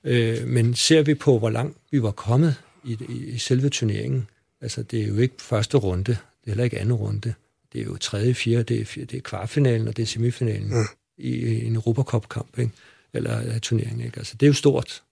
øh, 0.05 0.49
men 0.49 0.75
ser 0.75 1.03
vi 1.03 1.15
på, 1.15 1.39
hvor 1.39 1.51
langt 1.51 1.79
vi 1.91 2.03
var 2.03 2.11
kommet 2.11 2.55
i, 2.85 2.97
i, 3.09 3.27
i 3.27 3.39
selve 3.39 3.69
turneringen, 3.69 4.29
altså 4.61 4.83
det 4.83 5.03
er 5.03 5.07
jo 5.07 5.17
ikke 5.17 5.35
første 5.39 5.77
runde, 5.77 6.05
det 6.05 6.19
er 6.45 6.51
heller 6.51 6.65
ikke 6.65 6.79
anden 6.79 6.95
runde 6.95 7.35
det 7.73 7.81
er 7.81 7.85
jo 7.85 7.97
tredje, 7.97 8.35
fjerde, 8.35 8.63
det 8.63 8.81
er, 8.81 9.05
det 9.07 9.15
er 9.15 9.21
kvartfinalen, 9.21 9.89
og 9.89 9.97
det 9.97 10.03
er 10.03 10.07
semifinalen 10.07 10.69
mm. 10.69 10.85
i, 11.19 11.29
i 11.29 11.67
en 11.67 11.75
Europacup-kamp, 11.75 12.59
ikke? 12.59 12.73
eller 13.15 13.59
turnering. 13.59 14.05
Ikke? 14.05 14.19
Altså, 14.19 14.35
det 14.41 14.47
er 14.47 14.49
jo 14.49 14.55
stort. 14.55 15.03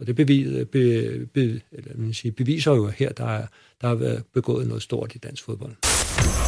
Og 0.00 0.06
det 0.06 0.16
bevis, 0.16 0.46
be, 0.72 1.26
be, 1.34 1.60
eller, 1.72 1.96
man 1.96 2.14
siger, 2.14 2.32
beviser 2.32 2.72
jo 2.72 2.86
her, 2.86 3.12
der 3.12 3.26
er, 3.26 3.46
der 3.80 3.88
har 3.88 3.94
været 3.94 4.24
begået 4.34 4.66
noget 4.66 4.82
stort 4.82 5.14
i 5.14 5.18
dansk 5.18 5.44
fodbold. 5.44 5.72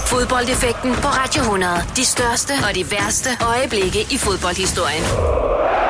Fodboldeffekten 0.06 0.92
på 0.94 1.08
Radio 1.08 1.42
100. 1.42 1.72
De 1.96 2.04
største 2.04 2.52
og 2.68 2.74
de 2.74 2.84
værste 2.90 3.30
øjeblikke 3.40 4.00
i 4.00 4.16
fodboldhistorien. 4.18 5.81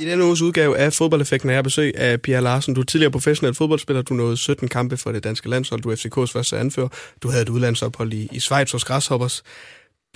I 0.00 0.04
denne 0.04 0.24
uges 0.24 0.42
udgave 0.42 0.78
af 0.78 0.92
Fodboldeffekten 0.92 1.50
er 1.50 1.54
jeg 1.54 1.64
besøg 1.64 1.98
af 1.98 2.20
Pierre 2.20 2.42
Larsen. 2.42 2.74
Du 2.74 2.80
er 2.80 2.84
tidligere 2.84 3.10
professionel 3.10 3.54
fodboldspiller. 3.54 4.02
Du 4.02 4.14
nåede 4.14 4.36
17 4.36 4.68
kampe 4.68 4.96
for 4.96 5.12
det 5.12 5.24
danske 5.24 5.48
landshold. 5.48 5.82
Du 5.82 5.90
er 5.90 5.96
FCK's 5.96 6.32
første 6.32 6.58
anfører. 6.58 6.88
Du 7.22 7.28
havde 7.28 7.42
et 7.42 7.48
udlandsophold 7.48 8.12
i, 8.12 8.28
i 8.32 8.40
Schweiz 8.40 8.72
hos 8.72 8.84
Græshoppers. 8.84 9.42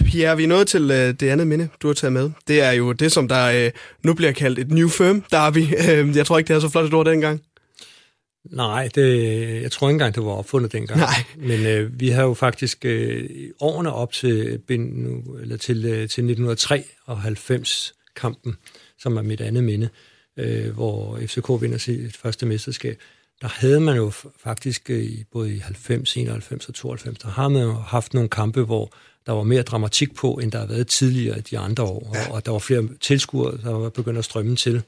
Pierre, 0.05 0.37
vi 0.37 0.45
er 0.45 0.49
nået 0.49 0.69
til 0.69 0.83
uh, 0.83 0.97
det 0.97 1.23
andet 1.23 1.47
minde, 1.47 1.69
du 1.83 1.87
har 1.87 1.95
taget 1.95 2.13
med. 2.13 2.31
Det 2.49 2.63
er 2.63 2.73
jo 2.73 2.93
det, 2.93 3.13
som 3.13 3.29
der 3.29 3.67
uh, 3.67 3.73
nu 4.03 4.15
bliver 4.15 4.33
kaldt 4.33 4.59
et 4.59 4.71
new 4.71 4.89
firm 4.89 5.25
derby. 5.31 5.59
Uh, 5.59 6.17
jeg 6.17 6.27
tror 6.27 6.39
ikke, 6.39 6.49
det 6.49 6.57
er 6.57 6.61
så 6.61 6.69
flot 6.69 6.85
et 6.85 6.95
ord 6.95 7.07
dengang. 7.07 7.43
Nej, 8.51 8.89
det, 8.95 9.63
jeg 9.63 9.73
tror 9.73 9.89
ikke 9.89 9.95
engang, 9.95 10.15
det 10.15 10.25
var 10.25 10.33
opfundet 10.33 10.73
dengang. 10.73 11.01
Nej. 11.01 11.25
Men 11.37 11.67
øh, 11.67 12.01
vi 12.01 12.09
har 12.09 12.23
jo 12.23 12.35
faktisk 12.35 12.85
øh, 12.85 13.29
årene 13.61 13.93
op 13.93 14.13
til, 14.13 14.61
eller 15.41 15.57
til, 15.57 15.85
øh, 15.85 15.93
til 15.93 16.03
1993 16.03 16.87
og 17.07 17.21
90 17.21 17.95
kampen 18.17 18.57
som 19.05 19.17
er 19.17 19.23
mit 19.23 19.41
andet 19.41 19.65
minde, 19.65 19.89
øh, 20.37 20.71
hvor 20.75 21.19
FCK 21.27 21.49
vinder 21.61 21.79
sit 21.79 22.17
første 22.17 22.47
mesterskab, 22.47 22.99
der 23.43 23.49
havde 23.49 23.81
man 23.81 23.97
jo 23.97 24.11
faktisk 24.37 24.91
øh, 24.91 25.11
både 25.33 25.55
i 25.55 25.59
90, 25.59 26.17
91 26.17 26.69
og 26.69 26.75
92, 26.75 27.19
der 27.19 27.29
har 27.29 27.49
man 27.49 27.63
jo 27.63 27.73
haft 27.73 28.15
nogle 28.15 28.29
kampe, 28.29 28.63
hvor 28.63 28.93
der 29.27 29.33
var 29.33 29.43
mere 29.43 29.63
dramatik 29.63 30.15
på, 30.15 30.35
end 30.35 30.53
der 30.53 30.59
har 30.59 30.67
været 30.67 30.87
tidligere 30.87 31.39
i 31.39 31.41
de 31.41 31.59
andre 31.59 31.85
år, 31.85 32.11
ja. 32.15 32.33
og 32.33 32.47
der 32.47 32.53
var 32.53 32.59
flere 32.59 32.89
tilskuere, 33.01 33.59
der 33.63 33.71
var 33.71 33.89
begyndt 33.89 34.19
at 34.19 34.25
strømme 34.25 34.57
til. 34.57 34.83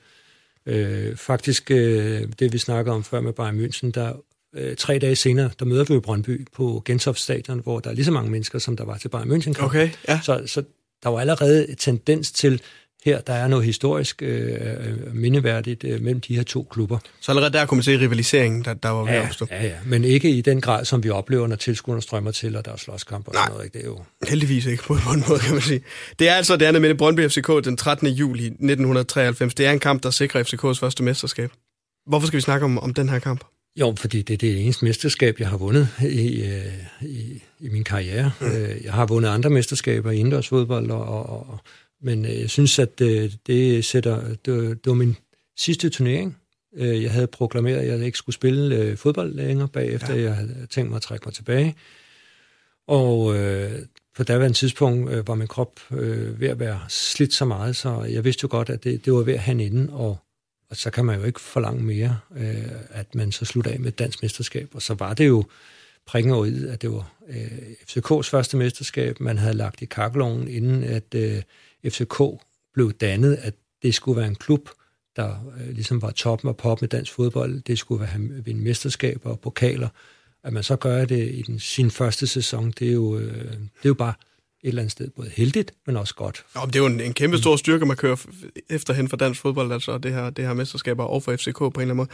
Øh, 0.67 1.17
faktisk, 1.17 1.71
øh, 1.71 2.29
det 2.39 2.53
vi 2.53 2.59
snakker 2.59 2.93
om 2.93 3.05
før 3.05 3.21
med 3.21 3.33
Bayern 3.33 3.65
München, 3.65 3.91
der 3.91 4.13
øh, 4.55 4.77
tre 4.77 4.99
dage 4.99 5.17
senere, 5.17 5.51
der 5.59 5.65
møder 5.65 5.85
vi 5.85 5.95
jo 5.95 6.01
Brøndby 6.01 6.47
på 6.53 6.83
Gentofte 6.85 7.23
Stadion, 7.23 7.61
hvor 7.61 7.81
der 7.81 7.91
er 7.91 7.95
lige 7.95 8.05
så 8.05 8.11
mange 8.11 8.31
mennesker, 8.31 8.59
som 8.59 8.77
der 8.77 8.85
var 8.85 8.99
til 8.99 9.09
Bayern 9.09 9.33
München. 9.33 9.65
Okay, 9.65 9.91
ja. 10.09 10.21
Så, 10.23 10.43
så 10.47 10.63
der 11.03 11.09
var 11.09 11.21
allerede 11.21 11.75
tendens 11.75 12.33
til, 12.33 12.63
her, 13.07 13.21
der 13.21 13.33
er 13.33 13.49
noget 13.49 13.65
historisk 13.65 14.23
øh, 14.23 15.15
mindeværdigt 15.15 15.85
øh, 15.85 16.01
mellem 16.01 16.21
de 16.21 16.37
her 16.37 16.43
to 16.43 16.67
klubber. 16.71 16.99
Så 17.21 17.33
allerede 17.33 17.53
der 17.53 17.67
kunne 17.67 17.77
man 17.77 17.83
se 17.83 17.99
rivaliseringen, 17.99 18.65
der, 18.65 18.75
der 18.75 18.89
var 18.89 19.05
ved 19.05 19.13
ja, 19.13 19.19
at 19.19 19.27
opstå? 19.27 19.47
Ja, 19.51 19.65
ja, 19.65 19.75
men 19.87 20.05
ikke 20.05 20.31
i 20.31 20.41
den 20.41 20.61
grad, 20.61 20.85
som 20.85 21.05
vi 21.05 21.11
oplever, 21.11 21.47
når 21.47 21.57
tilskuerne 21.57 22.03
strømmer 22.03 22.31
til, 22.31 22.57
og 22.57 22.65
der 22.65 22.73
er 22.73 22.77
slåskamp 22.77 23.29
og 23.29 23.35
Nej, 23.35 23.43
sådan 23.43 23.53
noget. 23.53 23.65
Ikke? 23.65 23.79
Det 23.79 23.85
er 23.85 23.89
jo... 23.89 24.01
heldigvis 24.29 24.67
ikke 24.67 24.83
på 24.83 24.93
en 24.93 25.25
måde, 25.29 25.41
kan 25.41 25.53
man 25.53 25.63
sige. 25.63 25.81
Det 26.19 26.29
er 26.29 26.35
altså 26.35 26.57
det 26.57 26.67
andet 26.67 26.83
med 26.83 26.95
Brøndby 26.95 27.29
FCK 27.29 27.49
den 27.65 27.77
13. 27.77 28.09
juli 28.09 28.47
1993. 28.47 29.55
Det 29.55 29.67
er 29.67 29.71
en 29.71 29.79
kamp, 29.79 30.03
der 30.03 30.11
sikrer 30.11 30.43
FCKs 30.43 30.79
første 30.79 31.03
mesterskab. 31.03 31.51
Hvorfor 32.07 32.27
skal 32.27 32.37
vi 32.37 32.43
snakke 32.43 32.65
om, 32.65 32.79
om 32.79 32.95
den 32.95 33.09
her 33.09 33.19
kamp? 33.19 33.45
Jo, 33.81 33.95
fordi 33.99 34.23
det, 34.23 34.35
er 34.35 34.39
det 34.39 34.63
eneste 34.63 34.85
mesterskab, 34.85 35.41
jeg 35.41 35.49
har 35.49 35.57
vundet 35.57 35.89
i, 36.03 36.43
øh, 36.43 37.09
i, 37.09 37.43
i 37.61 37.69
min 37.69 37.85
karriere. 37.85 38.33
Mm. 38.41 38.47
Jeg 38.85 38.93
har 38.93 39.07
vundet 39.07 39.29
andre 39.29 39.51
mesterskaber 39.51 40.11
i 40.11 40.17
indendørs 40.17 40.49
fodbold, 40.49 40.91
og, 40.91 41.05
og, 41.05 41.29
og, 41.29 41.61
men 42.07 42.25
øh, 42.25 42.41
jeg 42.41 42.51
synes, 42.51 42.79
at 42.79 42.99
det, 42.99 43.39
det 43.47 43.85
sætter... 43.85 44.29
Det, 44.29 44.85
det 44.85 44.87
var 44.87 44.95
min 44.95 45.17
sidste 45.57 45.89
turnering. 45.89 46.37
Jeg 46.77 47.13
havde 47.13 47.27
proklameret, 47.27 47.79
at 47.79 47.87
jeg 47.89 48.07
ikke 48.07 48.19
skulle 48.19 48.35
spille 48.35 48.97
fodbold 48.97 49.35
længere 49.35 49.69
bagefter. 49.69 50.15
Ja. 50.15 50.23
Jeg 50.23 50.35
havde 50.35 50.67
tænkt 50.71 50.91
mig 50.91 50.97
at 50.97 51.03
trække 51.03 51.25
mig 51.25 51.35
tilbage. 51.35 51.77
Og 52.87 53.37
øh, 53.37 53.73
på 54.17 54.23
daværende 54.23 54.57
tidspunkt 54.57 55.13
øh, 55.13 55.29
var 55.29 55.35
min 55.35 55.47
krop 55.47 55.81
øh, 55.91 56.41
ved 56.41 56.49
at 56.49 56.59
være 56.59 56.81
slidt 56.89 57.35
så 57.35 57.45
meget, 57.45 57.77
så 57.77 58.03
jeg 58.03 58.25
vidste 58.25 58.43
jo 58.43 58.49
godt, 58.51 58.71
at 58.71 58.85
det, 58.85 59.05
det 59.05 59.13
var 59.13 59.23
ved 59.23 59.35
at 59.35 59.41
have 59.41 59.65
inden, 59.65 59.91
og 59.93 60.19
og 60.71 60.77
så 60.77 60.91
kan 60.91 61.05
man 61.05 61.19
jo 61.19 61.25
ikke 61.25 61.41
forlange 61.41 61.83
mere, 61.83 62.19
øh, 62.37 62.73
at 62.91 63.15
man 63.15 63.33
så 63.33 63.45
slutter 63.45 63.71
af 63.71 63.81
med 63.81 63.89
et 63.89 63.99
dansk 63.99 64.23
mesterskab. 64.23 64.71
Og 64.75 64.83
så 64.83 64.95
var 64.95 65.15
det 65.15 65.27
jo 65.27 65.45
prikken 66.07 66.33
over 66.33 66.45
i, 66.45 66.67
at 66.69 66.83
det 66.83 66.91
var 66.93 67.13
øh, 67.29 67.59
FCK's 67.91 68.31
første 68.31 68.57
mesterskab, 68.57 69.21
man 69.21 69.39
havde 69.39 69.55
lagt 69.55 69.83
i 69.83 69.85
kakkeloven, 69.85 70.49
inden 70.49 70.85
at 70.85 71.15
øh, 71.15 71.43
FCK 71.85 72.23
blev 72.75 72.93
dannet, 72.93 73.35
at 73.35 73.55
det 73.83 73.95
skulle 73.95 74.21
være 74.21 74.29
en 74.29 74.35
klub, 74.35 74.71
der 75.17 75.53
øh, 75.61 75.75
ligesom 75.75 76.03
var 76.03 76.11
toppen 76.11 76.49
og 76.49 76.57
pop 76.57 76.81
med 76.81 76.89
dansk 76.89 77.13
fodbold. 77.13 77.61
Det 77.61 77.79
skulle 77.79 78.01
være 78.01 78.43
vinde 78.45 78.61
mesterskaber 78.61 79.31
og 79.31 79.41
pokaler. 79.41 79.89
At 80.45 80.53
man 80.53 80.63
så 80.63 80.77
gør 80.77 81.05
det 81.05 81.35
i 81.35 81.43
den, 81.43 81.59
sin 81.59 81.91
første 81.91 82.27
sæson, 82.27 82.71
det 82.71 82.89
er 82.89 82.93
jo, 82.93 83.19
øh, 83.19 83.53
det 83.53 83.85
er 83.85 83.89
jo 83.89 83.95
bare 83.95 84.15
et 84.63 84.69
eller 84.69 84.83
andet 84.83 84.93
sted 84.93 85.11
både 85.11 85.29
heldigt, 85.29 85.73
men 85.87 85.97
også 85.97 86.15
godt. 86.15 86.45
Nå, 86.55 86.61
men 86.61 86.69
det 86.69 86.77
er 86.77 86.81
jo 86.81 86.87
en, 86.87 87.01
en 87.01 87.15
kæmpe 87.15 87.39
stor 87.39 87.57
styrke, 87.57 87.87
man 87.87 87.97
kører 87.97 88.17
efterhen 88.71 89.09
for 89.09 89.17
dansk 89.17 89.41
fodbold, 89.41 89.73
altså 89.73 89.99
det 89.99 90.13
her, 90.13 90.31
det 90.31 90.47
her 90.47 90.55
mesterskaber 90.55 91.05
og 91.05 91.23
for 91.23 91.37
FCK 91.37 91.59
på 91.59 91.67
en 91.67 91.71
eller 91.71 91.83
anden 91.83 91.97
måde. 91.97 92.09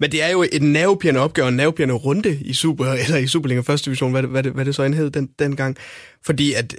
Men 0.00 0.12
det 0.12 0.22
er 0.22 0.28
jo 0.28 0.42
et 0.52 0.62
nervepirrende 0.62 1.20
opgave, 1.20 1.48
en 1.48 1.56
nervepirrende 1.56 1.94
runde 1.94 2.38
i 2.40 2.52
Super, 2.52 2.86
eller 2.86 3.16
i 3.16 3.26
Superliga 3.26 3.60
første 3.60 3.84
division, 3.84 4.12
hvad, 4.12 4.22
hvad, 4.22 4.42
det, 4.42 4.52
hvad 4.52 4.64
det 4.64 4.74
så 4.74 4.82
end 4.82 4.94
hed 4.94 5.10
den, 5.10 5.30
dengang. 5.38 5.76
Fordi 6.22 6.52
at 6.52 6.76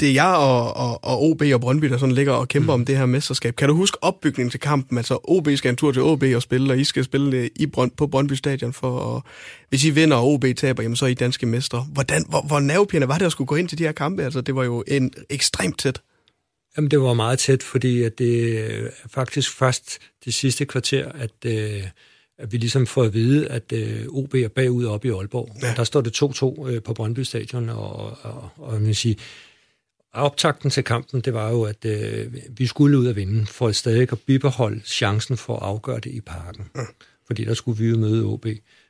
det 0.00 0.08
er 0.08 0.12
jeg 0.12 0.34
og, 0.34 0.76
og, 0.76 1.04
og 1.04 1.22
OB 1.22 1.42
og 1.54 1.60
Brøndby, 1.60 1.86
der 1.86 1.98
sådan 1.98 2.14
ligger 2.14 2.32
og 2.32 2.48
kæmper 2.48 2.76
mm. 2.76 2.80
om 2.80 2.84
det 2.84 2.96
her 2.96 3.06
mesterskab. 3.06 3.56
Kan 3.56 3.68
du 3.68 3.74
huske 3.74 4.04
opbygningen 4.04 4.50
til 4.50 4.60
kampen? 4.60 4.98
Altså 4.98 5.18
OB 5.24 5.48
skal 5.56 5.68
en 5.68 5.76
tur 5.76 5.92
til 5.92 6.02
OB 6.02 6.22
og 6.34 6.42
spille, 6.42 6.72
og 6.72 6.78
I 6.78 6.84
skal 6.84 7.04
spille 7.04 7.32
det 7.32 7.50
i 7.56 7.66
Brønd, 7.66 7.90
på 7.90 8.06
Brøndby 8.06 8.32
Stadion 8.32 8.72
for 8.72 9.16
at, 9.16 9.22
hvis 9.68 9.84
I 9.84 9.90
vinder 9.90 10.16
og 10.16 10.32
OB 10.32 10.44
taber, 10.56 10.82
jamen 10.82 10.96
så 10.96 11.04
er 11.04 11.08
I 11.08 11.14
danske 11.14 11.46
mestre. 11.46 11.86
Hvordan, 11.92 12.24
hvor, 12.28 12.42
hvor 12.46 12.60
nervepirrende 12.60 13.08
var 13.08 13.18
det 13.18 13.26
at 13.26 13.32
skulle 13.32 13.48
gå 13.48 13.54
ind 13.54 13.68
til 13.68 13.78
de 13.78 13.84
her 13.84 13.92
kampe? 13.92 14.24
Altså 14.24 14.40
det 14.40 14.54
var 14.54 14.64
jo 14.64 14.84
en 14.88 15.12
ekstremt 15.30 15.78
tæt. 15.78 16.00
Jamen 16.76 16.90
det 16.90 17.00
var 17.00 17.14
meget 17.14 17.38
tæt, 17.38 17.62
fordi 17.62 18.02
at 18.02 18.18
det 18.18 18.58
er 18.58 18.88
faktisk 19.10 19.50
først 19.50 19.98
det 20.24 20.34
sidste 20.34 20.64
kvarter, 20.64 21.12
at, 21.12 21.30
øh, 21.46 21.82
at 22.38 22.52
vi 22.52 22.56
ligesom 22.56 22.86
får 22.86 23.02
at 23.02 23.14
vide, 23.14 23.48
at 23.48 23.72
øh, 23.72 24.06
OB 24.08 24.34
er 24.34 24.48
bagud 24.48 24.84
op 24.84 25.04
i 25.04 25.08
Aalborg. 25.08 25.56
Ja. 25.62 25.74
Der 25.76 25.84
står 25.84 26.00
det 26.00 26.22
2-2 26.22 26.68
øh, 26.68 26.82
på 26.82 26.94
Brøndby 26.94 27.20
Stadion, 27.20 27.68
og, 27.68 27.96
og, 27.96 28.18
og, 28.22 28.50
og 28.56 28.82
man 28.82 28.94
sige, 28.94 29.16
optakten 30.12 30.70
til 30.70 30.84
kampen, 30.84 31.20
det 31.20 31.34
var 31.34 31.50
jo, 31.50 31.62
at 31.62 31.84
øh, 31.84 32.34
vi 32.48 32.66
skulle 32.66 32.98
ud 32.98 33.06
og 33.06 33.16
vinde, 33.16 33.46
for 33.46 33.68
at 33.68 33.76
stadig 33.76 34.12
at 34.12 34.20
bibeholde 34.20 34.80
chancen 34.84 35.36
for 35.36 35.56
at 35.56 35.62
afgøre 35.62 36.00
det 36.00 36.10
i 36.10 36.20
parken. 36.20 36.70
Mm. 36.74 36.80
Fordi 37.26 37.44
der 37.44 37.54
skulle 37.54 37.78
vi 37.78 37.88
jo 37.88 37.96
møde 37.96 38.24
OB. 38.24 38.46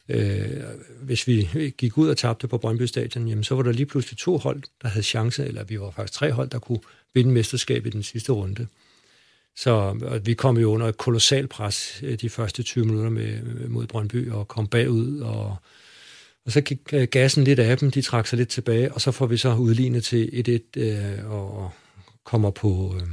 Øh, 0.08 0.62
hvis 1.02 1.26
vi 1.26 1.48
gik 1.78 1.98
ud 1.98 2.08
og 2.08 2.16
tabte 2.16 2.48
på 2.48 2.58
Brøndby 2.58 2.82
Stadion, 2.82 3.28
jamen, 3.28 3.44
så 3.44 3.54
var 3.54 3.62
der 3.62 3.72
lige 3.72 3.86
pludselig 3.86 4.18
to 4.18 4.36
hold, 4.36 4.62
der 4.82 4.88
havde 4.88 5.04
chance, 5.04 5.46
eller 5.46 5.64
vi 5.64 5.80
var 5.80 5.90
faktisk 5.90 6.12
tre 6.12 6.32
hold, 6.32 6.48
der 6.48 6.58
kunne 6.58 6.80
vinde 7.14 7.32
mesterskab 7.32 7.86
i 7.86 7.90
den 7.90 8.02
sidste 8.02 8.32
runde. 8.32 8.66
Så 9.56 9.98
vi 10.24 10.34
kom 10.34 10.58
jo 10.58 10.72
under 10.72 10.86
et 10.86 10.96
kolossalt 10.96 11.50
pres 11.50 12.00
øh, 12.02 12.18
de 12.20 12.30
første 12.30 12.62
20 12.62 12.84
minutter 12.84 13.10
med, 13.10 13.42
mod 13.68 13.86
Brøndby, 13.86 14.30
og 14.30 14.48
kom 14.48 14.66
bagud, 14.66 15.20
og 15.20 15.56
og 16.46 16.52
så 16.52 16.60
gik 16.60 16.78
øh, 16.92 17.08
gassen 17.10 17.44
lidt 17.44 17.58
af 17.58 17.78
dem, 17.78 17.90
de 17.90 18.02
trak 18.02 18.26
sig 18.26 18.36
lidt 18.36 18.48
tilbage, 18.48 18.92
og 18.92 19.00
så 19.00 19.10
får 19.10 19.26
vi 19.26 19.36
så 19.36 19.54
udlignet 19.54 20.04
til 20.04 20.62
1-1 20.76 20.80
øh, 20.80 21.32
og 21.32 21.70
kommer 22.24 22.50
på... 22.50 22.94
Øh, 22.96 23.06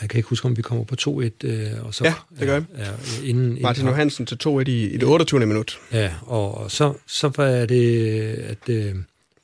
jeg 0.00 0.10
kan 0.10 0.18
ikke 0.18 0.28
huske, 0.28 0.46
om 0.46 0.56
vi 0.56 0.62
kommer 0.62 0.84
på 0.84 0.94
2-1. 1.00 1.08
Øh, 1.44 1.84
og 1.84 1.94
så, 1.94 2.04
ja, 2.04 2.14
det 2.38 2.46
gør 2.46 2.60
vi. 2.60 2.66
Ja, 2.78 2.90
inden, 3.24 3.62
Martin 3.62 3.86
Johansen 3.86 4.26
til 4.26 4.38
2-1 4.46 4.48
i, 4.48 4.84
i 4.86 4.96
det 4.96 5.02
28. 5.02 5.46
minut. 5.46 5.78
Ja, 5.92 6.14
og, 6.22 6.58
og 6.58 6.70
så, 6.70 6.94
så 7.06 7.30
var 7.36 7.66
det, 7.66 8.08
at 8.34 8.68
øh, 8.68 8.94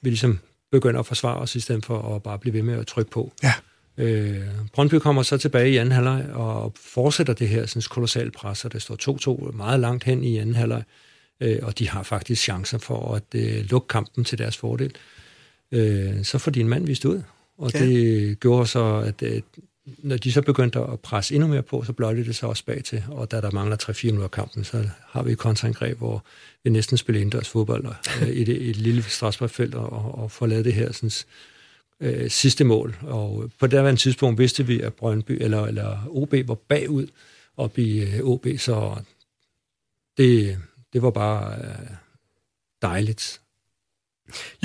vi 0.03 0.11
ligesom 0.11 0.39
begynder 0.73 1.01
at 1.01 1.07
forsvare 1.07 1.37
os, 1.37 1.57
i 1.57 1.61
stedet 1.61 1.87
for 1.87 2.15
at 2.17 2.23
bare 2.23 2.39
blive 2.39 2.53
ved 2.53 2.63
med 2.63 2.79
at 2.79 2.87
trykke 2.87 3.11
på. 3.11 3.33
Ja. 3.43 3.53
Øh, 3.99 4.41
Brøndby 4.73 4.95
kommer 4.95 5.23
så 5.23 5.39
tilbage 5.39 5.71
i 5.71 5.77
anden 5.77 5.93
halvleg 5.93 6.27
og 6.33 6.75
fortsætter 6.77 7.33
det 7.33 7.49
her 7.49 7.67
sådan, 7.67 7.83
kolossalt 7.91 8.35
pres, 8.35 8.65
og 8.65 8.73
det 8.73 8.83
står 8.83 9.49
2-2 9.51 9.57
meget 9.57 9.81
langt 9.81 10.05
hen 10.05 10.25
i 10.25 10.39
anden 10.39 10.55
halvleg 10.55 10.83
øh, 11.41 11.59
og 11.63 11.79
de 11.79 11.89
har 11.89 12.03
faktisk 12.03 12.43
chancer 12.43 12.79
for 12.79 13.15
at 13.15 13.35
øh, 13.35 13.65
lukke 13.71 13.89
kampen 13.89 14.25
til 14.25 14.39
deres 14.39 14.57
fordel. 14.57 14.95
Øh, 15.73 16.25
så 16.25 16.39
får 16.39 16.51
de 16.51 16.61
en 16.61 16.69
mand 16.69 16.87
vist 16.87 17.05
ud, 17.05 17.23
og 17.59 17.73
ja. 17.75 17.87
det 17.87 18.41
gjorde 18.41 18.67
så, 18.67 18.99
at 19.07 19.23
øh, 19.23 19.43
når 19.99 20.17
de 20.17 20.33
så 20.33 20.43
begyndte 20.43 20.79
at 20.79 21.01
presse 21.01 21.35
endnu 21.35 21.49
mere 21.49 21.63
på, 21.63 21.85
så 21.85 21.93
bløjte 21.93 22.25
det 22.25 22.37
så 22.37 22.47
også 22.47 22.65
bag 22.65 22.85
til, 22.85 23.05
og 23.09 23.31
da 23.31 23.41
der 23.41 23.51
mangler 23.51 23.77
3-4 23.77 24.07
minutter 24.07 24.25
af 24.25 24.31
kampen, 24.31 24.65
så 24.65 24.89
har 25.07 25.23
vi 25.23 25.33
et 25.33 25.39
kontraangreb, 25.39 25.99
hvor 25.99 26.25
vi 26.65 26.71
næsten 26.71 26.97
spiller 26.97 27.21
indendørs 27.21 27.49
fodbold 27.49 27.87
øh, 28.23 28.29
i, 28.29 28.45
det, 28.45 28.57
i 28.57 28.71
et 28.71 28.77
lille 28.77 29.03
Strasbourg-felt 29.03 29.75
og, 29.75 30.19
og 30.23 30.31
får 30.31 30.47
lavet 30.47 30.65
det 30.65 30.75
her 30.75 30.93
sådan, 30.93 31.11
øh, 32.01 32.31
sidste 32.31 32.65
mål. 32.65 32.97
Og 33.03 33.51
på 33.59 33.67
det 33.67 33.99
tidspunkt 33.99 34.39
vidste 34.39 34.67
vi, 34.67 34.81
at 34.81 34.95
Brøndby 34.95 35.39
eller, 35.41 35.67
eller 35.67 35.99
OB 36.09 36.35
var 36.45 36.55
bagud 36.55 37.07
op 37.57 37.79
i 37.79 38.01
øh, 38.01 38.21
OB, 38.21 38.47
så 38.59 38.97
det, 40.17 40.59
det 40.93 41.03
var 41.03 41.11
bare 41.11 41.55
øh, 41.55 41.97
dejligt. 42.83 43.41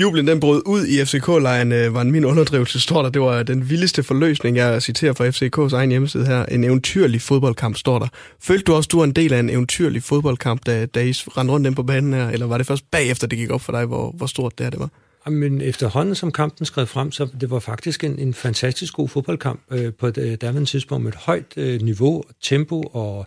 Jublen 0.00 0.26
den 0.26 0.40
brød 0.40 0.62
ud 0.66 0.86
i 0.86 1.04
FCK-lejren, 1.04 1.72
øh, 1.72 1.94
var 1.94 2.00
en 2.00 2.12
min 2.12 2.24
underdrivelse, 2.24 2.80
står 2.80 3.02
der. 3.02 3.10
Det 3.10 3.22
var 3.22 3.42
den 3.42 3.70
vildeste 3.70 4.02
forløsning, 4.02 4.56
jeg 4.56 4.82
citerer 4.82 5.12
fra 5.12 5.28
FCK's 5.28 5.74
egen 5.74 5.90
hjemmeside 5.90 6.26
her. 6.26 6.44
En 6.44 6.64
eventyrlig 6.64 7.22
fodboldkamp, 7.22 7.76
står 7.76 7.98
der. 7.98 8.08
Følte 8.40 8.64
du 8.64 8.74
også, 8.74 8.88
du 8.92 8.98
var 8.98 9.04
en 9.04 9.12
del 9.12 9.32
af 9.32 9.40
en 9.40 9.50
eventyrlig 9.50 10.02
fodboldkamp, 10.02 10.66
da, 10.66 10.86
da 10.86 11.02
I 11.02 11.10
rendte 11.10 11.52
rundt 11.52 11.64
den 11.64 11.74
på 11.74 11.82
banen 11.82 12.12
her? 12.12 12.28
Eller 12.28 12.46
var 12.46 12.58
det 12.58 12.66
først 12.66 12.90
bagefter, 12.90 13.26
det 13.26 13.38
gik 13.38 13.50
op 13.50 13.60
for 13.60 13.72
dig, 13.72 13.84
hvor, 13.84 14.10
hvor 14.10 14.26
stort 14.26 14.58
det 14.58 14.64
her 14.64 14.70
det 14.70 14.80
var? 14.80 14.90
Men 15.30 15.60
efterhånden, 15.60 16.14
som 16.14 16.32
kampen 16.32 16.66
skred 16.66 16.86
frem, 16.86 17.12
så 17.12 17.28
det 17.40 17.50
var 17.50 17.58
faktisk 17.58 18.04
en, 18.04 18.18
en 18.18 18.34
fantastisk 18.34 18.94
god 18.94 19.08
fodboldkamp 19.08 19.60
øh, 19.70 19.94
på 19.94 20.06
et 20.06 20.38
daværende 20.40 20.64
tidspunkt 20.64 21.04
med 21.04 21.12
et 21.12 21.18
højt 21.18 21.52
øh, 21.56 21.82
niveau, 21.82 22.24
tempo 22.42 22.82
og 22.82 23.26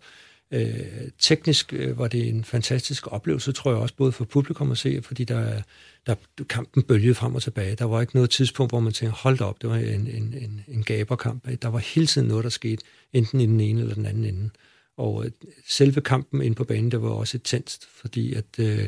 Øh, 0.51 1.11
teknisk 1.19 1.73
øh, 1.73 1.99
var 1.99 2.07
det 2.07 2.27
en 2.27 2.43
fantastisk 2.43 3.11
oplevelse, 3.11 3.51
tror 3.51 3.71
jeg 3.71 3.79
også, 3.79 3.95
både 3.95 4.11
for 4.11 4.25
publikum 4.25 4.71
at 4.71 4.77
se, 4.77 5.01
fordi 5.01 5.23
der, 5.23 5.61
der 6.07 6.15
kampen 6.49 6.83
bølgede 6.83 7.15
frem 7.15 7.35
og 7.35 7.41
tilbage. 7.41 7.75
Der 7.75 7.85
var 7.85 8.01
ikke 8.01 8.15
noget 8.15 8.29
tidspunkt, 8.29 8.71
hvor 8.71 8.79
man 8.79 8.93
tænkte, 8.93 9.17
hold 9.17 9.41
op, 9.41 9.61
det 9.61 9.69
var 9.69 9.75
en, 9.75 10.07
en, 10.07 10.33
en, 10.41 10.63
en 10.67 10.83
gaberkamp. 10.83 11.61
Der 11.61 11.67
var 11.67 11.79
hele 11.79 12.07
tiden 12.07 12.27
noget, 12.27 12.43
der 12.43 12.49
skete, 12.49 12.83
enten 13.13 13.41
i 13.41 13.45
den 13.45 13.59
ene 13.59 13.81
eller 13.81 13.93
den 13.95 14.05
anden 14.05 14.25
ende. 14.25 14.49
Og 14.97 15.25
øh, 15.25 15.31
selve 15.67 16.01
kampen 16.01 16.41
ind 16.41 16.55
på 16.55 16.63
banen, 16.63 16.91
der 16.91 16.97
var 16.97 17.09
også 17.09 17.37
et 17.37 17.43
tændst, 17.43 17.87
fordi 17.95 18.33
at, 18.33 18.45
øh, 18.59 18.87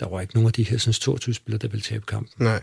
der 0.00 0.08
var 0.08 0.20
ikke 0.20 0.34
nogen 0.34 0.46
af 0.46 0.52
de 0.52 0.62
her 0.62 0.78
sådan, 0.78 0.92
store 0.92 1.34
spillere, 1.34 1.58
der 1.58 1.68
ville 1.68 1.82
tabe 1.82 2.06
kampen. 2.06 2.46
Nej. 2.46 2.62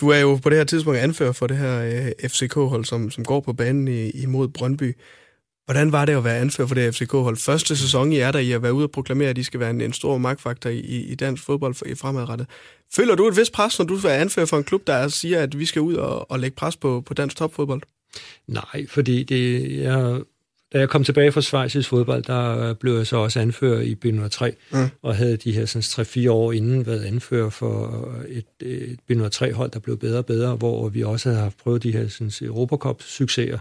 Du 0.00 0.08
er 0.08 0.18
jo 0.18 0.36
på 0.36 0.50
det 0.50 0.58
her 0.58 0.64
tidspunkt 0.64 0.98
anfører 0.98 1.32
for 1.32 1.46
det 1.46 1.56
her 1.56 1.80
øh, 1.80 2.28
FCK-hold, 2.30 2.84
som, 2.84 3.10
som 3.10 3.24
går 3.24 3.40
på 3.40 3.52
banen 3.52 3.88
i, 3.88 4.10
imod 4.10 4.48
Brøndby. 4.48 4.96
Hvordan 5.68 5.92
var 5.92 6.04
det 6.04 6.16
at 6.16 6.24
være 6.24 6.38
anfører 6.38 6.68
for 6.68 6.74
det 6.74 6.94
FCK-hold? 6.94 7.36
Første 7.36 7.76
sæson 7.76 8.12
I 8.12 8.18
er 8.18 8.32
der 8.32 8.38
i 8.38 8.52
at 8.52 8.62
være 8.62 8.72
ude 8.72 8.84
og 8.84 8.90
proklamere, 8.90 9.28
at 9.28 9.38
I 9.38 9.42
skal 9.42 9.60
være 9.60 9.70
en, 9.70 9.80
en 9.80 9.92
stor 9.92 10.18
magtfaktor 10.18 10.70
i, 10.70 10.80
i 10.80 11.14
dansk 11.14 11.44
fodbold 11.44 11.74
for, 11.74 11.84
i 11.84 11.94
fremadrettet. 11.94 12.46
Føler 12.94 13.14
du 13.14 13.28
et 13.28 13.36
vist 13.36 13.52
pres, 13.52 13.78
når 13.78 13.86
du 13.86 13.94
er 13.96 14.12
anfører 14.12 14.46
for 14.46 14.56
en 14.56 14.64
klub, 14.64 14.86
der 14.86 15.08
siger, 15.08 15.40
at 15.40 15.58
vi 15.58 15.64
skal 15.66 15.82
ud 15.82 15.94
og, 15.94 16.30
og 16.30 16.38
lægge 16.38 16.56
pres 16.56 16.76
på, 16.76 17.02
på 17.06 17.14
dansk 17.14 17.36
topfodbold? 17.36 17.82
Nej, 18.46 18.86
fordi 18.88 19.22
det, 19.22 19.72
jeg, 19.82 20.20
da 20.72 20.78
jeg 20.78 20.88
kom 20.88 21.04
tilbage 21.04 21.32
fra 21.32 21.40
Schweizisk 21.40 21.88
fodbold, 21.88 22.22
der 22.22 22.74
blev 22.74 22.96
jeg 22.96 23.06
så 23.06 23.16
også 23.16 23.40
anfører 23.40 23.80
i 23.80 23.96
B3, 24.04 24.50
mm. 24.72 24.88
og 25.02 25.16
havde 25.16 25.36
de 25.36 25.52
her 25.52 25.64
3-4 26.26 26.30
år 26.30 26.52
inden 26.52 26.86
været 26.86 27.04
anfører 27.04 27.50
for 27.50 28.08
et, 28.28 28.66
et 28.68 28.98
B3-hold, 29.10 29.70
der 29.70 29.78
blev 29.78 29.98
bedre 29.98 30.18
og 30.18 30.26
bedre, 30.26 30.56
hvor 30.56 30.88
vi 30.88 31.02
også 31.02 31.28
havde 31.28 31.42
haft 31.42 31.56
prøvet 31.56 31.82
de 31.82 31.92
her 31.92 32.08
sådan, 32.08 32.32
Europacup-succeser 32.42 33.58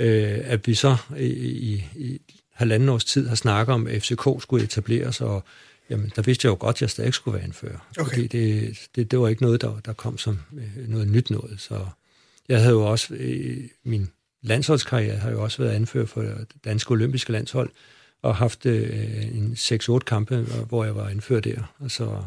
øh, 0.00 0.38
at 0.44 0.66
vi 0.66 0.74
så 0.74 0.96
i, 1.18 1.24
i, 1.24 1.84
i 1.96 2.20
halvanden 2.52 2.88
års 2.88 3.04
tid 3.04 3.28
har 3.28 3.34
snakket 3.34 3.74
om, 3.74 3.86
at 3.86 4.02
FCK 4.02 4.42
skulle 4.42 4.64
etableres, 4.64 5.20
og 5.20 5.44
jamen, 5.90 6.12
der 6.16 6.22
vidste 6.22 6.46
jeg 6.46 6.50
jo 6.50 6.56
godt, 6.60 6.76
at 6.76 6.82
jeg 6.82 6.90
stadig 6.90 7.14
skulle 7.14 7.34
være 7.34 7.44
anfører. 7.44 7.88
Okay. 7.98 8.10
Fordi 8.10 8.26
det, 8.26 8.78
det, 8.96 9.10
det 9.10 9.20
var 9.20 9.28
ikke 9.28 9.42
noget, 9.42 9.60
der, 9.60 9.80
der 9.84 9.92
kom 9.92 10.18
som 10.18 10.38
øh, 10.56 10.88
noget 10.88 11.08
nyt 11.08 11.30
noget. 11.30 11.60
Så 11.60 11.86
jeg 12.48 12.58
havde 12.58 12.72
jo 12.72 12.82
også 12.82 13.14
øh, 13.14 13.68
min 13.84 14.08
landsholdskarriere 14.42 15.16
har 15.16 15.30
jo 15.30 15.42
også 15.42 15.62
været 15.62 15.74
anført 15.74 16.08
for 16.08 16.22
det 16.22 16.46
danske 16.64 16.90
olympiske 16.90 17.32
landshold, 17.32 17.70
og 18.22 18.36
haft 18.36 18.66
øh, 18.66 19.36
en 19.36 19.52
6-8 19.58 19.98
kampe, 19.98 20.46
hvor 20.68 20.84
jeg 20.84 20.96
var 20.96 21.08
anført 21.08 21.44
der. 21.44 21.74
Altså, 21.82 22.22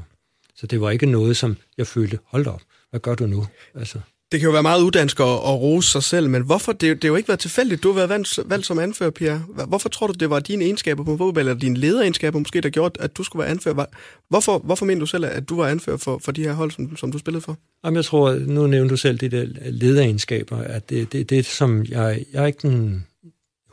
så 0.55 0.67
det 0.67 0.81
var 0.81 0.91
ikke 0.91 1.05
noget, 1.05 1.37
som 1.37 1.57
jeg 1.77 1.87
følte, 1.87 2.19
hold 2.25 2.47
op, 2.47 2.61
hvad 2.89 2.99
gør 2.99 3.15
du 3.15 3.27
nu? 3.27 3.47
Altså. 3.75 3.99
Det 4.33 4.39
kan 4.39 4.47
jo 4.47 4.53
være 4.53 4.63
meget 4.63 4.81
udansk 4.81 5.19
at, 5.19 5.25
at 5.25 5.61
rose 5.61 5.91
sig 5.91 6.03
selv, 6.03 6.29
men 6.29 6.41
hvorfor? 6.43 6.71
Det, 6.71 6.81
det 6.81 7.03
har 7.03 7.07
jo 7.07 7.15
ikke 7.15 7.27
været 7.27 7.39
tilfældigt. 7.39 7.83
Du 7.83 7.87
har 7.87 7.95
været 7.95 8.09
valgt, 8.09 8.39
valgt 8.45 8.65
som 8.65 8.79
anfører, 8.79 9.09
Pia. 9.09 9.37
Hvorfor 9.67 9.89
tror 9.89 10.07
du, 10.07 10.13
det 10.13 10.29
var 10.29 10.39
dine 10.39 10.63
egenskaber 10.63 11.03
på 11.03 11.17
fodbold, 11.17 11.37
eller 11.37 11.53
dine 11.53 11.77
lederegenskaber 11.77 12.39
måske, 12.39 12.61
der 12.61 12.69
gjorde, 12.69 13.01
at 13.01 13.17
du 13.17 13.23
skulle 13.23 13.43
være 13.43 13.51
anfører? 13.51 13.85
Hvorfor, 14.29 14.57
hvorfor 14.57 14.85
mener 14.85 14.99
du 14.99 15.05
selv, 15.05 15.25
at 15.25 15.49
du 15.49 15.55
var 15.55 15.67
anfører 15.67 15.97
for, 15.97 16.17
for 16.17 16.31
de 16.31 16.43
her 16.43 16.53
hold, 16.53 16.71
som, 16.71 16.97
som 16.97 17.11
du 17.11 17.17
spillede 17.17 17.41
for? 17.41 17.57
Jamen, 17.85 17.95
jeg 17.95 18.05
tror, 18.05 18.33
nu 18.33 18.67
nævnte 18.67 18.91
du 18.91 18.97
selv 18.97 19.17
de 19.17 19.29
der 19.29 19.45
lederegenskaber, 19.71 20.57
at 20.57 20.89
det 20.89 21.01
er 21.01 21.05
det, 21.05 21.29
det, 21.29 21.45
som 21.45 21.85
jeg, 21.89 22.25
jeg 22.33 22.43
er 22.43 22.47
ikke 22.47 22.67
den 22.67 23.07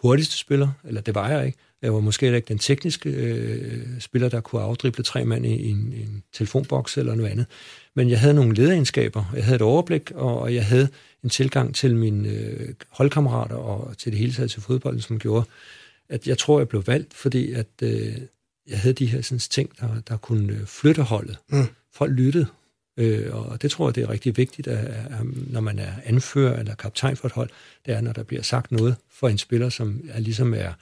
hurtigste 0.03 0.37
spiller, 0.37 0.69
eller 0.85 1.01
det 1.01 1.15
var 1.15 1.29
jeg 1.29 1.47
ikke. 1.47 1.59
Jeg 1.83 1.95
var 1.95 2.01
måske 2.01 2.27
ikke 2.27 2.49
den 2.49 2.59
tekniske 2.59 3.11
øh, 3.11 4.01
spiller, 4.01 4.29
der 4.29 4.41
kunne 4.41 4.63
afdrible 4.63 5.05
tre 5.05 5.25
mand 5.25 5.47
i, 5.47 5.55
i, 5.55 5.71
en, 5.71 5.79
en 5.79 6.23
telefonboks 6.33 6.99
eller 6.99 7.15
noget 7.15 7.31
andet. 7.31 7.47
Men 7.95 8.11
jeg 8.11 8.21
havde 8.21 8.35
nogle 8.35 8.55
lederegenskaber, 8.55 9.33
jeg 9.35 9.45
havde 9.45 9.57
et 9.57 9.63
overblik, 9.63 10.11
og, 10.15 10.41
og 10.41 10.55
jeg 10.55 10.67
havde 10.67 10.89
en 11.25 11.31
tilgang 11.31 11.75
til 11.75 11.97
mine 11.97 12.29
øh, 12.29 12.75
holdkammerater 12.91 13.57
og 13.57 13.99
til 13.99 14.13
det 14.13 14.19
hele 14.19 14.33
taget 14.33 14.51
til 14.51 14.63
fodbolden, 14.63 15.01
som 15.01 15.19
gjorde, 15.19 15.47
at 16.09 16.27
jeg 16.27 16.39
tror, 16.39 16.61
jeg 16.61 16.69
blev 16.69 16.87
valgt, 16.87 17.15
fordi 17.15 17.53
at 17.53 17.67
øh, 17.83 18.17
jeg 18.69 18.79
havde 18.81 18.95
de 18.95 19.07
her 19.07 19.23
sådan, 19.23 19.39
ting, 19.39 19.71
der, 19.81 20.01
der 20.09 20.17
kunne 20.17 20.53
øh, 20.53 20.67
flytte 20.67 21.03
holdet. 21.03 21.39
Mm. 21.49 21.67
Folk 21.93 22.13
lyttede, 22.13 22.47
øh, 22.97 23.51
og 23.51 23.63
det 23.63 23.71
tror 23.71 23.89
jeg, 23.89 23.95
det 23.95 24.03
er 24.03 24.11
rigtig 24.11 24.37
vigtigt, 24.37 24.69
at, 24.69 24.87
at, 24.87 25.27
når 25.47 25.61
man 25.61 25.79
er 25.79 25.93
anfører 26.05 26.59
eller 26.59 26.75
kaptajn 26.75 27.17
for 27.17 27.29
et 27.29 27.33
hold, 27.33 27.51
det 27.87 27.95
er, 27.95 28.01
når 28.01 28.13
der 28.13 28.23
bliver 28.23 28.43
sagt 28.43 28.73
noget 28.73 28.97
for 29.11 29.29
en 29.29 29.39
spiller, 29.39 29.69
som 29.69 30.01
er 30.09 30.21
ligesom 30.21 30.55
er 30.55 30.73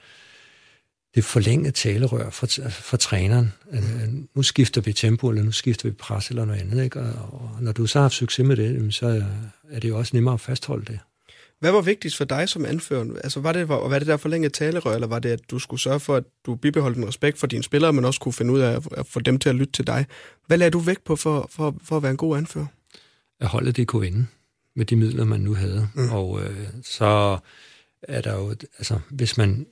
det 1.15 1.23
forlængede 1.23 1.71
talerør 1.71 2.29
for, 2.29 2.47
for 2.69 2.97
træneren. 2.97 3.53
Øh, 3.71 3.81
nu 4.35 4.43
skifter 4.43 4.81
vi 4.81 4.93
tempo, 4.93 5.29
eller 5.29 5.43
nu 5.43 5.51
skifter 5.51 5.89
vi 5.89 5.95
pres, 5.95 6.29
eller 6.29 6.45
noget 6.45 6.59
andet. 6.59 6.83
Ikke? 6.83 6.99
Og, 6.99 7.33
og 7.33 7.57
når 7.61 7.71
du 7.71 7.87
så 7.87 7.99
har 7.99 8.03
haft 8.03 8.13
succes 8.13 8.45
med 8.45 8.55
det, 8.55 8.93
så 8.93 9.23
er 9.71 9.79
det 9.79 9.89
jo 9.89 9.97
også 9.97 10.15
nemmere 10.15 10.33
at 10.33 10.41
fastholde 10.41 10.85
det. 10.85 10.99
Hvad 11.59 11.71
var 11.71 11.81
vigtigst 11.81 12.17
for 12.17 12.25
dig 12.25 12.49
som 12.49 12.65
anfører? 12.65 13.05
Altså, 13.23 13.39
var 13.39 13.53
det, 13.53 13.67
var, 13.67 13.87
var 13.87 13.99
det 13.99 14.07
der 14.07 14.17
forlænget 14.17 14.53
talerør, 14.53 14.93
eller 14.93 15.07
var 15.07 15.19
det, 15.19 15.29
at 15.29 15.39
du 15.51 15.59
skulle 15.59 15.79
sørge 15.79 15.99
for, 15.99 16.15
at 16.15 16.23
du 16.45 16.55
bibeholdt 16.55 16.97
en 16.97 17.07
respekt 17.07 17.37
for 17.37 17.47
dine 17.47 17.63
spillere, 17.63 17.93
men 17.93 18.05
også 18.05 18.19
kunne 18.19 18.33
finde 18.33 18.53
ud 18.53 18.59
af 18.59 18.81
at 18.91 19.05
få 19.05 19.19
dem 19.19 19.39
til 19.39 19.49
at 19.49 19.55
lytte 19.55 19.71
til 19.71 19.87
dig? 19.87 20.05
Hvad 20.47 20.57
lagde 20.57 20.71
du 20.71 20.79
vægt 20.79 21.03
på 21.03 21.15
for, 21.15 21.49
for, 21.51 21.75
for 21.83 21.97
at 21.97 22.03
være 22.03 22.11
en 22.11 22.17
god 22.17 22.37
anfører? 22.37 22.65
At 23.39 23.47
holdet 23.47 23.75
det 23.75 23.87
kunne 23.87 24.01
vinde 24.01 24.25
med 24.75 24.85
de 24.85 24.95
midler, 24.95 25.23
man 25.23 25.39
nu 25.39 25.53
havde. 25.53 25.87
Mm. 25.95 26.11
Og 26.11 26.41
øh, 26.41 26.67
så 26.83 27.37
er 28.03 28.21
der 28.21 28.35
jo, 28.35 28.49
altså, 28.49 28.99
hvis 29.09 29.37
man 29.37 29.65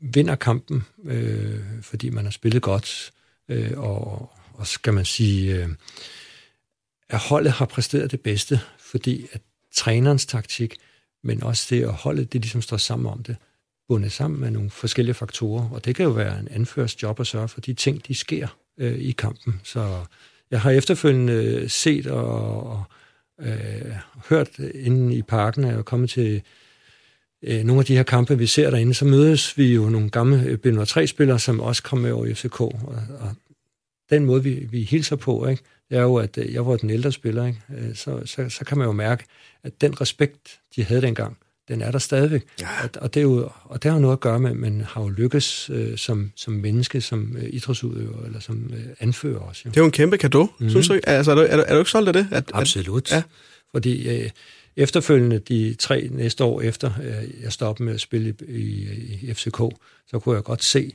vinder 0.00 0.34
kampen, 0.34 0.84
øh, 1.04 1.60
fordi 1.82 2.10
man 2.10 2.24
har 2.24 2.30
spillet 2.30 2.62
godt, 2.62 3.12
øh, 3.48 3.72
og, 3.76 4.30
og 4.54 4.66
skal 4.66 4.94
man 4.94 5.04
sige, 5.04 5.56
øh, 5.56 5.68
at 7.08 7.18
holdet 7.18 7.52
har 7.52 7.66
præsteret 7.66 8.10
det 8.10 8.20
bedste, 8.20 8.60
fordi 8.78 9.26
at 9.32 9.40
trænerens 9.72 10.26
taktik, 10.26 10.76
men 11.22 11.42
også 11.42 11.66
det 11.70 11.82
at 11.82 11.92
holdet, 11.92 12.32
det 12.32 12.40
ligesom 12.40 12.62
står 12.62 12.76
sammen 12.76 13.12
om 13.12 13.22
det, 13.22 13.36
bundet 13.88 14.12
sammen 14.12 14.40
med 14.40 14.50
nogle 14.50 14.70
forskellige 14.70 15.14
faktorer, 15.14 15.68
og 15.70 15.84
det 15.84 15.94
kan 15.94 16.04
jo 16.04 16.10
være 16.10 16.40
en 16.40 16.48
anførers 16.50 17.02
job 17.02 17.20
at 17.20 17.26
sørge 17.26 17.48
for 17.48 17.60
de 17.60 17.74
ting, 17.74 18.06
de 18.08 18.14
sker 18.14 18.48
øh, 18.78 18.98
i 18.98 19.12
kampen. 19.12 19.60
Så 19.64 20.04
jeg 20.50 20.60
har 20.60 20.70
efterfølgende 20.70 21.32
øh, 21.32 21.70
set 21.70 22.06
og, 22.06 22.62
og 22.66 22.84
øh, 23.40 23.96
hørt 24.28 24.58
inden 24.58 25.12
i 25.12 25.22
parken, 25.22 25.64
og 25.64 25.84
kommet 25.84 26.10
til 26.10 26.42
øh, 27.46 27.64
nogle 27.64 27.80
af 27.80 27.86
de 27.86 27.96
her 27.96 28.02
kampe, 28.02 28.38
vi 28.38 28.46
ser 28.46 28.70
derinde, 28.70 28.94
så 28.94 29.04
mødes 29.04 29.58
vi 29.58 29.74
jo 29.74 29.88
nogle 29.88 30.10
gamle 30.10 30.56
b 30.56 30.66
3-spillere, 30.66 31.38
som 31.38 31.60
også 31.60 31.82
kommer 31.82 32.02
med 32.02 32.12
over 32.12 32.26
i 32.26 32.34
FCK. 32.34 32.60
Og, 32.60 32.74
og 33.20 33.34
den 34.10 34.24
måde, 34.24 34.42
vi, 34.42 34.68
vi 34.70 34.82
hilser 34.82 35.16
på, 35.16 35.46
ikke, 35.46 35.62
det 35.90 35.98
er 35.98 36.02
jo, 36.02 36.16
at 36.16 36.38
øh, 36.38 36.54
jeg 36.54 36.66
var 36.66 36.76
den 36.76 36.90
ældre 36.90 37.12
spiller. 37.12 37.46
Ikke? 37.46 37.58
Øh, 37.78 37.94
så, 37.94 38.22
så, 38.24 38.48
så 38.48 38.64
kan 38.64 38.78
man 38.78 38.86
jo 38.86 38.92
mærke, 38.92 39.24
at 39.62 39.80
den 39.80 40.00
respekt, 40.00 40.60
de 40.76 40.84
havde 40.84 41.02
dengang, 41.02 41.36
den 41.68 41.82
er 41.82 41.90
der 41.90 41.98
stadigvæk. 41.98 42.44
Ja. 42.60 42.68
Og, 42.82 42.90
og, 43.00 43.14
det 43.14 43.20
er 43.20 43.24
jo, 43.24 43.50
og 43.64 43.82
det 43.82 43.90
har 43.90 43.98
jo 43.98 44.02
noget 44.02 44.16
at 44.16 44.20
gøre 44.20 44.40
med, 44.40 44.50
at 44.50 44.56
man 44.56 44.80
har 44.80 45.02
jo 45.02 45.08
lykkes 45.08 45.70
øh, 45.70 45.98
som, 45.98 46.32
som 46.36 46.52
menneske, 46.52 47.00
som 47.00 47.36
øh, 47.36 47.48
idrætsudøver, 47.52 48.24
eller 48.26 48.40
som 48.40 48.70
øh, 48.74 48.84
anfører 49.00 49.38
også. 49.38 49.62
Jo. 49.64 49.70
Det 49.70 49.76
er 49.76 49.80
jo 49.80 49.86
en 49.86 49.92
kæmpe 49.92 50.16
gave, 50.16 50.48
mm. 50.60 50.70
synes 50.70 50.88
du 50.88 51.00
Altså, 51.06 51.30
er, 51.30 51.34
du, 51.34 51.40
er, 51.40 51.56
du, 51.56 51.62
er 51.66 51.72
du 51.72 51.78
ikke 51.78 51.90
solgt 51.90 52.08
af 52.08 52.12
det? 52.12 52.28
At, 52.30 52.50
Absolut. 52.54 53.12
At, 53.12 53.16
ja. 53.16 53.22
Fordi 53.70 54.08
øh, 54.08 54.30
Efterfølgende, 54.76 55.38
de 55.38 55.74
tre 55.78 56.08
næste 56.10 56.44
år 56.44 56.60
efter, 56.60 56.92
øh, 57.02 57.42
jeg 57.42 57.52
stoppede 57.52 57.84
med 57.84 57.94
at 57.94 58.00
spille 58.00 58.34
i, 58.48 58.88
i 59.22 59.34
FCK, 59.34 59.58
så 60.06 60.18
kunne 60.18 60.34
jeg 60.34 60.44
godt 60.44 60.64
se, 60.64 60.92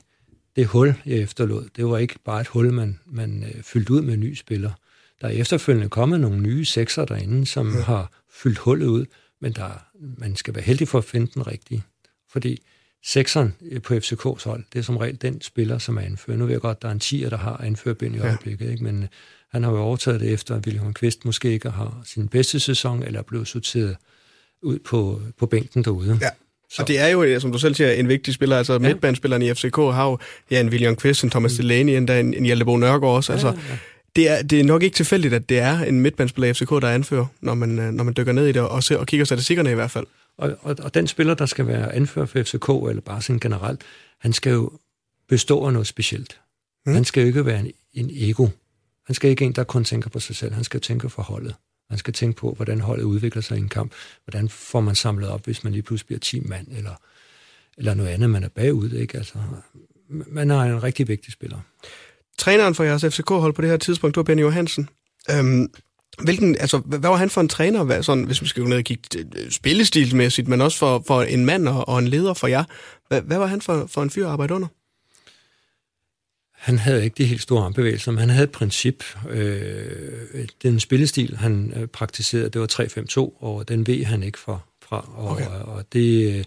det 0.56 0.66
hul, 0.66 0.94
jeg 1.06 1.18
efterlod, 1.18 1.68
det 1.76 1.86
var 1.86 1.98
ikke 1.98 2.18
bare 2.24 2.40
et 2.40 2.46
hul, 2.46 2.72
man, 2.72 2.98
man 3.06 3.44
øh, 3.44 3.62
fyldte 3.62 3.92
ud 3.92 4.02
med 4.02 4.16
nye 4.16 4.36
spillere. 4.36 4.72
Der 5.20 5.26
er 5.28 5.32
efterfølgende 5.32 5.88
kommet 5.88 6.20
nogle 6.20 6.40
nye 6.40 6.64
sekser 6.64 7.04
derinde, 7.04 7.46
som 7.46 7.74
ja. 7.74 7.80
har 7.80 8.12
fyldt 8.32 8.58
hullet 8.58 8.86
ud, 8.86 9.06
men 9.40 9.52
der, 9.52 9.84
man 10.18 10.36
skal 10.36 10.54
være 10.54 10.64
heldig 10.64 10.88
for 10.88 10.98
at 10.98 11.04
finde 11.04 11.26
den 11.34 11.46
rigtige. 11.46 11.82
Fordi 12.30 12.62
sekseren 13.04 13.54
på 13.82 13.94
FCK's 13.94 14.44
hold, 14.44 14.64
det 14.72 14.78
er 14.78 14.82
som 14.82 14.96
regel 14.96 15.22
den 15.22 15.40
spiller, 15.40 15.78
som 15.78 15.96
er 15.96 16.00
anfører. 16.00 16.36
Nu 16.36 16.44
ved 16.44 16.52
jeg 16.52 16.60
godt, 16.60 16.82
der 16.82 16.88
er 16.88 16.92
en 16.92 17.00
tiger, 17.00 17.30
der 17.30 17.36
har 17.36 17.56
anførbind 17.56 18.16
i 18.16 18.18
øjeblikket, 18.18 18.66
ja. 18.66 18.70
ikke? 18.70 18.84
men 18.84 19.08
han 19.52 19.62
har 19.62 19.70
jo 19.70 19.78
overtaget 19.78 20.20
det 20.20 20.32
efter, 20.32 20.56
at 20.56 20.66
William 20.66 20.94
Kvist 20.94 21.24
måske 21.24 21.52
ikke 21.52 21.70
har 21.70 22.02
sin 22.04 22.28
bedste 22.28 22.60
sæson, 22.60 23.02
eller 23.02 23.18
er 23.18 23.24
blevet 23.24 23.48
sorteret 23.48 23.96
ud 24.62 24.78
på, 24.78 25.22
på 25.38 25.46
bænken 25.46 25.84
derude. 25.84 26.18
Ja. 26.22 26.28
Så. 26.70 26.82
Og 26.82 26.88
det 26.88 26.98
er 26.98 27.08
jo, 27.08 27.40
som 27.40 27.52
du 27.52 27.58
selv 27.58 27.74
siger, 27.74 27.92
en 27.92 28.08
vigtig 28.08 28.34
spiller. 28.34 28.58
Altså 28.58 28.72
ja. 28.72 28.78
midtbanespilleren 28.78 29.42
i 29.42 29.54
FCK 29.54 29.76
har 29.76 30.06
jo 30.06 30.18
ja, 30.50 30.60
en 30.60 30.68
William 30.68 30.96
Kvist, 30.96 31.24
en 31.24 31.30
Thomas 31.30 31.52
mm. 31.52 31.56
Delaney, 31.56 31.92
endda 31.92 32.20
en, 32.20 32.34
en 32.34 32.44
Hjaltebo 32.44 32.76
Nørgaard 32.76 33.16
også. 33.16 33.32
Altså, 33.32 33.48
ja, 33.48 33.54
ja. 33.70 33.78
Det, 34.16 34.28
er, 34.28 34.42
det 34.42 34.60
er 34.60 34.64
nok 34.64 34.82
ikke 34.82 34.94
tilfældigt, 34.94 35.34
at 35.34 35.48
det 35.48 35.58
er 35.58 35.78
en 35.78 36.00
midtbanespiller 36.00 36.48
i 36.48 36.54
FCK, 36.54 36.70
der 36.70 36.88
anfører, 36.88 37.26
når 37.40 37.54
man, 37.54 37.78
øh, 37.78 37.92
når 37.92 38.04
man 38.04 38.14
dykker 38.16 38.32
ned 38.32 38.46
i 38.46 38.52
det 38.52 38.62
og, 38.62 38.82
ser, 38.82 38.96
og 38.96 39.06
kigger 39.06 39.24
statistikkerne 39.24 39.70
i 39.70 39.74
hvert 39.74 39.90
fald. 39.90 40.06
Og, 40.38 40.56
og, 40.62 40.76
og 40.82 40.94
den 40.94 41.06
spiller, 41.06 41.34
der 41.34 41.46
skal 41.46 41.66
være 41.66 41.94
anfører 41.94 42.26
for 42.26 42.42
FCK, 42.42 42.68
eller 42.88 43.00
bare 43.00 43.22
sådan 43.22 43.40
generelt, 43.40 43.80
han 44.18 44.32
skal 44.32 44.52
jo 44.52 44.70
bestå 45.28 45.66
af 45.66 45.72
noget 45.72 45.86
specielt. 45.86 46.40
Mm. 46.86 46.94
Han 46.94 47.04
skal 47.04 47.20
jo 47.20 47.26
ikke 47.26 47.46
være 47.46 47.60
en, 47.60 47.72
en 47.94 48.10
ego. 48.12 48.46
Han 49.10 49.14
skal 49.14 49.30
ikke 49.30 49.44
en, 49.44 49.52
der 49.52 49.64
kun 49.64 49.84
tænker 49.84 50.10
på 50.10 50.20
sig 50.20 50.36
selv. 50.36 50.52
Han 50.52 50.64
skal 50.64 50.80
tænke 50.80 51.10
for 51.10 51.22
holdet. 51.22 51.54
Han 51.88 51.98
skal 51.98 52.14
tænke 52.14 52.36
på, 52.36 52.52
hvordan 52.52 52.80
holdet 52.80 53.04
udvikler 53.04 53.42
sig 53.42 53.56
i 53.56 53.60
en 53.60 53.68
kamp. 53.68 53.92
Hvordan 54.24 54.48
får 54.48 54.80
man 54.80 54.94
samlet 54.94 55.28
op, 55.28 55.44
hvis 55.44 55.64
man 55.64 55.72
lige 55.72 55.82
pludselig 55.82 56.06
bliver 56.06 56.18
10 56.18 56.40
mand, 56.40 56.66
eller, 56.76 56.94
eller 57.78 57.94
noget 57.94 58.10
andet, 58.10 58.30
man 58.30 58.44
er 58.44 58.48
bagud. 58.48 58.92
Ikke? 58.92 59.18
Altså, 59.18 59.34
man 60.08 60.50
er 60.50 60.60
en 60.60 60.82
rigtig 60.82 61.08
vigtig 61.08 61.32
spiller. 61.32 61.58
Træneren 62.38 62.74
for 62.74 62.84
jeres 62.84 63.04
FCK-hold 63.04 63.52
på 63.52 63.62
det 63.62 63.70
her 63.70 63.76
tidspunkt, 63.76 64.14
det 64.14 64.16
var 64.16 64.24
Benny 64.24 64.42
Johansen. 64.42 64.88
Øhm, 65.30 65.72
hvilken, 66.22 66.56
altså, 66.56 66.78
hvad 66.78 66.98
var 66.98 67.16
han 67.16 67.30
for 67.30 67.40
en 67.40 67.48
træner, 67.48 67.84
hvad, 67.84 68.02
sådan, 68.02 68.24
hvis 68.24 68.42
vi 68.42 68.46
skal 68.46 68.62
gå 68.62 68.68
ned 68.68 68.78
og 68.78 68.84
kigge 68.84 69.26
øh, 69.36 69.50
spillestilsmæssigt, 69.50 70.48
men 70.48 70.60
også 70.60 70.78
for, 70.78 71.04
for 71.06 71.22
en 71.22 71.44
mand 71.44 71.68
og, 71.68 71.88
og 71.88 71.98
en 71.98 72.08
leder 72.08 72.34
for 72.34 72.46
jer? 72.46 72.64
Hvad, 73.08 73.22
hvad 73.22 73.38
var 73.38 73.46
han 73.46 73.60
for, 73.60 73.86
for 73.86 74.02
en 74.02 74.10
fyr 74.10 74.26
at 74.26 74.32
arbejde 74.32 74.54
under? 74.54 74.68
Han 76.60 76.78
havde 76.78 77.04
ikke 77.04 77.14
de 77.14 77.24
helt 77.24 77.42
store 77.42 77.64
armbevægelser, 77.64 78.12
men 78.12 78.18
han 78.18 78.30
havde 78.30 78.44
et 78.44 78.52
princip. 78.52 79.04
Øh, 79.30 80.48
den 80.62 80.80
spillestil, 80.80 81.36
han 81.36 81.72
øh, 81.76 81.86
praktiserede, 81.86 82.48
det 82.48 82.60
var 82.60 82.66
3-5-2, 83.36 83.44
og 83.44 83.68
den 83.68 83.86
ved 83.86 84.04
han 84.04 84.22
ikke 84.22 84.38
fra. 84.38 84.58
fra 84.82 85.10
og, 85.16 85.30
okay. 85.30 85.46
og, 85.46 85.74
og 85.74 85.84
det, 85.92 86.34
øh, 86.38 86.44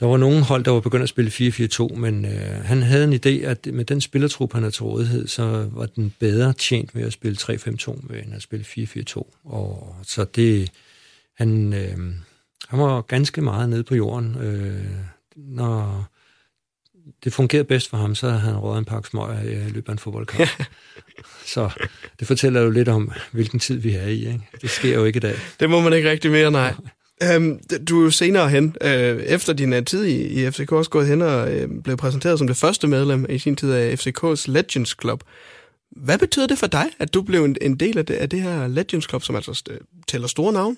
der 0.00 0.06
var 0.06 0.16
nogle 0.16 0.42
hold, 0.42 0.64
der 0.64 0.70
var 0.70 0.80
begyndt 0.80 1.02
at 1.02 1.08
spille 1.08 1.30
4-4-2, 1.30 1.94
men 1.96 2.24
øh, 2.24 2.64
han 2.64 2.82
havde 2.82 3.04
en 3.04 3.12
idé, 3.12 3.46
at 3.46 3.66
med 3.72 3.84
den 3.84 4.00
spillertrup, 4.00 4.52
han 4.52 4.62
havde 4.62 4.74
til 4.74 4.82
rådighed, 4.82 5.26
så 5.26 5.68
var 5.72 5.86
den 5.86 6.14
bedre 6.18 6.52
tjent 6.52 6.94
med 6.94 7.02
at 7.06 7.12
spille 7.12 7.36
3-5-2, 7.40 7.90
end 8.24 8.34
at 8.34 8.42
spille 8.42 8.64
4-4-2. 8.64 9.40
Og 9.44 9.96
så 10.02 10.24
det, 10.24 10.70
han, 11.36 11.72
øh, 11.72 11.98
han 12.68 12.78
var 12.78 13.00
ganske 13.00 13.40
meget 13.40 13.68
nede 13.68 13.84
på 13.84 13.94
jorden, 13.94 14.36
øh, 14.38 14.84
når 15.36 16.08
det 17.24 17.32
fungerede 17.32 17.64
bedst 17.64 17.90
for 17.90 17.96
ham, 17.96 18.14
så 18.14 18.28
havde 18.28 18.40
han 18.40 18.56
rådet 18.56 18.78
en 18.78 18.84
pakke 18.84 19.08
smøger 19.08 19.42
i 19.42 19.68
løbet 19.68 19.88
af 19.88 19.92
en 19.92 19.98
fodboldkamp. 19.98 20.48
så 21.54 21.70
det 22.18 22.26
fortæller 22.26 22.60
jo 22.60 22.70
lidt 22.70 22.88
om, 22.88 23.12
hvilken 23.32 23.60
tid 23.60 23.78
vi 23.78 23.94
er 23.94 24.06
i. 24.06 24.18
Ikke? 24.18 24.40
Det 24.62 24.70
sker 24.70 24.94
jo 24.94 25.04
ikke 25.04 25.16
i 25.16 25.20
dag. 25.20 25.36
Det 25.60 25.70
må 25.70 25.80
man 25.80 25.92
ikke 25.92 26.10
rigtig 26.10 26.30
mere, 26.30 26.50
nej. 26.50 26.74
Øhm, 27.22 27.60
du 27.88 28.00
er 28.00 28.04
jo 28.04 28.10
senere 28.10 28.48
hen, 28.48 28.76
øh, 28.82 29.22
efter 29.22 29.52
din 29.52 29.72
uh, 29.72 29.84
tid 29.84 30.04
i, 30.04 30.46
i 30.46 30.50
FCK, 30.50 30.72
også 30.72 30.90
gået 30.90 31.06
hen 31.06 31.22
og 31.22 31.52
øh, 31.52 31.68
blev 31.84 31.96
præsenteret 31.96 32.38
som 32.38 32.46
det 32.46 32.56
første 32.56 32.86
medlem 32.86 33.26
i 33.28 33.38
sin 33.38 33.56
tid 33.56 33.72
af 33.72 34.06
FCK's 34.06 34.44
Legends 34.46 34.96
Club. 35.00 35.22
Hvad 35.96 36.18
betyder 36.18 36.46
det 36.46 36.58
for 36.58 36.66
dig, 36.66 36.86
at 36.98 37.14
du 37.14 37.22
blev 37.22 37.44
en, 37.44 37.56
en 37.60 37.76
del 37.76 37.98
af 37.98 38.06
det, 38.06 38.14
af 38.14 38.30
det 38.30 38.42
her 38.42 38.66
Legends 38.68 39.08
Club, 39.08 39.22
som 39.22 39.36
altså 39.36 39.64
tæller 40.08 40.28
store 40.28 40.52
navn? 40.52 40.76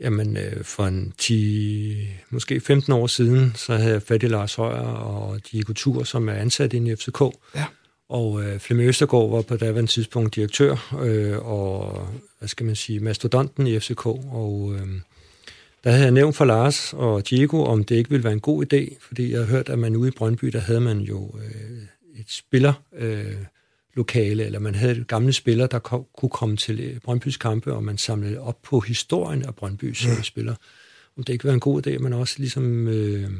Jamen, 0.00 0.36
øh, 0.36 0.64
for 0.64 0.86
en 0.86 1.12
10, 1.18 2.08
måske 2.30 2.60
15 2.60 2.92
år 2.92 3.06
siden, 3.06 3.52
så 3.54 3.76
havde 3.76 3.92
jeg 3.92 4.02
fat 4.02 4.22
i 4.22 4.26
Lars 4.26 4.54
Højer 4.54 4.86
og 4.86 5.40
Diego 5.52 5.72
Tur, 5.72 6.04
som 6.04 6.28
er 6.28 6.32
ansat 6.32 6.72
i 6.72 6.96
FCK. 6.96 7.20
Ja. 7.54 7.64
Og 8.08 8.42
øh, 8.42 8.58
Flemming 8.58 8.88
Østergaard 8.88 9.30
var 9.30 9.42
på 9.42 9.56
daværende 9.56 9.90
tidspunkt 9.90 10.34
direktør, 10.34 10.96
øh, 11.02 11.46
og 11.46 12.08
hvad 12.38 12.48
skal 12.48 12.66
man 12.66 12.76
sige, 12.76 13.00
mastodonten 13.00 13.66
i 13.66 13.80
FCK. 13.80 14.06
Og 14.06 14.74
øh, 14.74 14.86
der 15.84 15.90
havde 15.90 16.02
jeg 16.02 16.12
nævnt 16.12 16.36
for 16.36 16.44
Lars 16.44 16.92
og 16.92 17.30
Diego, 17.30 17.64
om 17.64 17.84
det 17.84 17.96
ikke 17.96 18.10
ville 18.10 18.24
være 18.24 18.32
en 18.32 18.40
god 18.40 18.64
idé, 18.64 18.96
fordi 19.00 19.32
jeg 19.32 19.40
har 19.40 19.46
hørt, 19.46 19.68
at 19.68 19.78
man 19.78 19.96
ude 19.96 20.08
i 20.08 20.12
Brøndby, 20.16 20.46
der 20.46 20.58
havde 20.58 20.80
man 20.80 20.98
jo 20.98 21.38
øh, 21.38 22.20
et 22.20 22.30
spiller... 22.30 22.72
Øh, 22.96 23.34
lokale, 23.94 24.44
eller 24.44 24.58
man 24.58 24.74
havde 24.74 25.04
gamle 25.04 25.32
spillere, 25.32 25.68
der 25.70 25.78
kom, 25.78 26.04
kunne 26.18 26.30
komme 26.30 26.56
til 26.56 26.80
øh, 26.80 27.00
Brøndbys 27.00 27.36
kampe, 27.36 27.72
og 27.72 27.84
man 27.84 27.98
samlede 27.98 28.40
op 28.40 28.62
på 28.62 28.80
historien 28.80 29.42
af 29.42 29.54
Brøndbys 29.54 30.06
mm. 30.06 30.22
spillere. 30.22 30.56
Om 31.16 31.24
det 31.24 31.32
ikke 31.32 31.44
var 31.44 31.52
en 31.52 31.60
god 31.60 31.86
idé, 31.86 31.90
at 31.90 32.00
man 32.00 32.12
også 32.12 32.34
ligesom 32.38 32.88
øh, 32.88 33.30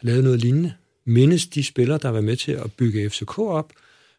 lavede 0.00 0.22
noget 0.22 0.40
lignende. 0.40 0.74
Mindes 1.04 1.46
de 1.46 1.64
spillere, 1.64 1.98
der 1.98 2.08
var 2.08 2.20
med 2.20 2.36
til 2.36 2.52
at 2.52 2.72
bygge 2.72 3.10
FCK 3.10 3.38
op, 3.38 3.72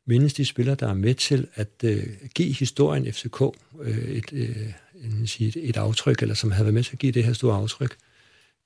mindes 0.05 0.33
de 0.33 0.45
spillere, 0.45 0.75
der 0.75 0.87
er 0.87 0.93
med 0.93 1.15
til 1.15 1.47
at 1.55 1.69
øh, 1.83 2.03
give 2.35 2.53
historien 2.53 3.13
FCK 3.13 3.41
øh, 3.81 3.97
et, 3.97 4.33
øh, 4.33 4.73
en, 5.03 5.27
sige, 5.27 5.47
et, 5.47 5.69
et 5.69 5.77
aftryk, 5.77 6.21
eller 6.21 6.35
som 6.35 6.51
havde 6.51 6.65
været 6.65 6.73
med 6.73 6.83
til 6.83 6.93
at 6.93 6.99
give 6.99 7.11
det 7.11 7.23
her 7.23 7.33
store 7.33 7.55
aftryk. 7.55 7.95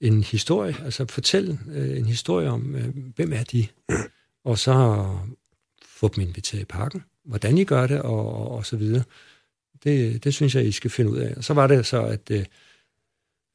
En 0.01 0.23
historie, 0.23 0.75
altså 0.85 1.05
fortælle 1.09 1.59
øh, 1.71 1.97
en 1.97 2.05
historie 2.05 2.49
om, 2.49 2.75
øh, 2.75 2.87
hvem 3.15 3.33
er 3.33 3.43
de? 3.43 3.67
Og 4.43 4.57
så 4.57 5.05
få 5.95 6.07
dem 6.07 6.21
inviteret 6.23 6.61
i 6.61 6.65
parken, 6.65 7.03
hvordan 7.25 7.57
I 7.57 7.63
gør 7.63 7.87
det, 7.87 8.01
og, 8.01 8.33
og, 8.33 8.51
og 8.51 8.65
så 8.65 8.77
videre. 8.77 9.03
Det, 9.83 10.23
det 10.23 10.33
synes 10.33 10.55
jeg, 10.55 10.65
I 10.65 10.71
skal 10.71 10.91
finde 10.91 11.11
ud 11.11 11.17
af. 11.17 11.33
Og 11.37 11.43
så 11.43 11.53
var 11.53 11.67
det 11.67 11.85
så, 11.85 12.01
at 12.01 12.31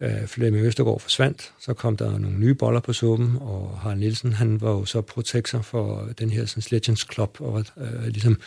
øh, 0.03 0.27
Flemming 0.27 0.67
Østergaard 0.67 1.01
forsvandt, 1.01 1.53
så 1.59 1.75
kom 1.75 1.97
der 1.97 2.19
nogle 2.19 2.39
nye 2.39 2.55
boller 2.55 2.81
på 2.81 2.93
suppen, 2.93 3.37
og 3.41 3.79
Harald 3.79 3.99
Nielsen, 3.99 4.33
han 4.33 4.61
var 4.61 4.71
jo 4.71 4.85
så 4.85 5.01
protektor 5.01 5.63
for 5.63 6.09
den 6.19 6.31
her 6.31 6.45
sådan, 6.45 6.63
Legends 6.71 7.07
Club, 7.13 7.37
og 7.41 7.65
øh, 7.77 8.07
ligesom 8.07 8.41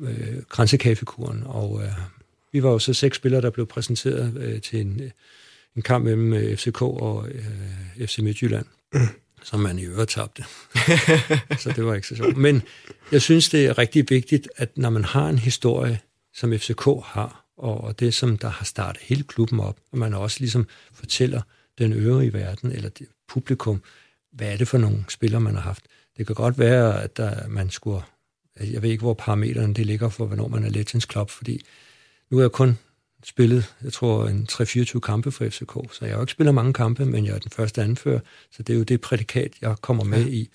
øh, 0.00 0.42
grænsekaffekuren, 0.48 1.42
og 1.46 1.82
øh, 1.82 1.92
vi 2.52 2.62
var 2.62 2.70
jo 2.70 2.78
så 2.78 2.94
seks 2.94 3.16
spillere, 3.16 3.40
der 3.40 3.50
blev 3.50 3.66
præsenteret 3.66 4.36
øh, 4.36 4.60
til 4.60 4.80
en, 4.80 5.00
øh, 5.02 5.10
en 5.76 5.82
kamp 5.82 6.04
mellem 6.04 6.32
øh, 6.32 6.56
FCK 6.56 6.82
og 6.82 7.28
øh, 7.28 8.06
FC 8.06 8.18
Midtjylland. 8.18 8.66
Mm. 8.94 9.00
Som 9.42 9.60
man 9.60 9.78
i 9.78 9.82
øvrigt 9.82 10.10
tabte. 10.10 10.44
så 11.62 11.72
det 11.76 11.84
var 11.84 11.94
ikke 11.94 12.08
så 12.08 12.16
sjovt. 12.16 12.36
Men 12.36 12.62
jeg 13.12 13.22
synes, 13.22 13.48
det 13.48 13.66
er 13.66 13.78
rigtig 13.78 14.10
vigtigt, 14.10 14.48
at 14.56 14.78
når 14.78 14.90
man 14.90 15.04
har 15.04 15.28
en 15.28 15.38
historie, 15.38 16.00
som 16.34 16.58
FCK 16.58 16.84
har, 17.04 17.44
og 17.56 18.00
det, 18.00 18.14
som 18.14 18.38
der 18.38 18.48
har 18.48 18.64
startet 18.64 19.02
hele 19.02 19.22
klubben 19.22 19.60
op, 19.60 19.76
og 19.92 19.98
man 19.98 20.14
også 20.14 20.40
ligesom 20.40 20.66
fortæller 20.92 21.42
den 21.78 21.92
øvrige 21.92 22.32
verden, 22.32 22.72
eller 22.72 22.88
det 22.88 23.06
publikum, 23.28 23.82
hvad 24.32 24.52
er 24.52 24.56
det 24.56 24.68
for 24.68 24.78
nogle 24.78 25.04
spillere, 25.08 25.40
man 25.40 25.54
har 25.54 25.62
haft. 25.62 25.84
Det 26.16 26.26
kan 26.26 26.34
godt 26.34 26.58
være, 26.58 27.02
at 27.02 27.16
der, 27.16 27.48
man 27.48 27.70
skulle... 27.70 28.02
Jeg 28.60 28.82
ved 28.82 28.90
ikke, 28.90 29.02
hvor 29.02 29.14
parametrene 29.14 29.74
det 29.74 29.86
ligger 29.86 30.08
for, 30.08 30.26
hvornår 30.26 30.48
man 30.48 30.64
er 30.64 30.70
Legends 30.70 31.06
Club, 31.10 31.30
fordi 31.30 31.66
nu 32.30 32.38
er 32.38 32.42
jeg 32.42 32.52
kun 32.52 32.78
spillet, 33.24 33.74
jeg 33.84 33.92
tror, 33.92 34.26
en 34.26 34.46
3-24 34.52 35.00
kampe 35.00 35.30
for 35.30 35.48
FCK, 35.48 35.94
så 35.94 35.98
jeg 36.00 36.10
har 36.10 36.16
jo 36.16 36.22
ikke 36.22 36.32
spillet 36.32 36.54
mange 36.54 36.72
kampe, 36.72 37.04
men 37.04 37.26
jeg 37.26 37.34
er 37.34 37.38
den 37.38 37.50
første 37.50 37.82
anfører, 37.82 38.20
så 38.50 38.62
det 38.62 38.72
er 38.72 38.78
jo 38.78 38.84
det 38.84 39.00
prædikat, 39.00 39.52
jeg 39.60 39.76
kommer 39.80 40.04
med 40.04 40.24
ja. 40.24 40.30
i. 40.30 40.48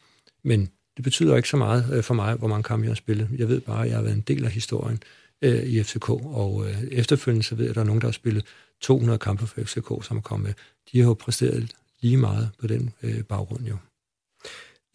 Men 0.43 0.69
det 0.97 1.03
betyder 1.03 1.35
ikke 1.35 1.49
så 1.49 1.57
meget 1.57 1.93
øh, 1.93 2.03
for 2.03 2.13
mig, 2.13 2.35
hvor 2.35 2.47
mange 2.47 2.63
kampe 2.63 2.83
jeg 2.83 2.89
har 2.89 2.95
spillet. 2.95 3.29
Jeg 3.37 3.47
ved 3.47 3.61
bare, 3.61 3.83
at 3.83 3.89
jeg 3.89 3.97
har 3.97 4.03
været 4.03 4.15
en 4.15 4.21
del 4.21 4.45
af 4.45 4.51
historien 4.51 4.99
øh, 5.41 5.63
i 5.63 5.83
FCK, 5.83 6.09
og 6.09 6.65
øh, 6.67 6.83
efterfølgende 6.83 7.43
så 7.43 7.55
ved 7.55 7.63
jeg, 7.65 7.69
at 7.69 7.75
der 7.75 7.81
er 7.81 7.85
nogen, 7.85 8.01
der 8.01 8.07
har 8.07 8.11
spillet 8.11 8.45
200 8.81 9.19
kampe 9.19 9.47
for 9.47 9.61
FCK, 9.61 10.05
som 10.05 10.17
er 10.17 10.21
kommet 10.21 10.45
med. 10.45 10.53
De 10.91 10.99
har 10.99 11.07
jo 11.07 11.13
præsteret 11.13 11.75
lige 12.01 12.17
meget 12.17 12.49
på 12.59 12.67
den 12.67 12.93
øh, 13.03 13.23
baggrund 13.23 13.65
jo. 13.65 13.77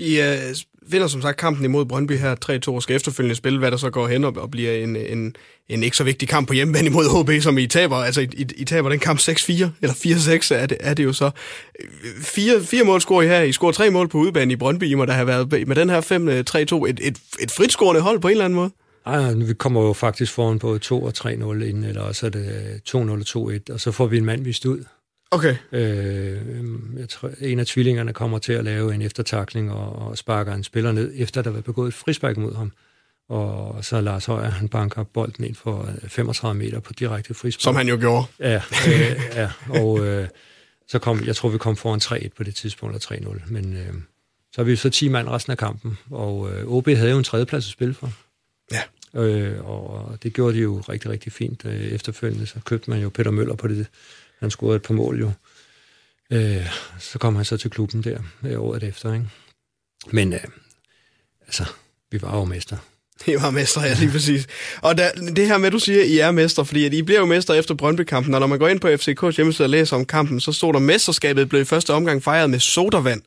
I 0.00 0.20
øh, 0.20 0.54
vinder 0.92 1.06
som 1.06 1.22
sagt 1.22 1.36
kampen 1.36 1.64
imod 1.64 1.84
Brøndby 1.84 2.18
her 2.18 2.34
3-2 2.68 2.74
og 2.74 2.82
skal 2.82 2.96
efterfølgende 2.96 3.34
spille, 3.34 3.58
hvad 3.58 3.70
der 3.70 3.76
så 3.76 3.90
går 3.90 4.08
hen 4.08 4.24
og, 4.24 4.36
og 4.36 4.50
bliver 4.50 4.72
en, 4.72 4.96
en, 4.96 5.36
en 5.68 5.82
ikke 5.82 5.96
så 5.96 6.04
vigtig 6.04 6.28
kamp 6.28 6.48
på 6.48 6.54
hjemmebane 6.54 6.86
imod 6.86 7.22
HB, 7.22 7.42
som 7.42 7.58
I 7.58 7.66
taber. 7.66 7.96
Altså, 7.96 8.20
I, 8.20 8.46
I 8.56 8.64
taber 8.64 8.88
den 8.88 8.98
kamp 8.98 9.20
6-4, 9.20 9.52
eller 9.82 9.94
4-6 9.94 10.54
er 10.54 10.66
det, 10.66 10.76
er 10.80 10.94
det 10.94 11.04
jo 11.04 11.12
så. 11.12 11.30
Fire, 12.22 12.60
fire 12.62 12.84
mål 12.84 13.00
scorer 13.00 13.22
I 13.22 13.26
her. 13.26 13.42
I 13.42 13.52
scorer 13.52 13.72
tre 13.72 13.90
mål 13.90 14.08
på 14.08 14.18
udebane 14.18 14.52
i 14.52 14.56
Brøndby. 14.56 14.84
I 14.84 14.94
må 14.94 15.04
da 15.04 15.12
have 15.12 15.26
været 15.26 15.68
med 15.68 15.76
den 15.76 15.90
her 15.90 16.00
5-3-2 16.00 16.84
øh, 16.84 16.90
et, 16.90 17.00
et, 17.02 17.18
et 17.40 17.50
fritscorende 17.50 18.00
hold 18.00 18.20
på 18.20 18.28
en 18.28 18.32
eller 18.32 18.44
anden 18.44 18.56
måde. 18.56 18.70
Ej, 19.06 19.32
vi 19.32 19.54
kommer 19.54 19.82
jo 19.82 19.92
faktisk 19.92 20.32
foran 20.32 20.58
på 20.58 20.78
2 20.78 21.02
og 21.02 21.12
3-0 21.18 21.28
inden, 21.30 21.84
eller 21.84 22.02
også 22.02 22.26
er 22.26 22.30
det 22.30 22.80
øh, 22.94 23.02
2-0 23.02 23.36
og 23.36 23.52
2-1, 23.52 23.72
og 23.72 23.80
så 23.80 23.92
får 23.92 24.06
vi 24.06 24.18
en 24.18 24.24
mand 24.24 24.44
vist 24.44 24.66
ud. 24.66 24.84
Okay. 25.30 25.56
Øh, 25.72 26.38
jeg 26.98 27.08
tror, 27.08 27.30
en 27.40 27.58
af 27.58 27.66
tvillingerne 27.66 28.12
kommer 28.12 28.38
til 28.38 28.52
at 28.52 28.64
lave 28.64 28.94
en 28.94 29.02
eftertakling 29.02 29.72
og, 29.72 29.92
og 29.92 30.18
sparker 30.18 30.54
en 30.54 30.64
spiller 30.64 30.92
ned, 30.92 31.12
efter 31.16 31.42
der 31.42 31.50
var 31.50 31.60
begået 31.60 31.88
et 31.88 31.94
frispark 31.94 32.36
mod 32.36 32.54
ham. 32.54 32.72
Og 33.28 33.84
så 33.84 34.00
Lars 34.00 34.24
Højer, 34.24 34.50
han 34.50 34.68
banker 34.68 35.04
bolden 35.04 35.44
ind 35.44 35.54
for 35.54 35.88
35 36.08 36.58
meter 36.58 36.80
på 36.80 36.92
direkte 36.92 37.34
frispark. 37.34 37.62
Som 37.62 37.76
han 37.76 37.88
jo 37.88 37.96
gjorde. 38.00 38.26
Ja, 38.38 38.62
øh, 38.88 39.20
ja 39.34 39.50
og 39.68 40.06
øh, 40.06 40.28
så 40.88 40.98
kom, 40.98 41.24
jeg 41.24 41.36
tror, 41.36 41.48
vi 41.48 41.58
kom 41.58 41.76
foran 41.76 42.00
3-1 42.02 42.28
på 42.36 42.42
det 42.42 42.54
tidspunkt, 42.54 43.10
eller 43.10 43.32
3-0. 43.32 43.52
Men 43.52 43.76
øh, 43.76 43.94
så 44.52 44.60
er 44.60 44.64
vi 44.64 44.76
så 44.76 44.90
10 44.90 45.08
mand 45.08 45.28
resten 45.28 45.50
af 45.50 45.58
kampen, 45.58 45.98
og 46.10 46.50
øh, 46.52 46.66
OB 46.66 46.88
havde 46.88 47.10
jo 47.10 47.18
en 47.18 47.24
tredjeplads 47.24 47.66
at 47.66 47.72
spille 47.72 47.94
for. 47.94 48.12
Ja. 48.72 48.82
Øh, 49.20 49.70
og 49.70 50.18
det 50.22 50.32
gjorde 50.32 50.56
de 50.56 50.60
jo 50.60 50.80
rigtig, 50.88 51.10
rigtig 51.10 51.32
fint. 51.32 51.64
Øh, 51.64 51.80
efterfølgende 51.80 52.46
så 52.46 52.60
købte 52.64 52.90
man 52.90 53.00
jo 53.00 53.08
Peter 53.08 53.30
Møller 53.30 53.54
på 53.54 53.68
det 53.68 53.86
han 54.40 54.50
scorede 54.50 54.76
et 54.76 54.82
par 54.82 54.94
mål 54.94 55.20
jo. 55.20 55.30
Øh, 56.32 56.66
så 56.98 57.18
kom 57.18 57.36
han 57.36 57.44
så 57.44 57.56
til 57.56 57.70
klubben 57.70 58.04
der 58.04 58.18
øh, 58.44 58.60
året 58.60 58.82
efter, 58.82 59.14
ikke? 59.14 59.26
Men 60.10 60.32
øh, 60.32 60.40
altså, 61.46 61.64
vi 62.10 62.22
var 62.22 62.36
jo 62.36 62.44
mester. 62.44 62.76
I 63.26 63.34
var 63.34 63.50
mestre, 63.50 63.82
ja, 63.82 63.94
lige 63.94 64.10
præcis. 64.10 64.46
Og 64.82 64.98
der, 64.98 65.10
det 65.36 65.46
her 65.46 65.58
med, 65.58 65.66
at 65.66 65.72
du 65.72 65.78
siger, 65.78 66.00
at 66.00 66.06
I 66.06 66.18
er 66.18 66.30
mestre, 66.30 66.64
fordi 66.64 66.84
at 66.84 66.94
I 66.94 67.02
bliver 67.02 67.20
jo 67.20 67.26
mestre 67.26 67.58
efter 67.58 67.74
Brøndby-kampen, 67.74 68.34
og 68.34 68.40
når 68.40 68.46
man 68.46 68.58
går 68.58 68.68
ind 68.68 68.80
på 68.80 68.88
FCK's 68.88 69.36
hjemmeside 69.36 69.66
og 69.66 69.70
læser 69.70 69.96
om 69.96 70.04
kampen, 70.04 70.40
så 70.40 70.52
stod 70.52 70.72
der, 70.72 70.78
mesterskabet 70.78 71.48
blev 71.48 71.60
i 71.62 71.64
første 71.64 71.92
omgang 71.92 72.22
fejret 72.22 72.50
med 72.50 72.58
sodavand, 72.58 73.22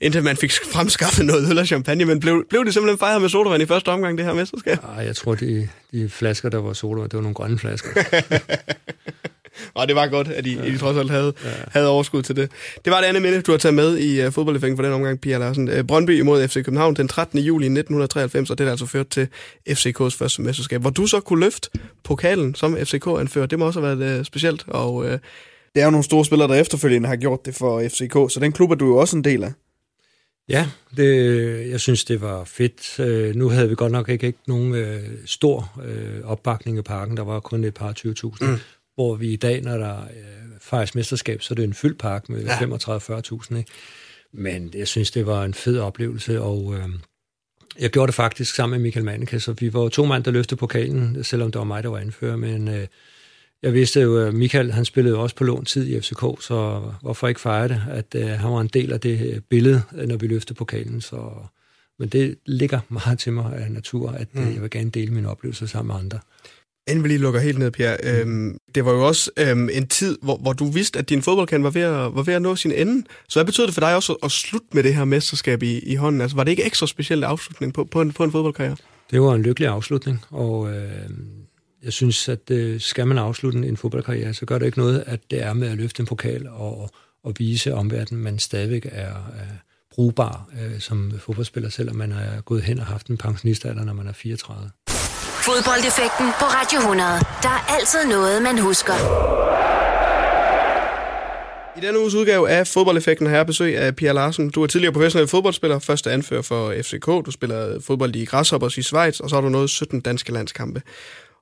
indtil 0.00 0.22
man 0.22 0.36
fik 0.36 0.52
fremskaffet 0.72 1.26
noget 1.26 1.50
øl 1.50 1.58
og 1.58 1.66
champagne, 1.66 2.04
men 2.04 2.20
blev, 2.20 2.44
blev 2.48 2.64
det 2.64 2.74
simpelthen 2.74 2.98
fejret 2.98 3.20
med 3.20 3.28
sodavand 3.28 3.62
i 3.62 3.66
første 3.66 3.88
omgang, 3.88 4.18
det 4.18 4.26
her 4.26 4.32
mesterskab? 4.32 4.82
Nej, 4.82 5.04
jeg 5.04 5.16
tror, 5.16 5.34
de, 5.34 5.68
de 5.92 6.08
flasker, 6.08 6.48
der 6.48 6.58
var 6.58 6.72
sodavand, 6.72 7.10
det 7.10 7.16
var 7.16 7.22
nogle 7.22 7.34
grønne 7.34 7.58
flasker. 7.58 7.90
Og 9.74 9.88
det 9.88 9.96
var 9.96 10.06
godt, 10.06 10.28
at 10.28 10.46
I, 10.46 10.54
ja. 10.54 10.64
I 10.64 10.78
trods 10.78 10.96
alt 10.96 11.10
havde, 11.10 11.32
ja. 11.44 11.50
havde 11.68 11.88
overskud 11.88 12.22
til 12.22 12.36
det. 12.36 12.50
Det 12.84 12.90
var 12.92 13.00
det 13.00 13.06
andet 13.06 13.22
minde, 13.22 13.42
du 13.42 13.50
har 13.50 13.58
taget 13.58 13.74
med 13.74 13.98
i 13.98 14.26
uh, 14.26 14.32
fodboldeffekten 14.32 14.76
for 14.76 14.82
den 14.82 14.92
omgang, 14.92 15.20
Pia 15.20 15.38
Larsen. 15.38 15.68
Uh, 15.68 15.86
Brøndby 15.86 16.18
imod 16.18 16.48
FC 16.48 16.54
København 16.54 16.96
den 16.96 17.08
13. 17.08 17.38
juli 17.38 17.64
1993, 17.64 18.50
og 18.50 18.58
det 18.58 18.66
er 18.66 18.70
altså 18.70 18.86
ført 18.86 19.08
til 19.08 19.28
FCK's 19.70 20.16
første 20.16 20.42
mesterskab, 20.42 20.80
hvor 20.80 20.90
du 20.90 21.06
så 21.06 21.20
kunne 21.20 21.40
løfte 21.40 21.70
pokalen 22.04 22.54
som 22.54 22.76
FCK-anfører. 22.76 23.46
Det 23.46 23.58
må 23.58 23.66
også 23.66 23.80
have 23.80 23.98
været 23.98 24.18
uh, 24.18 24.24
specielt, 24.24 24.64
og 24.66 24.94
uh, 24.94 25.10
det 25.74 25.80
er 25.80 25.84
jo 25.84 25.90
nogle 25.90 26.04
store 26.04 26.24
spillere, 26.24 26.48
der 26.48 26.54
efterfølgende 26.54 27.08
har 27.08 27.16
gjort 27.16 27.46
det 27.46 27.54
for 27.54 27.88
FCK, 27.88 28.12
så 28.12 28.38
den 28.40 28.52
klub 28.52 28.70
er 28.70 28.74
du 28.74 28.86
jo 28.86 28.96
også 28.96 29.16
en 29.16 29.24
del 29.24 29.44
af. 29.44 29.52
Ja, 30.48 30.66
det, 30.96 31.70
jeg 31.70 31.80
synes, 31.80 32.04
det 32.04 32.20
var 32.20 32.44
fedt. 32.44 33.00
Øh, 33.00 33.34
nu 33.34 33.48
havde 33.48 33.68
vi 33.68 33.74
godt 33.74 33.92
nok 33.92 34.08
ikke, 34.08 34.26
ikke 34.26 34.38
nogen 34.46 34.74
øh, 34.74 35.02
stor 35.26 35.80
øh, 35.84 36.24
opbakning 36.24 36.78
i 36.78 36.82
parken. 36.82 37.16
Der 37.16 37.24
var 37.24 37.40
kun 37.40 37.64
et 37.64 37.74
par 37.74 37.92
20.000. 37.92 38.46
Mm 38.46 38.58
hvor 38.94 39.14
vi 39.14 39.32
i 39.32 39.36
dag, 39.36 39.62
når 39.62 39.78
der 39.78 40.00
øh, 40.00 40.60
fejres 40.60 40.94
mesterskab, 40.94 41.42
så 41.42 41.54
er 41.54 41.56
det 41.56 41.64
en 41.64 41.74
fyldt 41.74 41.98
park 41.98 42.28
med 42.28 42.44
ja. 42.44 42.58
35-40.000. 42.58 43.62
Men 44.32 44.70
jeg 44.74 44.88
synes, 44.88 45.10
det 45.10 45.26
var 45.26 45.44
en 45.44 45.54
fed 45.54 45.78
oplevelse, 45.78 46.40
og 46.40 46.74
øh, 46.74 46.88
jeg 47.78 47.90
gjorde 47.90 48.06
det 48.06 48.14
faktisk 48.14 48.54
sammen 48.54 48.80
med 48.80 48.82
Michael 48.82 49.04
Manneke, 49.04 49.40
så 49.40 49.52
vi 49.52 49.72
var 49.72 49.88
to 49.88 50.04
mand, 50.04 50.24
der 50.24 50.30
løftede 50.30 50.58
pokalen, 50.58 51.24
selvom 51.24 51.52
det 51.52 51.58
var 51.58 51.64
mig, 51.64 51.82
der 51.82 51.88
var 51.88 51.98
anfører, 51.98 52.36
men 52.36 52.68
øh, 52.68 52.86
jeg 53.62 53.72
vidste 53.72 54.00
jo, 54.00 54.18
at 54.18 54.34
Michael 54.34 54.72
han 54.72 54.84
spillede 54.84 55.16
også 55.16 55.36
på 55.36 55.44
lån 55.44 55.64
tid 55.64 55.86
i 55.86 56.00
FCK, 56.00 56.20
så 56.40 56.82
hvorfor 57.02 57.28
ikke 57.28 57.40
fejre 57.40 57.68
det, 57.68 57.82
at 57.90 58.14
øh, 58.14 58.28
han 58.28 58.52
var 58.52 58.60
en 58.60 58.70
del 58.72 58.92
af 58.92 59.00
det 59.00 59.34
øh, 59.34 59.40
billede, 59.40 59.82
når 59.92 60.16
vi 60.16 60.26
løftede 60.26 60.56
pokalen, 60.56 61.00
så... 61.00 61.32
Men 61.98 62.08
det 62.08 62.38
ligger 62.46 62.80
meget 62.88 63.18
til 63.18 63.32
mig 63.32 63.56
af 63.56 63.70
natur, 63.70 64.10
at 64.10 64.28
øh, 64.34 64.42
mm. 64.42 64.54
jeg 64.54 64.62
vil 64.62 64.70
gerne 64.70 64.90
dele 64.90 65.12
mine 65.12 65.28
oplevelser 65.28 65.66
sammen 65.66 65.94
med 65.94 66.04
andre. 66.04 66.18
Inden 66.88 67.04
vi 67.04 67.08
lige 67.08 67.18
lukker 67.18 67.40
helt 67.40 67.58
ned, 67.58 67.70
Pierre, 67.70 67.96
mm. 68.02 68.08
øhm, 68.08 68.58
det 68.74 68.84
var 68.84 68.92
jo 68.92 69.06
også 69.06 69.30
øhm, 69.36 69.68
en 69.72 69.88
tid, 69.88 70.18
hvor, 70.22 70.36
hvor 70.36 70.52
du 70.52 70.70
vidste, 70.70 70.98
at 70.98 71.08
din 71.08 71.22
fodboldkant 71.22 71.64
var 71.64 71.70
ved, 71.70 71.82
at, 71.82 72.14
var 72.14 72.22
ved 72.22 72.34
at 72.34 72.42
nå 72.42 72.56
sin 72.56 72.72
ende. 72.72 73.06
Så 73.28 73.38
hvad 73.38 73.44
betød 73.44 73.66
det 73.66 73.74
for 73.74 73.80
dig 73.80 73.96
også 73.96 74.12
at, 74.12 74.18
at 74.22 74.30
slutte 74.30 74.66
med 74.72 74.82
det 74.82 74.94
her 74.94 75.04
mesterskab 75.04 75.62
i, 75.62 75.78
i 75.78 75.94
hånden? 75.94 76.20
Altså, 76.20 76.36
var 76.36 76.44
det 76.44 76.50
ikke 76.50 76.64
ekstra 76.64 76.86
speciel 76.86 77.24
afslutning 77.24 77.74
på, 77.74 77.84
på, 77.84 78.00
en, 78.00 78.12
på 78.12 78.24
en 78.24 78.32
fodboldkarriere? 78.32 78.76
Det 79.10 79.20
var 79.20 79.34
en 79.34 79.42
lykkelig 79.42 79.68
afslutning, 79.68 80.24
og 80.30 80.74
øh, 80.74 81.10
jeg 81.82 81.92
synes, 81.92 82.28
at 82.28 82.50
øh, 82.50 82.80
skal 82.80 83.06
man 83.06 83.18
afslutte 83.18 83.58
en 83.58 83.76
fodboldkarriere, 83.76 84.34
så 84.34 84.46
gør 84.46 84.58
det 84.58 84.66
ikke 84.66 84.78
noget, 84.78 85.04
at 85.06 85.20
det 85.30 85.42
er 85.42 85.52
med 85.52 85.68
at 85.68 85.76
løfte 85.76 86.00
en 86.00 86.06
pokal 86.06 86.48
og, 86.48 86.90
og 87.24 87.34
vise 87.38 87.74
omverdenen, 87.74 88.22
man 88.22 88.38
stadigvæk 88.38 88.86
er, 88.92 89.14
er 89.14 89.46
brugbar 89.94 90.48
øh, 90.62 90.80
som 90.80 91.12
fodboldspiller, 91.18 91.70
selvom 91.70 91.96
man 91.96 92.12
er 92.12 92.40
gået 92.40 92.62
hen 92.62 92.78
og 92.78 92.86
haft 92.86 93.06
en 93.06 93.16
pensionistalder, 93.16 93.84
når 93.84 93.92
man 93.92 94.06
er 94.06 94.12
34. 94.12 94.70
Fodboldeffekten 95.50 96.26
på 96.40 96.44
Radio 96.44 96.78
100. 96.78 97.10
Der 97.42 97.48
er 97.48 97.74
altid 97.76 98.04
noget, 98.08 98.42
man 98.42 98.58
husker. 98.58 98.94
I 101.78 101.80
denne 101.86 102.00
uges 102.00 102.14
udgave 102.14 102.50
af 102.50 102.66
Fodboldeffekten 102.66 103.26
har 103.26 103.36
jeg 103.36 103.46
besøg 103.46 103.76
af 103.78 103.96
Pia 103.96 104.12
Larsen. 104.12 104.50
Du 104.50 104.62
er 104.62 104.66
tidligere 104.66 104.92
professionel 104.92 105.28
fodboldspiller, 105.28 105.78
første 105.78 106.10
anfører 106.10 106.42
for 106.42 106.74
FCK. 106.82 107.06
Du 107.06 107.30
spiller 107.30 107.80
fodbold 107.80 108.16
i 108.16 108.24
Grasshoppers 108.24 108.78
i 108.78 108.82
Schweiz, 108.82 109.20
og 109.20 109.30
så 109.30 109.36
har 109.36 109.40
du 109.40 109.48
nået 109.48 109.70
17 109.70 110.00
danske 110.00 110.32
landskampe. 110.32 110.82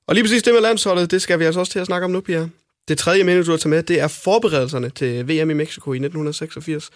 Og 0.07 0.15
lige 0.15 0.23
præcis 0.23 0.43
det 0.43 0.53
med 0.53 0.61
landsholdet, 0.61 1.11
det 1.11 1.21
skal 1.21 1.39
vi 1.39 1.45
altså 1.45 1.59
også 1.59 1.71
til 1.71 1.79
at 1.79 1.85
snakke 1.85 2.05
om 2.05 2.11
nu, 2.11 2.21
Pia. 2.21 2.47
Det 2.87 2.97
tredje 2.97 3.23
minde, 3.23 3.43
du 3.43 3.51
har 3.51 3.57
taget 3.57 3.69
med, 3.69 3.83
det 3.83 4.01
er 4.01 4.07
forberedelserne 4.07 4.89
til 4.89 5.27
VM 5.27 5.49
i 5.49 5.53
Mexico 5.53 5.93
i 5.93 5.97
1986. 5.97 6.89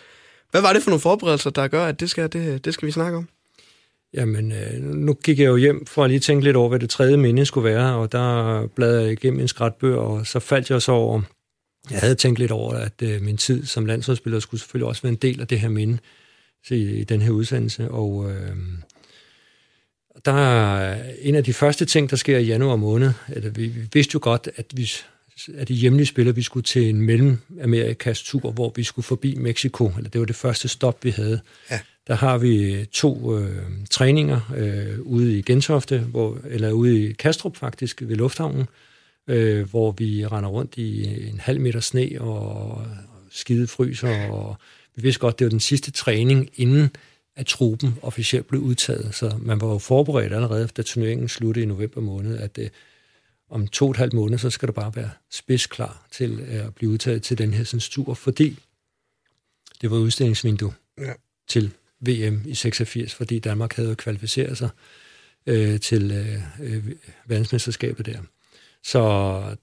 Hvad 0.51 0.62
var 0.62 0.74
det 0.74 0.84
for 0.84 0.89
nogle 0.89 1.01
forberedelser, 1.01 1.49
der 1.49 1.68
gør, 1.68 1.86
at 1.86 1.99
det 1.99 2.10
skal, 2.10 2.34
det, 2.34 2.66
det 2.66 2.74
skal 2.74 2.86
vi 2.86 2.91
snakke 2.91 3.18
om? 3.18 3.28
Jamen, 4.14 4.51
øh, 4.51 4.84
nu 4.84 5.14
gik 5.14 5.39
jeg 5.39 5.45
jo 5.45 5.58
hjem 5.58 5.86
for 5.86 6.03
at 6.03 6.10
lige 6.10 6.20
tænke 6.20 6.43
lidt 6.43 6.55
over, 6.55 6.70
hvad 6.70 6.80
det 6.80 6.89
tredje 6.89 7.18
minde 7.18 7.45
skulle 7.45 7.70
være, 7.70 7.95
og 7.95 8.12
der 8.12 8.68
bladrede 8.68 9.03
jeg 9.03 9.12
igennem 9.12 9.39
en 9.39 9.47
skrætbør, 9.47 9.97
og 9.97 10.28
så 10.28 10.39
faldt 10.39 10.70
jeg 10.70 10.82
så 10.82 10.91
over, 10.91 11.22
jeg 11.91 11.99
havde 11.99 12.16
tænkt 12.16 12.39
lidt 12.39 12.51
over, 12.51 12.74
at 12.74 13.01
øh, 13.01 13.22
min 13.22 13.38
tid 13.38 13.66
som 13.66 13.86
landsholdsspiller 13.86 14.39
skulle 14.39 14.62
selvfølgelig 14.62 14.88
også 14.88 15.01
være 15.01 15.12
en 15.12 15.20
del 15.22 15.41
af 15.41 15.47
det 15.47 15.60
her 15.60 15.70
minde 15.70 15.97
i, 16.70 16.76
i 16.76 17.03
den 17.03 17.22
her 17.22 17.32
udsendelse, 17.32 17.91
og 17.91 18.32
øh, 18.32 18.55
der 20.26 20.34
er 20.34 21.03
en 21.22 21.36
af 21.36 21.43
de 21.43 21.53
første 21.53 21.86
ting, 21.86 22.10
der 22.10 22.16
sker 22.16 22.38
i 22.38 22.43
januar 22.43 22.76
måned, 22.76 23.12
at 23.28 23.58
vi, 23.58 23.68
vi 23.68 23.82
vidste 23.93 24.12
jo 24.14 24.20
godt, 24.24 24.49
at 24.55 24.66
vi 24.76 24.91
at 25.57 25.67
de 25.67 25.73
hjemlige 25.73 26.05
spillere, 26.05 26.35
vi 26.35 26.41
skulle 26.41 26.63
til 26.63 26.89
en 26.89 27.01
Mellemamerikas 27.01 28.23
tur, 28.23 28.51
hvor 28.51 28.73
vi 28.75 28.83
skulle 28.83 29.03
forbi 29.03 29.35
Mexico, 29.35 29.91
eller 29.97 30.09
det 30.09 30.19
var 30.19 30.25
det 30.25 30.35
første 30.35 30.67
stop, 30.67 31.03
vi 31.03 31.09
havde. 31.09 31.39
Ja. 31.71 31.79
Der 32.07 32.15
har 32.15 32.38
vi 32.38 32.85
to 32.91 33.38
øh, 33.38 33.61
træninger 33.89 34.53
øh, 34.57 34.99
ude 34.99 35.38
i 35.39 35.41
Gentofte, 35.41 35.99
hvor, 35.99 36.39
eller 36.49 36.71
ude 36.71 37.03
i 37.03 37.11
Kastrup 37.11 37.57
faktisk, 37.57 38.01
ved 38.01 38.15
lufthavnen, 38.15 38.65
øh, 39.27 39.69
hvor 39.69 39.91
vi 39.91 40.25
render 40.25 40.49
rundt 40.49 40.77
i 40.77 41.05
en 41.29 41.39
halv 41.39 41.61
meter 41.61 41.79
sne 41.79 42.09
og 42.19 42.85
skide 43.31 43.67
fryser, 43.67 44.29
og 44.29 44.57
vi 44.95 45.01
vidste 45.01 45.19
godt, 45.19 45.39
det 45.39 45.45
var 45.45 45.49
den 45.49 45.59
sidste 45.59 45.91
træning, 45.91 46.49
inden 46.55 46.89
at 47.35 47.45
truppen 47.45 47.95
officielt 48.01 48.47
blev 48.47 48.61
udtaget. 48.61 49.15
Så 49.15 49.31
man 49.41 49.61
var 49.61 49.67
jo 49.67 49.77
forberedt 49.77 50.33
allerede, 50.33 50.67
da 50.77 50.81
turneringen 50.81 51.27
sluttede 51.27 51.63
i 51.63 51.67
november 51.67 52.01
måned, 52.01 52.38
at 52.38 52.57
øh, 52.57 52.69
om 53.50 53.68
to 53.68 53.86
og 53.86 53.91
et 53.91 53.98
halvt 53.98 54.14
måned, 54.14 54.38
så 54.38 54.50
skal 54.50 54.68
du 54.68 54.74
bare 54.74 54.95
være 54.95 55.10
spidsklar 55.32 56.08
til 56.12 56.41
at 56.41 56.76
blive 56.76 56.91
udtaget 56.91 57.24
til 57.24 57.38
den 57.38 57.54
her 57.54 57.64
tur, 57.91 58.14
fordi 58.14 58.60
det 59.82 59.91
var 59.91 59.98
udstillingsvindue 59.98 60.74
ja. 60.98 61.14
til 61.48 61.72
VM 62.00 62.41
i 62.45 62.56
86, 62.56 63.16
fordi 63.16 63.39
Danmark 63.39 63.74
havde 63.74 63.95
kvalificeret 63.95 64.58
sig 64.58 64.70
øh, 65.45 65.80
til 65.80 66.12
øh, 66.12 66.74
øh, 66.74 66.91
verdensmesterskabet 67.26 68.06
der. 68.06 68.20
Så 68.84 69.56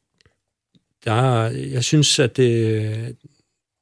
der, 1.05 1.47
jeg 1.51 1.85
synes, 1.85 2.19
at 2.19 2.37
det, 2.37 3.17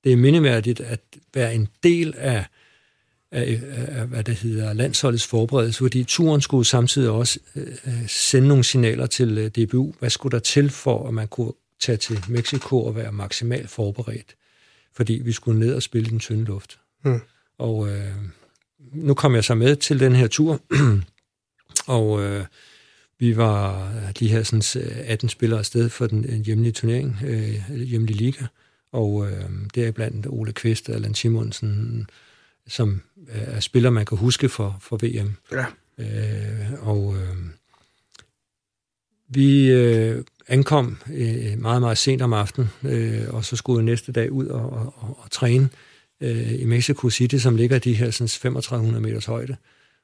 det 0.05 0.13
er 0.13 0.17
mindeværdigt 0.17 0.81
at 0.81 1.01
være 1.35 1.55
en 1.55 1.69
del 1.83 2.15
af, 2.17 2.47
af, 3.33 3.61
af 3.89 4.07
hvad 4.07 4.25
det 4.25 4.35
hedder, 4.35 4.73
landsholdets 4.73 5.27
forberedelse, 5.27 5.79
fordi 5.79 6.05
turen 6.05 6.41
skulle 6.41 6.67
samtidig 6.67 7.11
også 7.11 7.39
øh, 7.57 8.09
sende 8.09 8.49
nogle 8.49 8.65
signaler 8.65 9.07
til 9.07 9.39
øh, 9.39 9.51
DBU. 9.51 9.95
Hvad 9.99 10.11
skulle 10.11 10.33
der 10.33 10.39
til 10.39 10.71
for, 10.71 11.09
at 11.09 11.15
man 11.15 11.29
kunne 11.29 11.53
tage 11.81 11.97
til 11.97 12.25
Mexico 12.29 12.85
og 12.85 12.97
være 12.97 13.13
maksimalt 13.13 13.71
forberedt? 13.71 14.37
Fordi 14.95 15.13
vi 15.25 15.33
skulle 15.33 15.59
ned 15.59 15.75
og 15.75 15.83
spille 15.83 16.11
den 16.11 16.19
tynde 16.19 16.45
luft. 16.45 16.79
Mm. 17.05 17.21
Og 17.59 17.89
øh, 17.89 18.15
nu 18.93 19.15
kom 19.15 19.35
jeg 19.35 19.45
så 19.45 19.55
med 19.55 19.77
til 19.77 20.01
den 20.01 20.15
her 20.15 20.27
tur, 20.27 20.61
og 21.87 22.23
øh, 22.23 22.45
vi 23.19 23.37
var 23.37 23.93
de 24.19 24.29
her 24.29 24.43
sådan, 24.43 24.83
18 25.05 25.29
spillere 25.29 25.59
afsted 25.59 25.89
for 25.89 26.07
den 26.07 26.45
hjemlige 26.45 26.73
turnering, 26.73 27.19
øh, 27.25 27.77
hjemlige 27.77 28.17
liga, 28.17 28.45
og 28.93 29.31
øh, 29.31 29.51
der 29.75 29.87
er 29.87 29.91
blandt 29.91 30.27
Ole 30.27 30.53
Kvist 30.53 30.89
og 30.89 30.95
Allan 30.95 31.15
Simonsen, 31.15 32.07
som 32.67 33.03
er 33.29 33.61
spillere, 33.61 33.93
man 33.93 34.05
kan 34.05 34.19
huske 34.19 34.49
for, 34.49 34.77
for 34.81 34.97
VM. 34.97 35.37
Ja. 35.53 35.67
Øh, 35.99 36.89
og 36.89 37.17
øh, 37.17 37.37
vi 39.29 39.71
øh, 39.71 40.25
ankom 40.49 40.99
øh, 41.13 41.59
meget, 41.59 41.81
meget 41.81 41.99
sent 41.99 42.23
om 42.23 42.33
aftenen, 42.33 42.71
øh, 42.83 43.35
og 43.35 43.45
så 43.45 43.57
skulle 43.57 43.79
jeg 43.79 43.85
næste 43.85 44.13
dag 44.13 44.33
ud 44.33 44.47
og, 44.47 44.73
og, 44.73 44.95
og, 44.97 45.19
og 45.23 45.31
træne 45.31 45.69
øh, 46.21 46.61
i 46.61 46.65
Mexico 46.65 47.11
City, 47.11 47.37
som 47.37 47.57
ligger 47.57 47.77
i 47.77 47.79
de 47.79 47.95
her 47.95 48.11
sådan, 48.11 48.29
3500 48.29 49.03
meters 49.03 49.27
højde. 49.27 49.57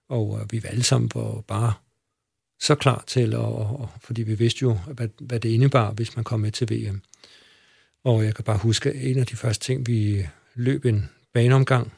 Og 0.08 0.38
øh, 0.40 0.52
vi 0.52 0.62
var 0.62 0.68
alle 0.68 0.82
sammen 0.82 1.10
var 1.14 1.40
bare 1.40 1.72
så 2.60 2.74
klar 2.74 3.04
til, 3.06 3.34
og, 3.34 3.56
og, 3.56 3.88
fordi 4.02 4.22
vi 4.22 4.34
vidste 4.34 4.62
jo, 4.62 4.78
hvad, 4.92 5.08
hvad 5.20 5.40
det 5.40 5.48
indebar, 5.48 5.92
hvis 5.92 6.16
man 6.16 6.24
kom 6.24 6.40
med 6.40 6.52
til 6.52 6.70
VM. 6.70 7.02
Og 8.04 8.24
jeg 8.24 8.34
kan 8.34 8.44
bare 8.44 8.58
huske, 8.58 8.90
at 8.90 8.96
en 9.10 9.18
af 9.18 9.26
de 9.26 9.36
første 9.36 9.64
ting, 9.64 9.86
vi 9.86 10.26
løb 10.54 10.84
en 10.84 11.10
baneomgang, 11.32 11.92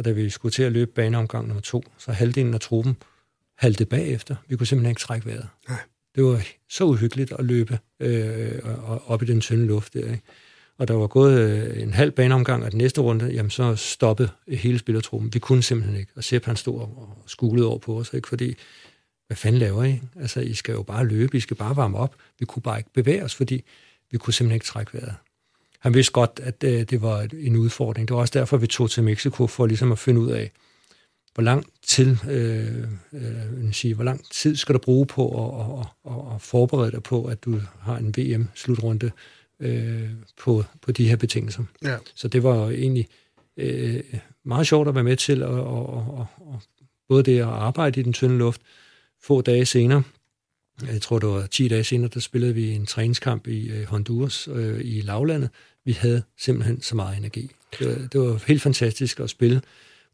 og 0.00 0.04
da 0.04 0.10
vi 0.10 0.30
skulle 0.30 0.52
til 0.52 0.62
at 0.62 0.72
løbe 0.72 0.90
baneomgang 0.90 1.46
nummer 1.46 1.60
to, 1.60 1.82
så 1.98 2.12
halvdelen 2.12 2.54
af 2.54 2.60
truppen 2.60 2.96
halte 3.58 3.84
bagefter. 3.84 4.36
Vi 4.48 4.56
kunne 4.56 4.66
simpelthen 4.66 4.90
ikke 4.90 5.00
trække 5.00 5.26
vejret. 5.26 5.48
Nej. 5.68 5.78
Det 6.14 6.24
var 6.24 6.42
så 6.68 6.84
uhyggeligt 6.84 7.32
at 7.32 7.44
løbe 7.44 7.78
øh, 8.00 8.58
op 9.06 9.22
i 9.22 9.26
den 9.26 9.40
tynde 9.40 9.66
luft 9.66 9.94
der. 9.94 10.12
Ikke? 10.12 10.22
Og 10.78 10.88
der 10.88 10.94
var 10.94 11.06
gået 11.06 11.40
øh, 11.40 11.82
en 11.82 11.92
halv 11.92 12.10
baneomgang 12.10 12.64
af 12.64 12.70
den 12.70 12.78
næste 12.78 13.00
runde, 13.00 13.26
jamen 13.26 13.50
så 13.50 13.76
stoppede 13.76 14.28
hele 14.48 14.78
spillertruppen. 14.78 15.34
Vi 15.34 15.38
kunne 15.38 15.62
simpelthen 15.62 15.96
ikke. 16.00 16.12
Og 16.16 16.24
Sepp 16.24 16.44
han 16.46 16.56
stod 16.56 16.80
og 16.80 17.22
skulede 17.26 17.66
over 17.66 17.78
på 17.78 17.98
os, 17.98 18.12
ikke? 18.14 18.28
fordi 18.28 18.54
hvad 19.26 19.36
fanden 19.36 19.58
laver 19.58 19.84
I? 19.84 20.00
Altså, 20.20 20.40
I 20.40 20.54
skal 20.54 20.72
jo 20.72 20.82
bare 20.82 21.06
løbe, 21.06 21.36
I 21.36 21.40
skal 21.40 21.56
bare 21.56 21.76
varme 21.76 21.98
op. 21.98 22.16
Vi 22.38 22.44
kunne 22.44 22.62
bare 22.62 22.78
ikke 22.78 22.90
bevæge 22.94 23.24
os, 23.24 23.34
fordi 23.34 23.64
vi 24.10 24.18
kunne 24.18 24.34
simpelthen 24.34 24.54
ikke 24.54 24.66
trække 24.66 24.94
vejret. 24.94 25.14
Han 25.80 25.94
vidste 25.94 26.12
godt, 26.12 26.40
at 26.42 26.64
øh, 26.64 26.82
det 26.82 27.02
var 27.02 27.28
en 27.32 27.56
udfordring. 27.56 28.08
Det 28.08 28.14
var 28.14 28.20
også 28.20 28.38
derfor, 28.38 28.56
vi 28.56 28.66
tog 28.66 28.90
til 28.90 29.02
Mexico, 29.02 29.46
for 29.46 29.66
ligesom 29.66 29.92
at 29.92 29.98
finde 29.98 30.20
ud 30.20 30.30
af, 30.30 30.50
hvor 31.34 31.42
lang 31.42 31.66
tid, 31.86 32.16
øh, 32.30 32.84
øh, 33.12 33.72
sige, 33.72 33.94
hvor 33.94 34.04
lang 34.04 34.24
tid 34.30 34.56
skal 34.56 34.74
du 34.74 34.78
bruge 34.78 35.06
på 35.06 35.28
at, 35.44 35.80
at, 35.80 35.86
at, 36.12 36.34
at 36.34 36.42
forberede 36.42 36.90
dig 36.90 37.02
på, 37.02 37.24
at 37.24 37.44
du 37.44 37.60
har 37.80 37.96
en 37.96 38.14
VM-slutrunde 38.18 39.10
øh, 39.60 40.10
på, 40.38 40.64
på 40.82 40.92
de 40.92 41.08
her 41.08 41.16
betingelser. 41.16 41.64
Ja. 41.84 41.96
Så 42.14 42.28
det 42.28 42.42
var 42.42 42.70
egentlig 42.70 43.08
øh, 43.56 44.02
meget 44.44 44.66
sjovt 44.66 44.88
at 44.88 44.94
være 44.94 45.04
med 45.04 45.16
til, 45.16 45.42
og, 45.42 45.64
og, 45.64 45.86
og, 45.86 46.26
og 46.36 46.62
både 47.08 47.22
det 47.22 47.38
at 47.38 47.46
arbejde 47.46 48.00
i 48.00 48.02
den 48.02 48.12
tynde 48.12 48.38
luft, 48.38 48.60
få 49.22 49.40
dage 49.40 49.66
senere, 49.66 50.02
jeg 50.86 51.02
tror 51.02 51.18
det 51.18 51.28
var 51.28 51.46
10 51.46 51.68
dage 51.68 51.84
senere, 51.84 52.10
der 52.14 52.20
spillede 52.20 52.54
vi 52.54 52.70
en 52.70 52.86
træningskamp 52.86 53.46
i 53.46 53.70
øh, 53.70 53.84
Honduras 53.84 54.48
øh, 54.52 54.80
i 54.84 55.00
lavlandet. 55.00 55.50
Vi 55.84 55.92
havde 55.92 56.22
simpelthen 56.38 56.82
så 56.82 56.96
meget 56.96 57.18
energi. 57.18 57.50
Det 57.78 57.86
var, 57.86 58.08
det 58.08 58.20
var 58.20 58.42
helt 58.46 58.62
fantastisk 58.62 59.20
at 59.20 59.30
spille, 59.30 59.60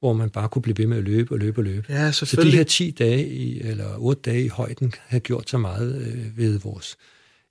hvor 0.00 0.12
man 0.12 0.30
bare 0.30 0.48
kunne 0.48 0.62
blive 0.62 0.78
ved 0.78 0.86
med 0.86 0.96
at 0.96 1.04
løbe 1.04 1.34
og 1.34 1.38
løbe 1.38 1.60
og 1.60 1.64
løbe. 1.64 1.86
Ja, 1.88 2.12
så 2.12 2.40
de 2.42 2.50
her 2.50 2.64
10 2.64 2.90
dage, 2.90 3.28
i, 3.28 3.60
eller 3.60 3.96
8 3.98 4.22
dage 4.22 4.44
i 4.44 4.48
højden, 4.48 4.92
har 5.06 5.18
gjort 5.18 5.50
så 5.50 5.58
meget 5.58 6.06
øh, 6.06 6.38
ved 6.38 6.58
vores 6.58 6.96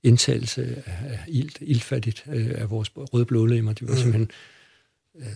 indtagelse 0.04 0.84
af 0.86 1.20
ilt, 1.28 1.58
iltfattigt 1.62 2.24
øh, 2.34 2.52
af 2.56 2.70
vores 2.70 2.92
røde 2.96 3.26
blodlemmer. 3.26 3.74
De 3.74 3.88
var 3.88 3.94
mm. 3.94 3.98
simpelthen 3.98 4.30
øh, 5.20 5.28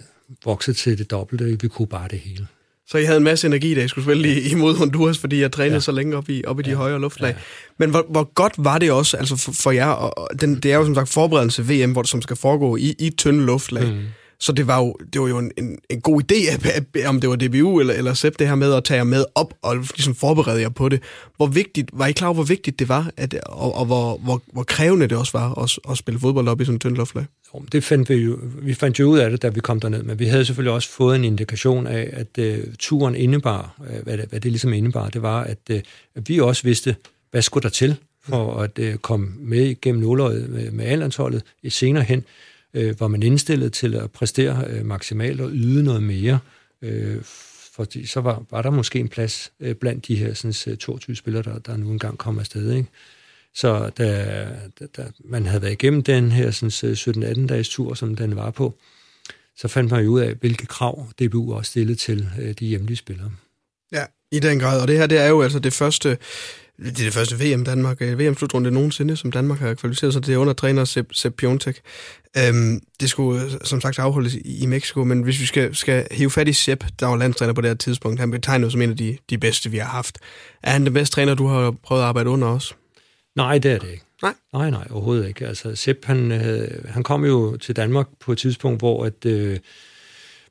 vokset 0.45 0.75
til 0.75 0.97
det 0.97 1.11
dobbelte. 1.11 1.61
Vi 1.61 1.67
kunne 1.67 1.87
bare 1.87 2.07
det 2.07 2.19
hele. 2.19 2.47
Så 2.91 2.97
I 2.97 3.03
havde 3.03 3.17
en 3.17 3.23
masse 3.23 3.47
energi, 3.47 3.73
da 3.73 3.83
I 3.83 3.87
skulle 3.87 4.05
spille 4.05 4.41
imod 4.41 4.75
Honduras, 4.75 5.17
fordi 5.17 5.41
jeg 5.41 5.51
trænede 5.51 5.73
ja. 5.73 5.79
så 5.79 5.91
længe 5.91 6.17
op 6.17 6.29
i, 6.29 6.43
op 6.47 6.59
i 6.59 6.63
de 6.63 6.69
ja. 6.69 6.75
højere 6.75 7.01
luftlag. 7.01 7.29
Ja. 7.29 7.35
Men 7.77 7.89
hvor, 7.89 8.05
hvor 8.09 8.33
godt 8.33 8.53
var 8.57 8.77
det 8.77 8.91
også 8.91 9.17
altså 9.17 9.37
for, 9.37 9.51
for 9.51 9.71
jer? 9.71 9.87
Og 9.87 10.41
den, 10.41 10.55
det 10.55 10.73
er 10.73 10.77
jo 10.77 10.85
som 10.85 10.95
sagt 10.95 11.09
forberedelse 11.09 11.63
VM, 11.63 11.91
hvor 11.91 12.01
det 12.01 12.11
som 12.11 12.21
skal 12.21 12.35
foregå 12.35 12.75
i, 12.75 12.95
i 12.99 13.09
tynde 13.09 13.45
luftlag. 13.45 13.87
Mm. 13.87 13.99
Så 14.41 14.51
det 14.51 14.67
var 14.67 14.77
jo, 14.77 14.95
det 15.13 15.21
var 15.21 15.27
jo 15.27 15.37
en, 15.37 15.51
en, 15.57 15.79
en 15.89 16.01
god 16.01 16.21
idé, 16.21 16.53
at, 16.53 16.65
at, 16.65 17.05
om 17.05 17.21
det 17.21 17.29
var 17.29 17.35
DBU 17.35 17.79
eller, 17.79 17.93
eller 17.93 18.13
SEP, 18.13 18.39
det 18.39 18.47
her 18.47 18.55
med 18.55 18.73
at 18.73 18.83
tage 18.83 18.97
jer 18.97 19.03
med 19.03 19.25
op 19.35 19.53
og 19.61 19.75
ligesom 19.75 20.15
forberede 20.15 20.61
jer 20.61 20.69
på 20.69 20.89
det. 20.89 21.01
Hvor 21.37 21.47
vigtigt, 21.47 21.89
var 21.93 22.07
I 22.07 22.11
klar 22.11 22.27
over, 22.27 22.33
hvor 22.33 22.43
vigtigt 22.43 22.79
det 22.79 22.89
var, 22.89 23.11
at, 23.17 23.33
og, 23.45 23.75
og 23.75 23.85
hvor, 23.85 24.17
hvor, 24.17 24.41
hvor 24.53 24.63
krævende 24.63 25.07
det 25.07 25.17
også 25.17 25.37
var 25.37 25.63
at, 25.63 25.79
at 25.91 25.97
spille 25.97 26.19
fodbold 26.19 26.47
op 26.47 26.61
i 26.61 26.65
sådan 26.65 26.75
en 26.75 26.79
tynd 26.79 26.95
luftlag? 26.95 27.25
Det 27.71 27.83
fandt 27.83 28.09
vi 28.09 28.15
jo, 28.15 28.39
vi 28.61 28.73
fandt 28.73 28.99
jo 28.99 29.09
ud 29.09 29.19
af 29.19 29.29
det, 29.29 29.41
da 29.41 29.49
vi 29.49 29.59
kom 29.59 29.79
derned, 29.79 30.03
men 30.03 30.19
vi 30.19 30.25
havde 30.25 30.45
selvfølgelig 30.45 30.73
også 30.73 30.89
fået 30.89 31.15
en 31.15 31.23
indikation 31.23 31.87
af, 31.87 32.09
at 32.13 32.57
uh, 32.57 32.73
turen 32.79 33.15
indebar, 33.15 33.75
uh, 33.79 34.03
hvad, 34.03 34.17
det, 34.17 34.25
hvad 34.29 34.39
det 34.39 34.51
ligesom 34.51 34.73
indebar, 34.73 35.09
det 35.09 35.21
var, 35.21 35.43
at, 35.43 35.59
uh, 35.71 35.77
at 36.15 36.29
vi 36.29 36.39
også 36.39 36.63
vidste, 36.63 36.95
hvad 37.31 37.41
skulle 37.41 37.63
der 37.63 37.69
til 37.69 37.95
for 38.23 38.61
at 38.61 38.79
uh, 38.79 38.95
komme 38.95 39.27
med 39.39 39.81
gennem 39.81 40.01
nåløjet 40.01 40.49
med, 40.49 40.71
med 40.71 40.85
allandsholdet 40.85 41.43
senere 41.69 42.03
hen 42.03 42.23
øh, 42.73 42.99
var 42.99 43.07
man 43.07 43.23
indstillet 43.23 43.73
til 43.73 43.95
at 43.95 44.11
præstere 44.11 44.65
øh, 44.67 44.85
maksimalt 44.85 45.41
og 45.41 45.49
yde 45.53 45.83
noget 45.83 46.03
mere. 46.03 46.39
Øh, 46.81 47.17
fordi 47.73 48.05
så 48.05 48.21
var, 48.21 48.43
var 48.51 48.61
der 48.61 48.69
måske 48.69 48.99
en 48.99 49.09
plads 49.09 49.51
øh, 49.59 49.75
blandt 49.75 50.07
de 50.07 50.15
her 50.15 50.33
sådan, 50.33 50.73
øh, 50.73 50.77
22 50.77 51.15
spillere, 51.15 51.43
der, 51.43 51.59
der 51.59 51.77
nu 51.77 51.91
engang 51.91 52.17
kom 52.17 52.39
afsted. 52.39 52.73
Ikke? 52.73 52.89
Så 53.53 53.89
da, 53.97 54.47
da, 54.79 54.85
da 54.97 55.07
man 55.25 55.45
havde 55.45 55.61
været 55.61 55.71
igennem 55.71 56.03
den 56.03 56.31
her 56.31 56.51
17-18 57.37 57.39
øh, 57.39 57.49
dages 57.49 57.69
tur, 57.69 57.93
som 57.93 58.15
den 58.15 58.35
var 58.35 58.51
på, 58.51 58.77
så 59.57 59.67
fandt 59.67 59.91
man 59.91 60.03
jo 60.03 60.11
ud 60.11 60.19
af, 60.19 60.33
hvilke 60.33 60.65
krav 60.65 61.07
DBU 61.19 61.53
også 61.53 61.69
stillede 61.69 61.97
til 61.97 62.29
øh, 62.39 62.53
de 62.53 62.65
hjemlige 62.65 62.97
spillere. 62.97 63.31
Ja, 63.91 64.05
i 64.31 64.39
den 64.39 64.59
grad. 64.59 64.81
Og 64.81 64.87
det 64.87 64.97
her, 64.97 65.07
det 65.07 65.17
er 65.17 65.27
jo 65.27 65.41
altså 65.41 65.59
det 65.59 65.73
første 65.73 66.17
det 66.79 66.87
er 66.87 67.03
det 67.03 67.13
første 67.13 67.35
VM 67.35 67.65
Danmark, 67.65 68.01
øh, 68.01 68.19
VM-slutrunde 68.19 68.71
nogensinde, 68.71 69.17
som 69.17 69.31
Danmark 69.31 69.59
har 69.59 69.73
kvalificeret 69.73 70.13
sig. 70.13 70.25
Det 70.25 70.33
er 70.33 70.37
under 70.37 70.53
træner 70.53 70.85
Sepp, 70.85 71.09
Sepp 71.13 71.35
Piontek. 71.37 71.81
Øhm, 72.37 72.81
det 72.99 73.09
skulle 73.09 73.43
øh, 73.43 73.51
som 73.63 73.81
sagt 73.81 73.99
afholdes 73.99 74.33
i, 74.33 74.63
i 74.63 74.65
Mexico, 74.65 75.03
men 75.03 75.21
hvis 75.21 75.41
vi 75.41 75.45
skal, 75.45 75.75
skal 75.75 76.07
hive 76.11 76.31
fat 76.31 76.47
i 76.47 76.53
Sepp, 76.53 76.83
der 76.99 77.05
var 77.05 77.15
landstræner 77.15 77.53
på 77.53 77.61
det 77.61 77.69
her 77.69 77.75
tidspunkt, 77.75 78.19
han 78.19 78.31
betegner 78.31 78.69
som 78.69 78.81
en 78.81 78.89
af 78.89 78.97
de, 78.97 79.17
de 79.29 79.37
bedste, 79.37 79.71
vi 79.71 79.77
har 79.77 79.89
haft. 79.89 80.17
Er 80.63 80.71
han 80.71 80.85
den 80.85 80.93
bedste 80.93 81.15
træner, 81.15 81.33
du 81.35 81.47
har 81.47 81.71
prøvet 81.83 82.01
at 82.01 82.07
arbejde 82.07 82.29
under 82.29 82.47
os? 82.47 82.75
Nej, 83.35 83.57
det 83.57 83.71
er 83.71 83.79
det 83.79 83.91
ikke. 83.91 84.03
Nej? 84.21 84.33
Nej, 84.53 84.69
nej, 84.69 84.87
overhovedet 84.89 85.27
ikke. 85.27 85.47
Altså, 85.47 85.75
Sepp, 85.75 86.05
han, 86.05 86.31
øh, 86.31 86.85
han 86.89 87.03
kom 87.03 87.25
jo 87.25 87.57
til 87.57 87.75
Danmark 87.75 88.07
på 88.19 88.31
et 88.31 88.37
tidspunkt, 88.37 88.81
hvor 88.81 89.05
at, 89.05 89.25
øh, 89.25 89.59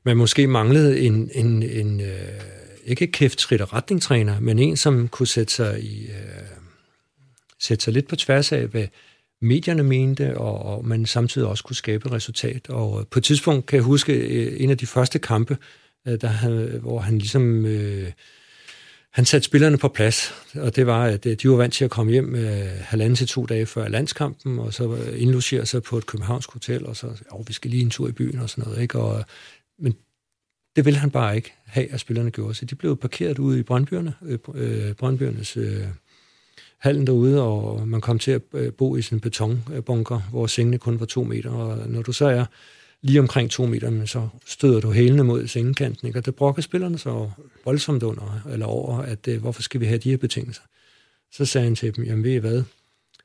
man 0.05 0.17
måske 0.17 0.47
manglede 0.47 0.99
en, 0.99 1.29
en, 1.33 1.63
en 1.63 2.01
øh, 2.01 2.07
ikke 2.89 3.07
kæftrit 3.07 3.61
og 3.61 3.73
retningstræner, 3.73 4.39
men 4.39 4.59
en, 4.59 4.77
som 4.77 5.07
kunne 5.07 5.27
sætte 5.27 5.53
sig, 5.53 5.83
i, 5.83 6.05
øh, 6.05 6.13
sætte 7.59 7.83
sig 7.83 7.93
lidt 7.93 8.07
på 8.07 8.15
tværs 8.15 8.51
af, 8.51 8.67
hvad 8.67 8.87
medierne 9.41 9.83
mente, 9.83 10.37
og, 10.37 10.65
og 10.65 10.85
man 10.87 11.05
samtidig 11.05 11.47
også 11.47 11.63
kunne 11.63 11.75
skabe 11.75 12.11
resultat. 12.11 12.69
Og 12.69 12.99
øh, 12.99 13.05
på 13.05 13.19
et 13.19 13.23
tidspunkt 13.23 13.65
kan 13.65 13.75
jeg 13.75 13.83
huske 13.83 14.13
øh, 14.13 14.61
en 14.61 14.69
af 14.69 14.77
de 14.77 14.87
første 14.87 15.19
kampe, 15.19 15.57
øh, 16.07 16.21
der 16.21 16.79
hvor 16.79 16.99
han 16.99 17.17
ligesom... 17.17 17.65
Øh, 17.65 18.11
han 19.09 19.25
satte 19.25 19.45
spillerne 19.45 19.77
på 19.77 19.87
plads, 19.87 20.33
og 20.55 20.75
det 20.75 20.87
var, 20.87 21.05
at 21.05 21.25
øh, 21.25 21.37
de 21.41 21.49
var 21.49 21.55
vant 21.55 21.73
til 21.73 21.85
at 21.85 21.91
komme 21.91 22.11
hjem 22.11 22.35
øh, 22.35 22.67
halvanden 22.79 23.15
til 23.15 23.27
to 23.27 23.45
dage 23.45 23.65
før 23.65 23.87
landskampen, 23.87 24.59
og 24.59 24.73
så 24.73 24.95
øh, 24.95 25.21
indlogere 25.21 25.65
sig 25.65 25.83
på 25.83 25.97
et 25.97 26.05
københavnsk 26.05 26.51
hotel, 26.51 26.85
og 26.85 26.95
så, 26.95 27.07
åh, 27.31 27.47
vi 27.47 27.53
skal 27.53 27.71
lige 27.71 27.83
en 27.83 27.89
tur 27.89 28.07
i 28.07 28.11
byen 28.11 28.39
og 28.39 28.49
sådan 28.49 28.63
noget. 28.63 28.81
Ikke? 28.81 28.99
Og, 28.99 29.25
men 29.79 29.95
det 30.75 30.85
ville 30.85 30.99
han 30.99 31.11
bare 31.11 31.35
ikke 31.35 31.53
have, 31.65 31.93
at 31.93 31.99
spillerne 31.99 32.31
gjorde. 32.31 32.53
Så 32.53 32.65
de 32.65 32.75
blev 32.75 32.97
parkeret 32.97 33.39
ude 33.39 33.59
i 33.59 33.63
Brøndbyerne, 33.63 34.13
øh, 34.21 34.39
øh 34.55 34.93
Brøndbyernes 34.93 35.57
øh, 35.57 35.83
hallen 36.77 37.07
derude, 37.07 37.43
og 37.43 37.87
man 37.87 38.01
kom 38.01 38.19
til 38.19 38.31
at 38.31 38.41
øh, 38.53 38.73
bo 38.73 38.95
i 38.95 39.01
sådan 39.01 39.15
en 39.15 39.21
betonbunker, 39.21 40.19
hvor 40.19 40.47
sengene 40.47 40.77
kun 40.77 40.99
var 40.99 41.05
to 41.05 41.23
meter. 41.23 41.49
Og 41.49 41.89
når 41.89 42.01
du 42.01 42.11
så 42.11 42.25
er 42.25 42.45
lige 43.01 43.19
omkring 43.19 43.51
to 43.51 43.65
meter, 43.65 44.05
så 44.05 44.27
støder 44.45 44.79
du 44.79 44.91
hælene 44.91 45.23
mod 45.23 45.47
sengekanten, 45.47 46.07
ikke? 46.07 46.19
og 46.19 46.25
det 46.25 46.35
brokker 46.35 46.61
spillerne 46.61 46.97
så 46.97 47.29
voldsomt 47.65 48.03
under, 48.03 48.41
eller 48.51 48.65
over, 48.65 48.97
at 48.97 49.27
øh, 49.27 49.41
hvorfor 49.41 49.61
skal 49.61 49.81
vi 49.81 49.85
have 49.85 49.97
de 49.97 50.09
her 50.09 50.17
betingelser? 50.17 50.61
Så 51.31 51.45
sagde 51.45 51.65
han 51.65 51.75
til 51.75 51.95
dem, 51.95 52.03
jamen 52.03 52.23
ved 52.23 52.31
I 52.31 52.37
hvad, 52.37 52.63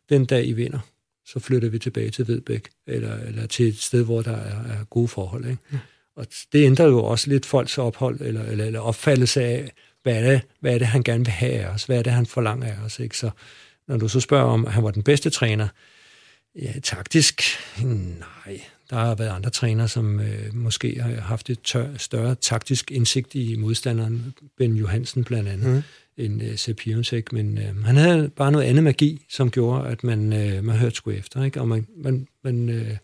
den 0.09 0.25
dag 0.25 0.47
I 0.47 0.53
vinder, 0.53 0.79
så 1.27 1.41
flytter 1.41 1.69
vi 1.69 1.79
tilbage 1.79 2.11
til 2.11 2.29
Vedbæk, 2.29 2.69
eller, 2.87 3.17
eller 3.17 3.47
til 3.47 3.69
et 3.69 3.79
sted, 3.79 4.05
hvor 4.05 4.23
der 4.23 4.37
er, 4.37 4.65
er 4.65 4.85
gode 4.85 5.09
forhold. 5.09 5.45
Ikke? 5.45 5.63
Ja. 5.73 5.79
Og 6.17 6.27
det 6.53 6.65
ændrer 6.67 6.87
jo 6.87 7.05
også 7.05 7.31
lidt 7.31 7.47
folks 7.47 7.79
ophold, 7.79 8.21
eller, 8.21 8.43
eller, 8.43 8.65
eller 8.65 8.81
opfattelse 8.81 9.43
af, 9.43 9.73
hvad 10.03 10.15
er, 10.15 10.31
det, 10.31 10.41
hvad 10.61 10.75
er 10.75 10.79
det, 10.79 10.87
han 10.87 11.03
gerne 11.03 11.25
vil 11.25 11.33
have 11.33 11.53
af 11.53 11.69
os? 11.69 11.85
Hvad 11.85 11.99
er 11.99 12.03
det, 12.03 12.13
han 12.13 12.27
forlanger 12.27 12.67
af 12.67 12.85
os? 12.85 12.99
Ikke? 12.99 13.19
Så 13.19 13.31
når 13.89 13.97
du 13.97 14.09
så 14.09 14.21
spørger 14.21 14.45
om, 14.45 14.67
han 14.67 14.85
var 14.85 14.91
den 14.91 15.03
bedste 15.03 15.31
træner, 15.31 15.69
ja, 16.63 16.73
taktisk, 16.83 17.43
nej. 17.83 18.61
Der 18.91 18.97
har 18.97 19.15
været 19.15 19.29
andre 19.29 19.51
trænere, 19.51 19.89
som 19.89 20.21
øh, 20.21 20.55
måske 20.55 21.03
har 21.03 21.21
haft 21.21 21.51
et 21.51 21.63
tør, 21.63 21.97
større 21.97 22.35
taktisk 22.35 22.91
indsigt 22.91 23.35
i 23.35 23.57
modstanderen. 23.57 24.35
Ben 24.59 24.77
Johansen 24.77 25.25
blandt 25.25 25.49
andet, 25.49 25.75
mm. 25.75 25.83
end 26.25 26.43
øh, 26.43 26.57
Sepp 26.57 26.79
Piontek. 26.79 27.33
Men 27.33 27.59
øh, 27.59 27.85
han 27.85 27.97
havde 27.97 28.29
bare 28.29 28.53
noget 28.53 28.65
andet 28.65 28.85
magi, 28.85 29.27
som 29.31 29.51
gjorde, 29.51 29.89
at 29.89 30.05
man, 30.05 30.33
øh, 30.33 30.65
man 30.65 30.77
hørte 30.77 30.97
sgu 30.97 31.11
efter. 31.11 31.45
Ikke? 31.45 31.61
Og 31.61 31.69
man, 31.69 31.87
man, 31.97 32.27
man 32.45 32.69
øh, 32.69 32.97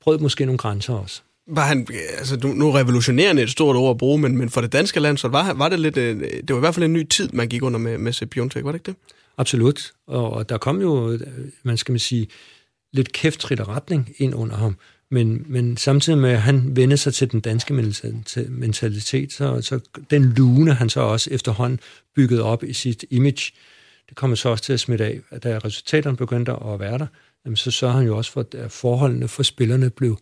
prøvede 0.00 0.22
måske 0.22 0.46
nogle 0.46 0.58
grænser 0.58 0.94
også. 0.94 1.22
Var 1.46 1.64
han, 1.64 1.86
altså 2.18 2.38
nu, 2.42 2.52
nu 2.52 2.70
revolutionerende 2.70 3.42
et 3.42 3.50
stort 3.50 3.76
ord 3.76 3.90
at 3.90 3.98
bruge, 3.98 4.18
men, 4.18 4.36
men 4.36 4.50
for 4.50 4.60
det 4.60 4.72
danske 4.72 5.00
land, 5.00 5.18
så 5.18 5.28
var, 5.28 5.52
var 5.52 5.68
det 5.68 5.80
lidt, 5.80 5.96
øh, 5.96 6.20
det 6.20 6.48
var 6.48 6.56
i 6.56 6.60
hvert 6.60 6.74
fald 6.74 6.84
en 6.84 6.92
ny 6.92 7.08
tid, 7.08 7.28
man 7.32 7.48
gik 7.48 7.62
under 7.62 7.78
med, 7.78 7.98
med 7.98 8.12
Sepp 8.12 8.30
Piontek, 8.30 8.64
var 8.64 8.72
det 8.72 8.78
ikke 8.78 8.86
det? 8.86 8.96
Absolut, 9.38 9.92
og, 10.06 10.30
og 10.30 10.48
der 10.48 10.58
kom 10.58 10.80
jo, 10.80 11.12
øh, 11.12 11.20
man 11.62 11.76
skal 11.76 11.92
man 11.92 11.98
sige, 11.98 12.28
lidt 12.92 13.12
kæftrit 13.12 13.60
og 13.60 13.68
retning 13.68 14.14
ind 14.18 14.34
under 14.34 14.56
ham, 14.56 14.76
men, 15.10 15.44
men 15.46 15.76
samtidig 15.76 16.18
med, 16.18 16.30
at 16.30 16.42
han 16.42 16.76
vendte 16.76 16.96
sig 16.96 17.14
til 17.14 17.32
den 17.32 17.40
danske 17.40 17.74
mentalitet, 18.48 19.32
så, 19.32 19.60
så 19.60 19.80
den 20.10 20.24
lune, 20.24 20.74
han 20.74 20.88
så 20.88 21.00
også 21.00 21.30
efterhånden 21.30 21.80
byggede 22.14 22.42
op 22.42 22.64
i 22.64 22.72
sit 22.72 23.04
image, 23.10 23.52
det 24.08 24.16
kommer 24.16 24.36
så 24.36 24.48
også 24.48 24.64
til 24.64 24.72
at 24.72 24.80
smitte 24.80 25.04
af. 25.04 25.20
At 25.30 25.42
da 25.42 25.58
resultaterne 25.58 26.16
begyndte 26.16 26.52
at 26.52 26.80
være 26.80 26.98
der, 26.98 27.06
jamen, 27.44 27.56
så 27.56 27.70
sørger 27.70 27.94
han 27.94 28.06
jo 28.06 28.16
også 28.16 28.32
for, 28.32 28.46
at 28.58 28.72
forholdene 28.72 29.28
for 29.28 29.42
spillerne 29.42 29.90
blev 29.90 30.18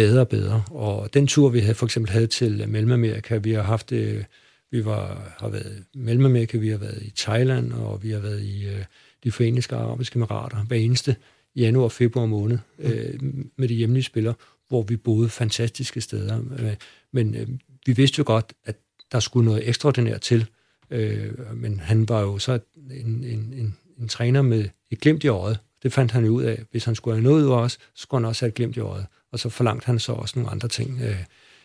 bedre 0.00 0.20
og 0.20 0.28
bedre. 0.28 0.62
Og 0.70 1.14
den 1.14 1.26
tur, 1.26 1.48
vi 1.48 1.58
havde, 1.60 1.74
for 1.74 1.86
eksempel 1.86 2.12
havde 2.12 2.26
til 2.26 2.68
Mellemamerika, 2.68 3.36
vi 3.36 3.52
har 3.52 3.62
haft 3.62 3.90
det, 3.90 4.26
vi 4.70 4.84
var, 4.84 5.34
har 5.38 5.48
været 5.48 5.84
i 5.94 5.98
Mellemamerika, 5.98 6.58
vi 6.58 6.68
har 6.68 6.78
været 6.78 7.02
i 7.02 7.12
Thailand, 7.16 7.72
og 7.72 8.02
vi 8.02 8.10
har 8.10 8.18
været 8.18 8.42
i 8.42 8.66
øh, 8.66 8.84
de 9.24 9.32
forenede 9.32 9.76
arabiske 9.76 10.16
emirater 10.16 10.64
hver 10.64 10.76
eneste 10.76 11.16
januar 11.56 11.84
og 11.84 11.92
februar 11.92 12.26
måned 12.26 12.58
øh, 12.78 13.20
med 13.56 13.68
de 13.68 13.74
hjemlige 13.74 14.02
spillere, 14.02 14.34
hvor 14.68 14.82
vi 14.82 14.96
boede 14.96 15.28
fantastiske 15.28 16.00
steder. 16.00 16.38
Øh, 16.58 16.74
men 17.12 17.34
øh, 17.34 17.48
vi 17.86 17.92
vidste 17.92 18.18
jo 18.18 18.24
godt, 18.26 18.52
at 18.64 18.76
der 19.12 19.20
skulle 19.20 19.44
noget 19.44 19.68
ekstraordinært 19.68 20.20
til. 20.20 20.46
Øh, 20.90 21.56
men 21.56 21.80
han 21.80 22.08
var 22.08 22.20
jo 22.20 22.38
så 22.38 22.58
en, 22.90 23.24
en, 23.24 23.54
en, 23.56 23.76
en 23.98 24.08
træner 24.08 24.42
med 24.42 24.68
et 24.90 25.00
glimt 25.00 25.24
i 25.24 25.28
øjet. 25.28 25.58
Det 25.82 25.92
fandt 25.92 26.12
han 26.12 26.24
jo 26.24 26.30
ud 26.30 26.42
af. 26.42 26.62
Hvis 26.70 26.84
han 26.84 26.94
skulle 26.94 27.16
have 27.16 27.22
noget 27.22 27.44
ud 27.44 27.50
af 27.50 27.56
os, 27.56 27.72
så 27.72 28.02
skulle 28.02 28.20
han 28.20 28.28
også 28.28 28.44
have 28.44 28.48
et 28.48 28.54
glimt 28.54 28.76
i 28.76 28.80
øjet 28.80 29.06
og 29.32 29.38
så 29.38 29.48
forlangte 29.48 29.86
han 29.86 29.98
så 29.98 30.12
også 30.12 30.38
nogle 30.38 30.50
andre 30.50 30.68
ting 30.68 31.00
øh, 31.02 31.16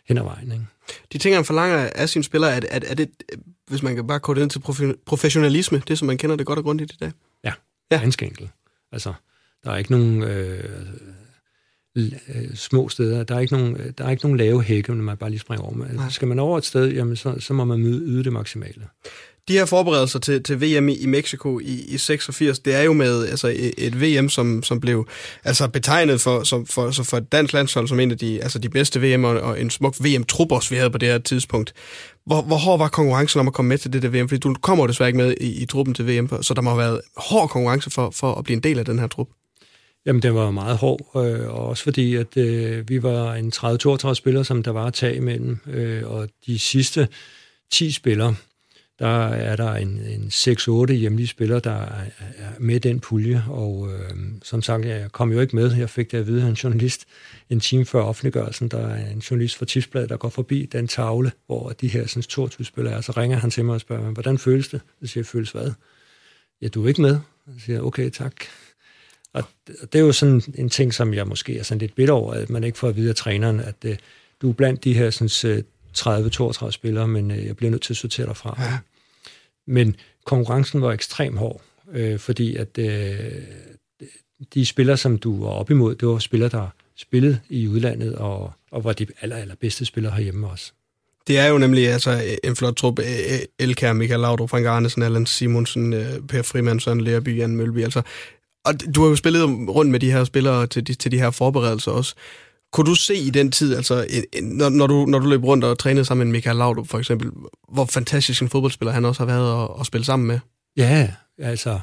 hen 0.06 0.18
ad 0.18 0.24
vejen. 0.24 0.52
Ikke? 0.52 0.66
De 1.14 1.18
ting, 1.18 1.36
han 1.36 1.46
forlanger 1.46 1.90
af 1.96 2.10
sine 2.10 2.24
spillere, 2.24 2.52
er, 2.52 2.62
er, 2.70 2.80
er 2.88 2.94
det, 2.94 3.10
hvis 3.68 3.84
man 3.84 3.96
kan 3.96 4.08
bare 4.08 4.20
kode 4.20 4.42
ind 4.42 4.50
til 4.50 4.62
professionalisme, 5.06 5.82
det 5.88 5.98
som 5.98 6.06
man 6.06 6.18
kender 6.18 6.36
det 6.36 6.46
godt 6.46 6.60
og 6.60 6.66
grundigt 6.66 6.94
i 6.94 6.98
dag? 7.00 7.12
Ja, 7.44 7.54
ja. 7.92 8.00
ganske 8.00 8.26
enkelt. 8.26 8.50
Altså, 8.92 9.14
der 9.64 9.72
er 9.72 9.78
ikke 9.78 9.92
nogen 9.92 10.24
øh, 10.24 10.86
øh, 11.96 12.56
små 12.56 12.90
steder, 12.90 13.24
der 13.24 13.36
er 13.36 13.40
ikke 13.40 13.54
nogen, 13.54 13.94
der 13.98 14.06
er 14.06 14.10
ikke 14.10 14.24
nogen 14.24 14.38
lave 14.38 14.64
hække, 14.64 14.96
når 14.96 15.04
man 15.04 15.18
bare 15.18 15.30
lige 15.30 15.40
springer 15.40 15.66
over. 15.66 15.74
Men, 15.74 16.00
skal 16.10 16.28
man 16.28 16.40
over 16.40 16.58
et 16.58 16.66
sted, 16.66 16.92
jamen, 16.92 17.16
så, 17.16 17.40
så 17.40 17.54
må 17.54 17.66
man 17.66 17.80
yde 17.80 18.24
det 18.24 18.34
maksimale 18.34 18.88
de 19.48 19.54
her 19.54 19.66
forberedelser 19.66 20.20
til, 20.20 20.44
til 20.44 20.62
VM 20.62 20.90
i, 20.90 20.94
i 20.94 21.06
Mexico 21.06 21.60
i, 21.60 21.86
i 21.88 21.98
86, 21.98 22.60
det 22.60 22.76
er 22.76 22.82
jo 22.82 22.94
med 22.94 23.28
altså, 23.28 23.48
et, 23.48 23.74
et 23.78 24.02
VM, 24.02 24.30
som, 24.30 24.64
som 24.64 24.80
blev 24.80 25.08
altså, 25.44 25.68
betegnet 25.68 26.22
for, 26.22 26.44
som, 26.44 26.66
for, 26.66 26.92
så 26.92 27.04
for 27.04 27.18
et 27.18 27.32
dansk 27.32 27.54
landshold 27.54 27.88
som 27.88 28.00
en 28.00 28.12
af 28.12 28.18
de, 28.18 28.42
altså, 28.44 28.60
de 28.60 28.70
bedste 28.70 29.02
VM, 29.02 29.24
og, 29.24 29.40
og 29.40 29.62
en 29.62 29.70
smuk 29.70 29.96
VM-trup 30.00 30.52
også, 30.52 30.70
vi 30.70 30.76
havde 30.76 30.90
på 30.90 30.98
det 30.98 31.10
her 31.10 31.18
tidspunkt. 31.18 31.74
Hvor, 32.26 32.42
hvor 32.42 32.58
hård 32.58 32.80
var 32.80 32.88
konkurrencen 32.88 33.40
om 33.40 33.48
at 33.48 33.54
komme 33.54 33.70
med 33.70 33.78
til 33.78 33.94
det 33.94 34.02
der 34.02 34.10
VM? 34.10 34.30
Fordi 34.30 34.40
du 34.40 34.56
kommer 34.62 34.88
desværre 34.88 35.10
ikke 35.10 35.18
med 35.18 35.36
i, 35.42 35.62
i 35.62 35.66
truppen 35.66 35.96
til 35.96 36.08
VM, 36.08 36.44
så 36.44 36.54
der 36.54 36.62
må 36.62 36.70
have 36.70 36.80
været 36.80 37.02
hård 37.18 37.50
konkurrence 37.50 37.90
for, 37.90 38.10
for 38.10 38.36
at 38.36 38.44
blive 38.44 38.56
en 38.56 38.64
del 38.64 38.80
af 38.80 38.86
den 38.86 39.00
her 39.00 39.08
trup. 39.08 39.28
Jamen, 40.06 40.22
den 40.22 40.36
var 40.36 40.52
meget 40.52 40.78
hård, 40.78 41.12
øh, 41.16 41.50
og 41.50 41.68
også 41.68 41.84
fordi, 41.84 42.16
at 42.16 42.38
øh, 42.38 42.90
vi 42.90 43.04
var 43.04 43.34
en 43.34 43.52
30-32 43.56 44.14
spillere, 44.14 44.46
som 44.46 44.64
der 44.64 44.72
var 44.72 44.86
at 44.86 44.94
tage 44.94 45.16
imellem, 45.16 45.58
øh, 45.68 46.12
og 46.12 46.30
de 46.46 46.60
sidste 46.60 47.08
10 47.72 47.92
spillere, 47.92 48.36
der 49.00 49.28
er 49.28 49.56
der 49.56 49.74
en, 49.74 49.88
en 49.88 50.28
6-8 50.28 50.94
hjemlige 50.94 51.28
spillere, 51.28 51.60
der 51.60 51.72
er, 51.72 52.06
er 52.20 52.50
med 52.60 52.80
den 52.80 53.00
pulje, 53.00 53.44
og 53.48 53.90
øh, 53.94 54.18
som 54.44 54.62
sagt, 54.62 54.86
jeg 54.86 55.12
kom 55.12 55.32
jo 55.32 55.40
ikke 55.40 55.56
med. 55.56 55.76
Jeg 55.76 55.90
fik 55.90 56.12
det 56.12 56.18
at 56.18 56.28
vide 56.28 56.44
af 56.44 56.48
en 56.48 56.54
journalist 56.54 57.06
en 57.50 57.60
time 57.60 57.86
før 57.86 58.02
offentliggørelsen, 58.02 58.68
der 58.68 58.88
er 58.88 59.12
en 59.12 59.20
journalist 59.20 59.58
fra 59.58 59.66
Tipsbladet, 59.66 60.10
der 60.10 60.18
går 60.18 60.30
forbi 60.30 60.66
den 60.72 60.88
tavle, 60.88 61.32
hvor 61.46 61.70
de 61.70 61.88
her 61.88 62.08
sådan, 62.08 62.24
22 62.24 62.66
spillere 62.66 62.94
er, 62.94 63.02
så 63.02 63.12
ringer 63.12 63.38
han 63.38 63.52
til 63.52 63.66
mig 63.66 63.76
og 63.76 63.82
spørger, 63.82 64.12
hvordan 64.12 64.38
føles 64.38 64.68
det? 64.68 64.82
Så 65.02 65.08
siger 65.08 65.22
jeg, 65.22 65.26
føles 65.26 65.52
hvad? 65.52 65.72
Ja, 66.62 66.68
du 66.68 66.84
er 66.84 66.88
ikke 66.88 67.02
med? 67.02 67.20
Så 67.54 67.66
siger 67.66 67.76
jeg, 67.76 67.84
okay, 67.84 68.10
tak. 68.10 68.34
Og 69.34 69.44
det 69.68 69.96
er 69.96 70.00
jo 70.00 70.12
sådan 70.12 70.42
en 70.56 70.70
ting, 70.70 70.94
som 70.94 71.14
jeg 71.14 71.28
måske 71.28 71.60
er 71.60 71.64
sådan 71.64 71.80
lidt 71.80 71.96
bitter 71.96 72.14
over, 72.14 72.34
at 72.34 72.50
man 72.50 72.64
ikke 72.64 72.78
får 72.78 72.88
at 72.88 72.96
vide 72.96 73.10
af 73.10 73.16
træneren, 73.16 73.60
at 73.60 73.76
øh, 73.86 73.98
du 74.42 74.50
er 74.50 74.54
blandt 74.54 74.84
de 74.84 74.94
her 74.94 75.10
sådan, 75.10 75.58
øh, 75.58 75.64
30-32 76.00 76.72
spillere, 76.72 77.08
men 77.08 77.32
øh, 77.32 77.46
jeg 77.46 77.58
bliver 77.58 77.72
nødt 77.72 77.82
til 77.82 77.94
at 77.94 77.98
sortere 77.98 78.26
derfra. 78.26 78.56
Ja. 78.60 78.78
Men 79.68 79.96
konkurrencen 80.26 80.82
var 80.82 80.92
ekstremt 80.92 81.38
hård, 81.38 81.62
øh, 81.94 82.20
fordi 82.20 82.56
at 82.56 82.78
øh, 82.78 83.20
de 84.54 84.66
spillere, 84.66 84.98
som 84.98 85.18
du 85.18 85.44
var 85.44 85.50
op 85.50 85.72
imod, 85.72 85.96
det 85.96 86.08
var 86.08 86.20
spillere, 86.20 86.50
der 86.50 86.68
spillede 86.98 87.40
i 87.50 87.68
udlandet, 87.68 88.16
og, 88.16 88.54
og 88.72 88.84
var 88.84 88.94
de 88.94 89.08
aller, 89.22 89.36
aller 89.36 89.56
bedste 89.56 89.86
spillere 89.86 90.14
herhjemme 90.14 90.50
også. 90.50 90.72
Det 91.28 91.40
er 91.40 91.48
jo 91.48 91.58
nemlig 91.58 91.88
altså, 91.88 92.38
en 92.44 92.56
flot 92.56 92.76
trup. 92.76 93.00
Elkær, 93.60 93.94
Michael 93.94 94.20
Laudrup, 94.20 94.50
Frank 94.50 94.66
Arnesen, 94.66 95.04
Allan 95.04 95.26
Simonsen, 95.26 95.94
øh, 95.94 96.20
Per 96.28 96.42
Frimand, 96.42 96.80
Søren 96.80 97.02
Lerby, 97.02 97.38
Jan 97.38 97.56
Mølby. 97.56 97.84
Altså, 97.84 98.02
og 98.66 98.74
du 98.96 99.02
har 99.02 99.10
jo 99.10 99.16
spillet 99.16 99.44
rundt 99.70 99.92
med 99.92 100.00
de 100.00 100.12
her 100.12 100.24
spillere 100.24 100.68
til 100.68 100.88
de, 100.88 100.94
til 100.94 101.12
de 101.12 101.20
her 101.20 101.32
forberedelser 101.32 101.92
også. 101.92 102.16
Kunne 102.76 102.90
du 102.90 102.96
se 102.96 103.16
i 103.16 103.30
den 103.30 103.52
tid, 103.52 103.76
altså, 103.76 104.08
når, 104.42 104.70
når, 104.70 104.88
du, 104.88 105.06
når 105.06 105.20
du 105.20 105.30
løb 105.30 105.44
rundt 105.44 105.64
og 105.64 105.80
trænede 105.80 106.06
sammen 106.06 106.28
med 106.28 106.32
Michael 106.32 106.58
Laudrup 106.58 106.88
for 106.88 107.00
eksempel, 107.00 107.32
hvor 107.74 107.86
fantastisk 107.86 108.42
en 108.42 108.50
fodboldspiller 108.50 108.92
han 108.92 109.06
også 109.06 109.26
har 109.26 109.26
været 109.26 109.64
at, 109.64 109.70
at 109.80 109.86
spille 109.86 110.06
sammen 110.06 110.28
med? 110.28 110.40
Ja, 110.78 111.12
altså 111.38 111.80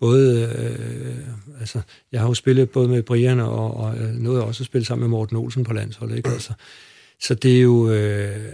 både, 0.00 0.42
øh, 0.58 1.60
altså, 1.60 1.80
jeg 2.12 2.20
har 2.20 2.28
jo 2.28 2.34
spillet 2.34 2.70
både 2.70 2.88
med 2.88 3.02
Brian 3.02 3.40
og, 3.40 3.76
og 3.76 3.98
øh, 3.98 4.14
noget 4.14 4.42
også 4.42 4.62
at 4.62 4.66
spille 4.66 4.84
sammen 4.84 5.02
med 5.02 5.08
Morten 5.08 5.36
Olsen 5.36 5.64
på 5.64 5.72
landsholdet, 5.72 6.16
ikke? 6.16 6.30
Altså, 6.30 6.52
så 7.20 7.34
det 7.34 7.56
er 7.56 7.60
jo, 7.60 7.90
øh, 7.90 8.52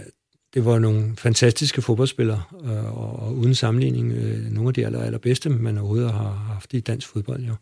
det 0.53 0.65
var 0.65 0.79
nogle 0.79 1.15
fantastiske 1.17 1.81
fodboldspillere, 1.81 2.43
øh, 2.63 2.97
og, 2.97 3.19
og 3.19 3.35
uden 3.35 3.55
sammenligning 3.55 4.11
øh, 4.11 4.51
nogle 4.51 4.67
af 4.67 4.73
de 4.73 4.85
aller, 4.85 5.03
allerbedste, 5.03 5.49
man 5.49 5.77
overhovedet 5.77 6.11
har 6.11 6.47
haft 6.53 6.73
i 6.73 6.79
dansk 6.79 7.07
fodbold, 7.07 7.43
jo. 7.43 7.53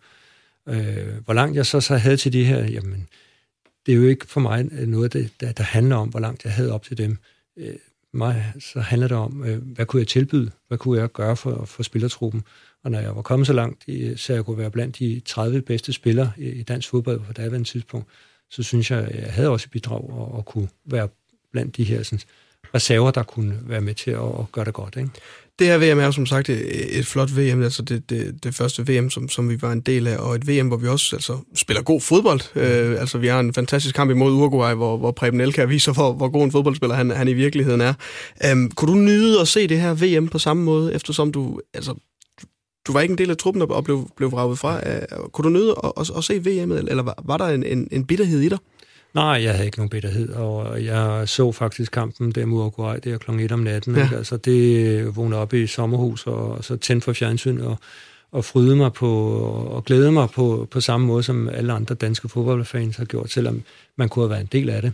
Øh, 0.67 1.25
hvor 1.25 1.33
langt 1.33 1.55
jeg 1.55 1.65
så, 1.65 1.81
så 1.81 1.97
havde 1.97 2.17
til 2.17 2.33
de 2.33 2.45
her, 2.45 2.65
jamen, 2.65 3.07
det 3.85 3.91
er 3.91 3.95
jo 3.95 4.07
ikke 4.07 4.27
for 4.27 4.41
mig 4.41 4.69
øh, 4.71 4.87
noget, 4.87 5.13
der, 5.13 5.51
der 5.51 5.63
handler 5.63 5.95
om, 5.95 6.09
hvor 6.09 6.19
langt 6.19 6.43
jeg 6.43 6.53
havde 6.53 6.73
op 6.73 6.83
til 6.83 6.97
dem. 6.97 7.17
Øh, 7.57 7.75
mig 8.13 8.53
så 8.59 8.79
handler 8.79 9.07
det 9.07 9.17
om, 9.17 9.43
øh, 9.43 9.61
hvad 9.61 9.85
kunne 9.85 9.99
jeg 9.99 10.07
tilbyde? 10.07 10.51
Hvad 10.67 10.77
kunne 10.77 10.99
jeg 10.99 11.11
gøre 11.11 11.37
for, 11.37 11.65
for 11.65 11.83
spillertruppen? 11.83 12.43
Og 12.83 12.91
når 12.91 12.99
jeg 12.99 13.15
var 13.15 13.21
kommet 13.21 13.47
så 13.47 13.53
langt, 13.53 13.83
øh, 13.87 14.17
så 14.17 14.33
jeg 14.33 14.45
kunne 14.45 14.57
være 14.57 14.71
blandt 14.71 14.99
de 14.99 15.21
30 15.25 15.61
bedste 15.61 15.93
spillere 15.93 16.31
i 16.37 16.63
dansk 16.63 16.89
fodbold 16.89 17.19
på 17.19 17.33
daværende 17.33 17.69
tidspunkt, 17.69 18.07
så 18.49 18.63
synes 18.63 18.91
jeg, 18.91 19.11
jeg 19.13 19.33
havde 19.33 19.49
også 19.49 19.69
bidrag 19.69 20.09
og, 20.09 20.31
og 20.31 20.45
kunne 20.45 20.69
være 20.85 21.07
blandt 21.51 21.77
de 21.77 21.83
her 21.83 22.03
sådan, 22.03 22.19
reserver, 22.75 23.11
der 23.11 23.23
kunne 23.23 23.59
være 23.63 23.81
med 23.81 23.93
til 23.93 24.11
at, 24.11 24.39
at 24.39 24.51
gøre 24.51 24.65
det 24.65 24.73
godt. 24.73 24.95
Ikke? 24.95 25.09
Det 25.59 25.67
her 25.67 25.77
VM 25.77 25.99
er 25.99 26.11
som 26.11 26.25
sagt 26.25 26.49
et, 26.49 26.99
et 26.99 27.07
flot 27.07 27.37
VM, 27.37 27.63
altså 27.63 27.81
det, 27.81 28.09
det, 28.09 28.43
det 28.43 28.55
første 28.55 28.87
VM, 28.87 29.09
som, 29.09 29.29
som 29.29 29.49
vi 29.49 29.61
var 29.61 29.71
en 29.71 29.81
del 29.81 30.07
af, 30.07 30.17
og 30.17 30.35
et 30.35 30.47
VM, 30.47 30.67
hvor 30.67 30.77
vi 30.77 30.87
også 30.87 31.15
altså, 31.15 31.37
spiller 31.55 31.83
god 31.83 32.01
fodbold. 32.01 32.41
Mm. 32.55 32.61
Øh, 32.61 32.99
altså 32.99 33.17
vi 33.17 33.27
har 33.27 33.39
en 33.39 33.53
fantastisk 33.53 33.95
kamp 33.95 34.11
imod 34.11 34.31
Uruguay, 34.31 34.73
hvor, 34.73 34.97
hvor 34.97 35.11
Preben 35.11 35.41
Elkær 35.41 35.65
viser, 35.65 35.93
hvor, 35.93 36.13
hvor 36.13 36.29
god 36.29 36.43
en 36.43 36.51
fodboldspiller 36.51 36.95
han, 36.95 37.09
han 37.09 37.27
i 37.27 37.33
virkeligheden 37.33 37.81
er. 37.81 37.93
Um, 38.51 38.71
kunne 38.71 38.91
du 38.91 38.97
nyde 38.97 39.41
at 39.41 39.47
se 39.47 39.67
det 39.67 39.79
her 39.79 39.93
VM 39.93 40.27
på 40.27 40.39
samme 40.39 40.63
måde, 40.63 40.93
eftersom 40.93 41.31
du, 41.31 41.61
altså, 41.73 41.93
du 42.87 42.93
var 42.93 43.01
ikke 43.01 43.11
en 43.11 43.17
del 43.17 43.29
af 43.29 43.37
truppen 43.37 43.61
og 43.61 43.83
blev, 43.83 44.09
blev 44.17 44.31
vraget 44.31 44.59
fra. 44.59 44.75
Uh, 44.77 45.29
kunne 45.29 45.43
du 45.43 45.49
nyde 45.49 45.75
at, 45.83 45.91
at, 45.97 46.11
at 46.17 46.23
se 46.23 46.33
VM'et, 46.33 46.89
eller 46.89 47.03
var, 47.03 47.23
var 47.25 47.37
der 47.37 47.47
en, 47.47 47.63
en, 47.63 47.87
en 47.91 48.05
bitterhed 48.05 48.39
i 48.39 48.49
dig? 48.49 48.57
Nej, 49.13 49.43
jeg 49.43 49.51
havde 49.51 49.65
ikke 49.65 49.77
nogen 49.77 49.89
bitterhed, 49.89 50.29
og 50.29 50.85
jeg 50.85 51.29
så 51.29 51.51
faktisk 51.51 51.91
kampen 51.91 52.31
der 52.31 52.45
mod 52.45 52.59
Uruguay, 52.59 52.97
der 53.03 53.17
kl. 53.17 53.31
1 53.31 53.51
om 53.51 53.59
natten. 53.59 53.95
Ja. 53.95 54.03
Ikke? 54.03 54.15
Altså, 54.15 54.37
det 54.37 55.15
vågnede 55.15 55.41
op 55.41 55.53
i 55.53 55.67
sommerhus, 55.67 56.27
og, 56.27 56.51
og 56.51 56.63
så 56.63 56.77
tændte 56.77 57.05
for 57.05 57.13
fjernsyn, 57.13 57.61
og, 57.61 57.77
og 58.31 58.45
fryde 58.45 58.75
mig 58.75 58.93
på, 58.93 59.09
og 59.71 59.85
glæde 59.85 60.11
mig 60.11 60.29
på, 60.29 60.67
på 60.71 60.81
samme 60.81 61.07
måde, 61.07 61.23
som 61.23 61.49
alle 61.49 61.73
andre 61.73 61.95
danske 61.95 62.29
fodboldfans 62.29 62.97
har 62.97 63.05
gjort, 63.05 63.31
selvom 63.31 63.63
man 63.95 64.09
kunne 64.09 64.23
have 64.23 64.29
været 64.29 64.41
en 64.41 64.49
del 64.51 64.69
af 64.69 64.81
det. 64.81 64.93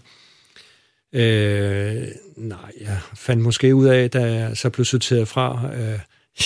Øh, 1.14 2.08
nej, 2.36 2.72
jeg 2.82 3.00
fandt 3.16 3.44
måske 3.44 3.76
ud 3.76 3.86
af, 3.86 4.10
da 4.10 4.34
jeg 4.34 4.58
så 4.58 4.70
blev 4.70 4.86
sorteret 4.86 5.28
fra, 5.28 5.70
øh, 5.76 6.00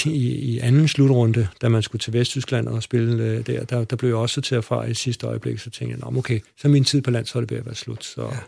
i, 0.05 0.35
i 0.35 0.59
anden 0.59 0.87
slutrunde, 0.87 1.47
da 1.61 1.69
man 1.69 1.81
skulle 1.81 1.99
til 1.99 2.13
Vesttyskland 2.13 2.67
og 2.67 2.83
spille 2.83 3.23
øh, 3.23 3.45
der, 3.45 3.65
der, 3.65 3.83
der 3.83 3.95
blev 3.95 4.09
jeg 4.09 4.17
også 4.17 4.33
sorteret 4.33 4.65
fra 4.65 4.85
i 4.85 4.93
sidste 4.93 5.27
øjeblik, 5.27 5.59
så 5.59 5.69
tænkte 5.69 5.97
jeg, 6.05 6.17
okay, 6.17 6.39
så 6.57 6.67
min 6.67 6.83
tid 6.83 7.01
på 7.01 7.11
landsholdet 7.11 7.51
ved 7.51 7.57
at 7.57 7.65
være 7.65 7.75
slut. 7.75 8.03
Så, 8.03 8.21
ja. 8.21 8.39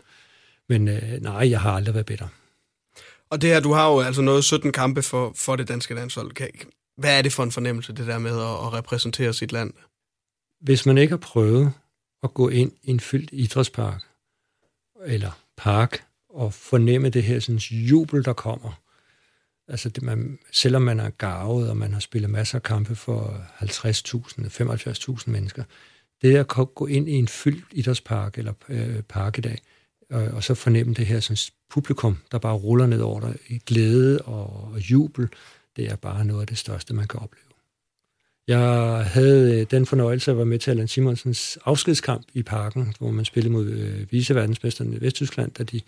Men 0.68 0.88
øh, 0.88 1.22
nej, 1.22 1.50
jeg 1.50 1.60
har 1.60 1.72
aldrig 1.72 1.94
været 1.94 2.06
bedre. 2.06 2.28
Og 3.30 3.42
det 3.42 3.50
her, 3.50 3.60
du 3.60 3.72
har 3.72 3.90
jo 3.90 4.00
altså 4.00 4.22
noget 4.22 4.44
17 4.44 4.72
kampe 4.72 5.02
for, 5.02 5.32
for 5.36 5.56
det 5.56 5.68
danske 5.68 5.94
landshold. 5.94 6.50
Hvad 6.96 7.18
er 7.18 7.22
det 7.22 7.32
for 7.32 7.42
en 7.42 7.50
fornemmelse, 7.52 7.92
det 7.92 8.06
der 8.06 8.18
med 8.18 8.30
at, 8.30 8.66
at 8.66 8.72
repræsentere 8.72 9.32
sit 9.32 9.52
land? 9.52 9.72
Hvis 10.60 10.86
man 10.86 10.98
ikke 10.98 11.12
har 11.12 11.18
prøvet 11.18 11.72
at 12.22 12.34
gå 12.34 12.48
ind 12.48 12.72
i 12.82 12.90
en 12.90 13.00
fyldt 13.00 13.30
idrætspark, 13.32 14.02
eller 15.06 15.30
park, 15.56 16.04
og 16.28 16.54
fornemme 16.54 17.08
det 17.08 17.22
her 17.22 17.40
sådan, 17.40 17.58
jubel, 17.58 18.24
der 18.24 18.32
kommer, 18.32 18.80
Altså, 19.68 19.88
det, 19.88 20.02
man, 20.02 20.38
selvom 20.52 20.82
man 20.82 21.00
er 21.00 21.10
gavet, 21.10 21.70
og 21.70 21.76
man 21.76 21.92
har 21.92 22.00
spillet 22.00 22.30
masser 22.30 22.58
af 22.58 22.62
kampe 22.62 22.94
for 22.96 23.46
50.000, 23.60 25.20
75.000 25.20 25.30
mennesker, 25.30 25.64
det 26.22 26.36
at 26.36 26.48
gå 26.74 26.86
ind 26.86 27.08
i 27.08 27.12
en 27.12 27.28
fyldt 27.28 27.64
idrætspark 27.72 28.38
eller 28.38 28.52
øh, 28.68 29.02
park 29.02 29.38
i 29.38 29.40
dag, 29.40 29.58
og, 30.10 30.22
og 30.22 30.44
så 30.44 30.54
fornemme 30.54 30.94
det 30.94 31.06
her 31.06 31.20
sådan, 31.20 31.36
publikum, 31.70 32.18
der 32.32 32.38
bare 32.38 32.54
ruller 32.54 32.86
ned 32.86 33.00
over 33.00 33.20
dig 33.20 33.36
i 33.48 33.58
glæde 33.58 34.18
og, 34.18 34.70
og 34.72 34.90
jubel, 34.90 35.28
det 35.76 35.90
er 35.90 35.96
bare 35.96 36.24
noget 36.24 36.40
af 36.40 36.46
det 36.46 36.58
største, 36.58 36.94
man 36.94 37.08
kan 37.08 37.20
opleve. 37.20 37.44
Jeg 38.48 39.04
havde 39.06 39.60
øh, 39.60 39.66
den 39.70 39.86
fornøjelse 39.86 40.30
at 40.30 40.36
være 40.36 40.46
med 40.46 40.58
til 40.58 40.70
Allan 40.70 40.88
Simonsens 40.88 41.58
afskedskamp 41.64 42.26
i 42.34 42.42
parken, 42.42 42.94
hvor 42.98 43.10
man 43.10 43.24
spillede 43.24 43.52
mod 43.52 43.66
øh, 43.66 44.12
viceverdensmesterne 44.12 44.96
i 44.96 45.00
Vesttyskland, 45.00 45.52
da 45.52 45.62
de 45.62 45.80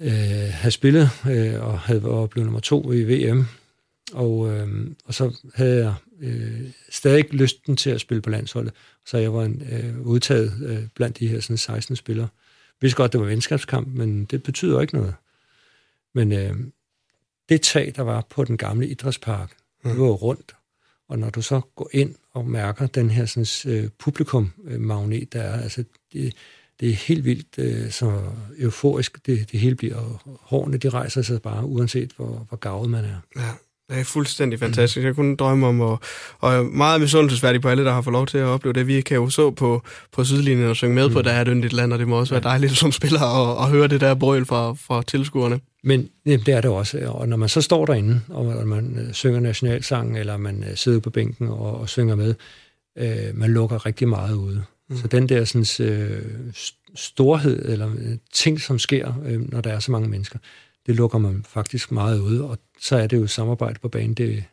øh, 0.00 0.52
havde 0.52 0.70
spillet 0.70 1.10
øh, 1.30 1.64
og 1.64 1.80
havde 1.80 2.04
været 2.04 2.30
blevet 2.30 2.46
nummer 2.46 2.60
to 2.60 2.92
i 2.92 3.02
VM. 3.02 3.46
Og, 4.12 4.50
øh, 4.50 4.90
og 5.04 5.14
så 5.14 5.50
havde 5.54 5.84
jeg 5.84 5.94
øh, 6.20 6.60
stadig 6.90 7.34
lysten 7.34 7.76
til 7.76 7.90
at 7.90 8.00
spille 8.00 8.20
på 8.22 8.30
landsholdet, 8.30 8.74
så 9.06 9.18
jeg 9.18 9.34
var 9.34 9.44
en, 9.44 9.62
øh, 9.72 10.00
udtaget 10.00 10.52
øh, 10.66 10.88
blandt 10.94 11.18
de 11.18 11.28
her 11.28 11.40
sådan 11.40 11.56
16 11.56 11.96
spillere. 11.96 12.28
Jeg 12.68 12.82
vidste 12.82 12.96
godt, 12.96 13.12
det 13.12 13.20
var 13.20 13.26
venskabskamp, 13.26 13.88
men 13.88 14.24
det 14.24 14.42
betyder 14.42 14.80
ikke 14.80 14.94
noget. 14.94 15.14
Men 16.14 16.32
øh, 16.32 16.56
det 17.48 17.62
tag, 17.62 17.92
der 17.96 18.02
var 18.02 18.26
på 18.30 18.44
den 18.44 18.56
gamle 18.56 18.88
idrætspark, 18.88 19.52
mm. 19.84 19.90
det 19.90 20.00
var 20.00 20.06
rundt. 20.06 20.54
Og 21.08 21.18
når 21.18 21.30
du 21.30 21.42
så 21.42 21.60
går 21.76 21.90
ind 21.92 22.14
og 22.32 22.46
mærker 22.46 22.86
den 22.86 23.10
her 23.10 23.26
sådan, 23.26 23.74
øh, 23.74 23.90
publikum-magnet, 23.98 25.32
der 25.32 25.40
er, 25.40 25.62
altså 25.62 25.84
det, 26.12 26.34
det 26.80 26.90
er 26.90 26.94
helt 26.94 27.24
vildt 27.24 27.58
øh, 27.58 27.90
så 27.90 28.12
euforisk, 28.58 29.26
det, 29.26 29.52
det 29.52 29.60
hele 29.60 29.74
bliver. 29.74 30.22
Hårene, 30.42 30.76
de 30.76 30.88
rejser 30.88 31.22
sig 31.22 31.42
bare, 31.42 31.64
uanset 31.64 32.10
hvor, 32.16 32.46
hvor 32.48 32.56
gavet 32.56 32.90
man 32.90 33.04
er. 33.04 33.40
Ja. 33.40 33.50
Det 33.90 34.00
er 34.00 34.04
fuldstændig 34.04 34.58
fantastisk. 34.58 35.04
Jeg 35.04 35.14
kunne 35.14 35.36
drømme 35.36 35.66
om, 35.66 35.80
og, 35.80 36.00
og 36.38 36.54
er 36.54 36.62
meget 36.62 37.00
misundelsesværdig 37.00 37.60
på 37.62 37.68
alle, 37.68 37.84
der 37.84 37.92
har 37.92 38.02
fået 38.02 38.12
lov 38.12 38.26
til 38.26 38.38
at 38.38 38.44
opleve 38.44 38.72
det. 38.72 38.86
Vi 38.86 39.00
kan 39.00 39.16
jo 39.16 39.30
så 39.30 39.50
på, 39.50 39.82
på 40.12 40.24
sidelinjen 40.24 40.68
og 40.68 40.76
synge 40.76 40.94
med 40.94 41.08
mm. 41.08 41.14
på, 41.14 41.22
der 41.22 41.30
er 41.30 41.40
et 41.40 41.48
yndigt 41.50 41.72
land, 41.72 41.92
og 41.92 41.98
det 41.98 42.08
må 42.08 42.18
også 42.18 42.34
være 42.34 42.42
dejligt 42.42 42.76
som 42.76 42.92
spiller 42.92 43.20
at, 43.20 43.64
at 43.64 43.70
høre 43.70 43.88
det 43.88 44.00
der 44.00 44.14
brøl 44.14 44.46
fra, 44.46 44.72
fra 44.72 45.02
tilskuerne. 45.02 45.60
Men 45.84 46.08
jamen, 46.26 46.46
det 46.46 46.54
er 46.54 46.60
det 46.60 46.70
også, 46.70 46.98
og 47.06 47.28
når 47.28 47.36
man 47.36 47.48
så 47.48 47.62
står 47.62 47.86
derinde, 47.86 48.20
og 48.28 48.66
man 48.66 48.98
øh, 48.98 49.12
synger 49.12 49.40
nationalsangen, 49.40 50.16
eller 50.16 50.36
man 50.36 50.64
øh, 50.70 50.76
sidder 50.76 51.00
på 51.00 51.10
bænken 51.10 51.48
og, 51.48 51.80
og 51.80 51.88
synger 51.88 52.14
med, 52.14 52.34
øh, 52.98 53.34
man 53.34 53.50
lukker 53.50 53.86
rigtig 53.86 54.08
meget 54.08 54.34
ude. 54.34 54.64
Mm. 54.88 54.96
Så 54.96 55.08
den 55.08 55.28
der 55.28 55.44
sådan, 55.44 55.88
øh, 55.88 56.52
storhed, 56.94 57.68
eller 57.68 57.88
øh, 57.98 58.18
ting, 58.32 58.60
som 58.60 58.78
sker, 58.78 59.14
øh, 59.24 59.52
når 59.52 59.60
der 59.60 59.72
er 59.72 59.78
så 59.78 59.92
mange 59.92 60.08
mennesker, 60.08 60.38
det 60.86 60.96
lukker 60.96 61.18
man 61.18 61.44
faktisk 61.48 61.92
meget 61.92 62.20
ud, 62.20 62.38
og 62.38 62.58
så 62.80 62.96
er 62.96 63.06
det 63.06 63.16
jo 63.16 63.26
samarbejde 63.26 63.78
på 63.78 63.88
banen, 63.88 64.14
det, 64.14 64.44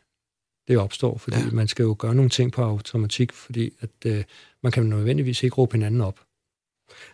det 0.68 0.78
opstår, 0.78 1.18
fordi 1.18 1.38
ja. 1.38 1.50
man 1.52 1.68
skal 1.68 1.82
jo 1.82 1.96
gøre 1.98 2.14
nogle 2.14 2.30
ting 2.30 2.52
på 2.52 2.62
automatik, 2.62 3.32
fordi 3.32 3.70
at, 3.80 3.90
øh, 4.06 4.24
man 4.62 4.72
kan 4.72 4.86
nødvendigvis 4.86 5.42
ikke 5.42 5.56
råbe 5.56 5.72
hinanden 5.72 6.00
op. 6.00 6.20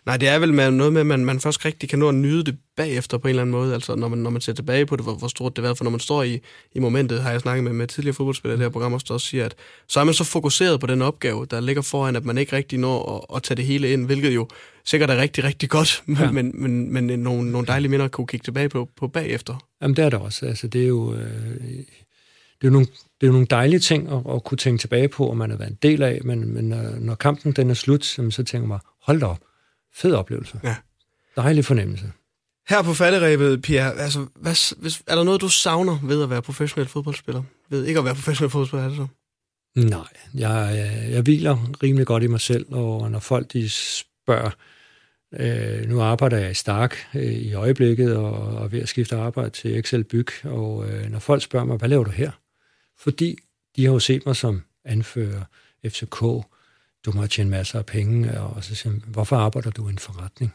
Nej, 0.07 0.17
det 0.17 0.29
er 0.29 0.39
vel 0.39 0.55
med 0.55 0.71
noget 0.71 0.93
med, 0.93 1.01
at 1.01 1.07
man, 1.07 1.25
man 1.25 1.41
først 1.41 1.65
rigtig 1.65 1.89
kan 1.89 1.99
nå 1.99 2.09
at 2.09 2.15
nyde 2.15 2.45
det 2.45 2.59
bagefter 2.77 3.19
på 3.19 3.29
en 3.29 3.31
eller 3.31 3.43
anden 3.43 3.53
måde. 3.53 3.75
Altså, 3.75 3.95
når 3.95 4.09
man, 4.09 4.19
når 4.19 4.31
man 4.31 4.41
ser 4.41 4.53
tilbage 4.53 4.87
på 4.87 4.97
det, 4.97 5.05
hvor, 5.05 5.15
hvor 5.15 5.29
stort 5.29 5.57
det 5.57 5.63
har 5.63 5.69
været. 5.69 5.79
For 5.79 5.85
når 5.85 5.91
man 5.91 6.01
står 6.01 6.23
i, 6.23 6.41
i 6.73 6.79
momentet, 6.79 7.23
har 7.23 7.31
jeg 7.31 7.41
snakket 7.41 7.65
med, 7.65 7.73
med 7.73 7.87
tidligere 7.87 8.15
fodboldspillere 8.15 8.57
i 8.57 8.59
det 8.59 8.65
her 8.65 8.71
program, 8.71 8.93
også, 8.93 9.07
også 9.11 9.27
siger, 9.27 9.45
at 9.45 9.55
så 9.89 10.01
er 10.01 10.05
man 10.05 10.15
så 10.15 10.25
fokuseret 10.25 10.81
på 10.81 10.87
den 10.87 11.03
opgave, 11.03 11.47
der 11.47 11.61
ligger 11.61 11.83
foran, 11.83 12.17
at 12.17 12.25
man 12.25 12.39
ikke 12.39 12.57
rigtig 12.57 12.79
når 12.79 13.27
at, 13.31 13.37
at 13.37 13.43
tage 13.43 13.57
det 13.57 13.65
hele 13.65 13.93
ind, 13.93 14.07
hvilket 14.07 14.35
jo 14.35 14.49
sikkert 14.85 15.11
er 15.11 15.17
rigtig, 15.17 15.45
rigtig 15.45 15.69
godt, 15.69 16.03
ja. 16.21 16.31
men, 16.31 16.53
men, 16.55 16.93
men 16.93 17.21
nogle, 17.21 17.51
nogle 17.51 17.67
dejlige 17.67 17.91
minder 17.91 18.09
kunne 18.09 18.27
kigge 18.27 18.45
tilbage 18.45 18.69
på, 18.69 18.89
på 18.97 19.09
bagefter. 19.09 19.67
Jamen, 19.83 19.97
det 19.97 20.05
er 20.05 20.11
det 20.11 20.19
også. 20.19 20.47
Altså, 20.47 20.69
det 20.69 20.83
er 20.83 20.89
jo... 20.89 21.15
Øh, 21.15 21.29
det 22.63 22.69
er 22.69 22.71
jo 22.71 22.73
nogle, 22.73 22.87
det 22.87 23.23
er 23.23 23.27
jo 23.27 23.33
nogle 23.33 23.47
dejlige 23.47 23.81
ting 23.81 24.09
at, 24.09 24.35
at 24.35 24.45
kunne 24.45 24.59
tænke 24.59 24.81
tilbage 24.81 25.09
på, 25.09 25.27
og 25.27 25.37
man 25.37 25.51
har 25.51 25.57
været 25.57 25.71
en 25.71 25.79
del 25.83 26.03
af, 26.03 26.21
men, 26.25 26.55
men 26.55 26.65
når, 26.65 26.83
når 27.01 27.15
kampen 27.15 27.53
den 27.53 27.71
er 27.71 27.75
slut, 27.75 28.05
så 28.05 28.45
tænker 28.47 28.69
man, 28.69 28.79
hold 29.03 29.21
da 29.21 29.27
op, 29.27 29.39
Fed 29.95 30.15
oplevelse. 30.15 30.61
Ja. 30.65 30.77
Dejlig 31.37 31.65
fornemmelse. 31.65 32.13
Her 32.69 32.83
på 32.83 32.95
falderæbet, 32.95 33.63
Pierre, 33.63 33.95
altså, 33.95 34.27
hvad, 34.35 34.81
hvis, 34.81 35.03
er 35.07 35.15
der 35.15 35.25
noget, 35.25 35.41
du 35.41 35.49
savner 35.49 35.99
ved 36.03 36.23
at 36.23 36.31
være 36.31 36.43
professionel 36.43 36.89
fodboldspiller? 36.89 37.43
Ved 37.71 37.85
ikke 37.85 37.99
at 37.99 38.05
være 38.05 38.15
professionel 38.15 38.51
fodboldspiller, 38.51 38.85
er 38.85 38.89
det 38.89 38.97
så? 38.97 39.07
Nej, 39.77 40.07
jeg, 40.35 40.77
jeg, 40.77 41.13
jeg 41.13 41.23
hviler 41.23 41.73
rimelig 41.83 42.07
godt 42.07 42.23
i 42.23 42.27
mig 42.27 42.41
selv, 42.41 42.67
og 42.75 43.11
når 43.11 43.19
folk 43.19 43.53
de 43.53 43.71
spørger, 43.71 44.51
øh, 45.35 45.89
nu 45.89 46.01
arbejder 46.01 46.39
jeg 46.39 46.51
i 46.51 46.55
Stark 46.55 46.97
øh, 47.15 47.23
i 47.23 47.53
øjeblikket, 47.55 48.17
og, 48.17 48.33
og 48.33 48.73
ved 48.73 48.81
at 48.81 48.89
skifte 48.89 49.17
arbejde 49.17 49.51
til 49.51 49.79
Excel 49.79 50.05
Byg, 50.05 50.29
og 50.45 50.91
øh, 50.91 51.11
når 51.11 51.19
folk 51.19 51.43
spørger 51.43 51.67
mig, 51.67 51.77
hvad 51.77 51.89
laver 51.89 52.05
du 52.05 52.11
her? 52.11 52.31
Fordi 52.99 53.39
de 53.77 53.85
har 53.85 53.93
jo 53.93 53.99
set 53.99 54.27
mig 54.27 54.37
som 54.37 54.63
anfører 54.85 55.45
FCK, 55.87 56.23
du 57.05 57.13
må 57.13 57.27
tjene 57.27 57.51
masser 57.51 57.79
af 57.79 57.87
penge, 57.87 58.41
og 58.41 58.65
så 58.65 58.75
siger 58.75 58.95
hvorfor 59.07 59.37
arbejder 59.37 59.71
du 59.71 59.89
i 59.89 59.91
en 59.91 59.99
forretning? 59.99 60.55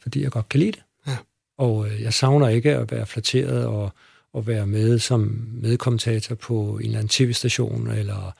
Fordi 0.00 0.22
jeg 0.22 0.30
godt 0.30 0.48
kan 0.48 0.60
lide 0.60 0.72
det. 0.72 0.82
Ja. 1.06 1.16
Og 1.58 1.88
øh, 1.88 2.02
jeg 2.02 2.14
savner 2.14 2.48
ikke 2.48 2.76
at 2.76 2.90
være 2.90 3.06
flatteret 3.06 3.66
og, 3.66 3.92
og 4.32 4.46
være 4.46 4.66
med 4.66 4.98
som 4.98 5.48
medkommentator 5.52 6.34
på 6.34 6.78
en 6.78 6.84
eller 6.84 6.98
anden 6.98 7.08
tv-station, 7.08 7.90
eller 7.90 8.32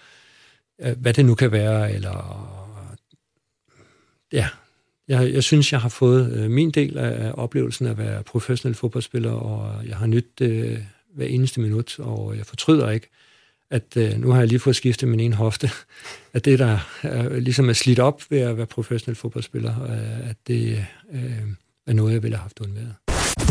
øh, 0.80 0.98
hvad 0.98 1.14
det 1.14 1.24
nu 1.24 1.34
kan 1.34 1.52
være, 1.52 1.92
eller 1.92 2.46
ja, 4.32 4.48
jeg, 5.08 5.32
jeg 5.32 5.42
synes, 5.42 5.72
jeg 5.72 5.80
har 5.80 5.88
fået 5.88 6.32
øh, 6.32 6.50
min 6.50 6.70
del 6.70 6.98
af 6.98 7.32
oplevelsen 7.34 7.86
af 7.86 7.90
at 7.90 7.98
være 7.98 8.22
professionel 8.22 8.74
fodboldspiller, 8.74 9.32
og 9.32 9.86
jeg 9.86 9.96
har 9.96 10.06
nydt 10.06 10.40
øh, 10.40 10.78
hver 11.14 11.26
eneste 11.26 11.60
minut, 11.60 11.98
og 11.98 12.36
jeg 12.36 12.46
fortryder 12.46 12.90
ikke, 12.90 13.08
at 13.70 13.96
øh, 13.96 14.18
nu 14.18 14.30
har 14.30 14.38
jeg 14.38 14.48
lige 14.48 14.58
fået 14.58 14.76
skiftet 14.76 15.08
min 15.08 15.20
ene 15.20 15.34
hofte, 15.34 15.70
at 16.34 16.44
det, 16.44 16.58
der 16.58 16.78
øh, 17.04 17.32
ligesom 17.32 17.68
er 17.68 17.72
slidt 17.72 17.98
op 17.98 18.22
ved 18.30 18.40
at 18.40 18.56
være 18.56 18.66
professionel 18.66 19.16
fodboldspiller, 19.16 19.82
øh, 19.82 20.30
at 20.30 20.36
det 20.46 20.86
øh, 21.12 21.20
er 21.86 21.92
noget, 21.92 22.12
jeg 22.12 22.22
ville 22.22 22.36
have 22.36 22.42
haft 22.42 22.60
undværet. 22.60 22.94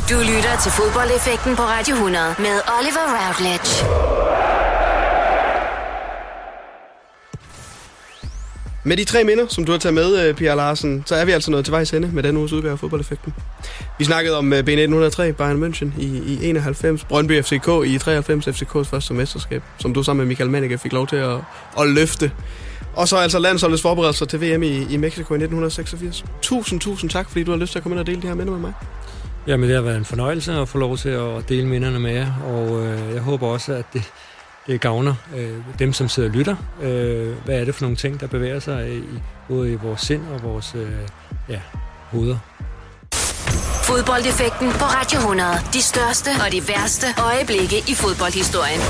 Du 0.10 0.16
lytter 0.20 0.60
til 0.64 0.72
fodboldeffekten 0.72 1.56
på 1.56 1.62
Radio 1.62 1.94
100 1.96 2.36
med 2.40 2.56
Oliver 2.78 3.06
Routledge. 3.18 4.65
Med 8.88 8.98
de 8.98 9.04
tre 9.04 9.24
minder, 9.24 9.48
som 9.48 9.66
du 9.66 9.72
har 9.72 9.80
taget 9.80 9.94
med, 9.94 10.28
øh, 10.28 10.36
Pia 10.36 10.56
Larsen, 10.56 11.04
så 11.06 11.16
er 11.16 11.26
vi 11.26 11.32
altså 11.32 11.52
nået 11.52 11.66
til 11.66 11.72
vejs 11.72 11.94
ende 11.94 12.10
med 12.14 12.24
den 12.24 12.38
uges 12.38 12.54
udgave 12.54 12.72
af 12.72 12.80
fodboldeffekten. 12.80 13.34
Vi 14.00 14.06
snakkede 14.06 14.38
om 14.38 14.54
øh, 14.54 14.60
B1903, 14.60 15.32
Bayern 15.32 15.64
München 15.64 16.02
i, 16.02 16.22
i 16.26 16.50
91, 16.50 17.04
Brøndby 17.04 17.42
FCK 17.44 17.68
i 17.86 17.98
93, 17.98 18.48
FCK's 18.48 18.84
første 18.84 19.14
mesterskab, 19.14 19.64
som 19.78 19.94
du 19.94 20.04
sammen 20.04 20.24
med 20.24 20.28
Michael 20.28 20.50
Manneke 20.50 20.78
fik 20.78 20.94
lov 20.94 21.08
til 21.08 21.16
at, 21.16 21.38
at 21.80 21.90
løfte. 21.90 22.32
Og 22.96 23.08
så 23.08 23.18
altså 23.18 23.40
landsholdets 23.40 23.82
forberedelser 23.82 24.26
til 24.26 24.42
VM 24.42 24.64
i, 24.64 24.94
i 24.94 24.98
Mexico 24.98 25.34
i 25.34 25.38
1986. 25.38 26.26
Tusind, 26.42 26.80
tusind 26.80 27.10
tak, 27.10 27.30
fordi 27.30 27.44
du 27.44 27.52
har 27.52 27.58
lyst 27.58 27.72
til 27.72 27.80
at 27.80 27.84
komme 27.84 27.94
ind 27.94 28.00
og 28.00 28.08
dele 28.08 28.22
de 28.22 28.28
her 28.28 28.36
minder 28.36 28.52
med 28.52 28.60
mig. 28.60 28.74
Jamen, 29.48 29.70
det 29.70 29.76
har 29.76 29.84
været 29.84 29.98
en 29.98 30.06
fornøjelse 30.06 30.54
at 30.54 30.70
få 30.70 30.78
lov 30.78 30.98
til 30.98 31.10
at 31.10 31.50
dele 31.50 31.68
minderne 31.68 32.00
med 32.00 32.14
jer, 32.14 32.32
og 32.48 32.86
øh, 32.86 33.14
jeg 33.14 33.22
håber 33.22 33.48
også, 33.48 33.74
at 33.74 33.86
det, 33.94 34.12
det 34.68 34.82
gavner 34.82 35.14
øh, 35.36 35.58
dem, 35.80 35.94
som 35.94 36.10
sidder 36.10 36.30
og 36.30 36.36
lytter. 36.36 36.56
Øh, 36.82 37.34
hvad 37.46 37.60
er 37.60 37.66
det 37.66 37.76
for 37.76 37.82
nogle 37.82 37.96
ting, 37.98 38.20
der 38.20 38.28
bevæger 38.28 38.60
sig 38.60 38.96
i, 38.96 39.04
både 39.48 39.72
i 39.72 39.76
vores 39.76 40.02
sind 40.02 40.24
og 40.34 40.44
vores 40.44 40.76
øh, 40.76 40.92
ja, 41.50 41.60
hoveder. 42.12 42.38
Fodboldeffekten 43.84 44.72
på 44.72 44.86
Radio 44.86 45.18
100. 45.20 45.50
De 45.74 45.82
største 45.82 46.30
og 46.46 46.52
de 46.52 46.68
værste 46.68 47.08
øjeblikke 47.24 47.78
i 47.78 47.96
fodboldhistorien. 47.96 48.82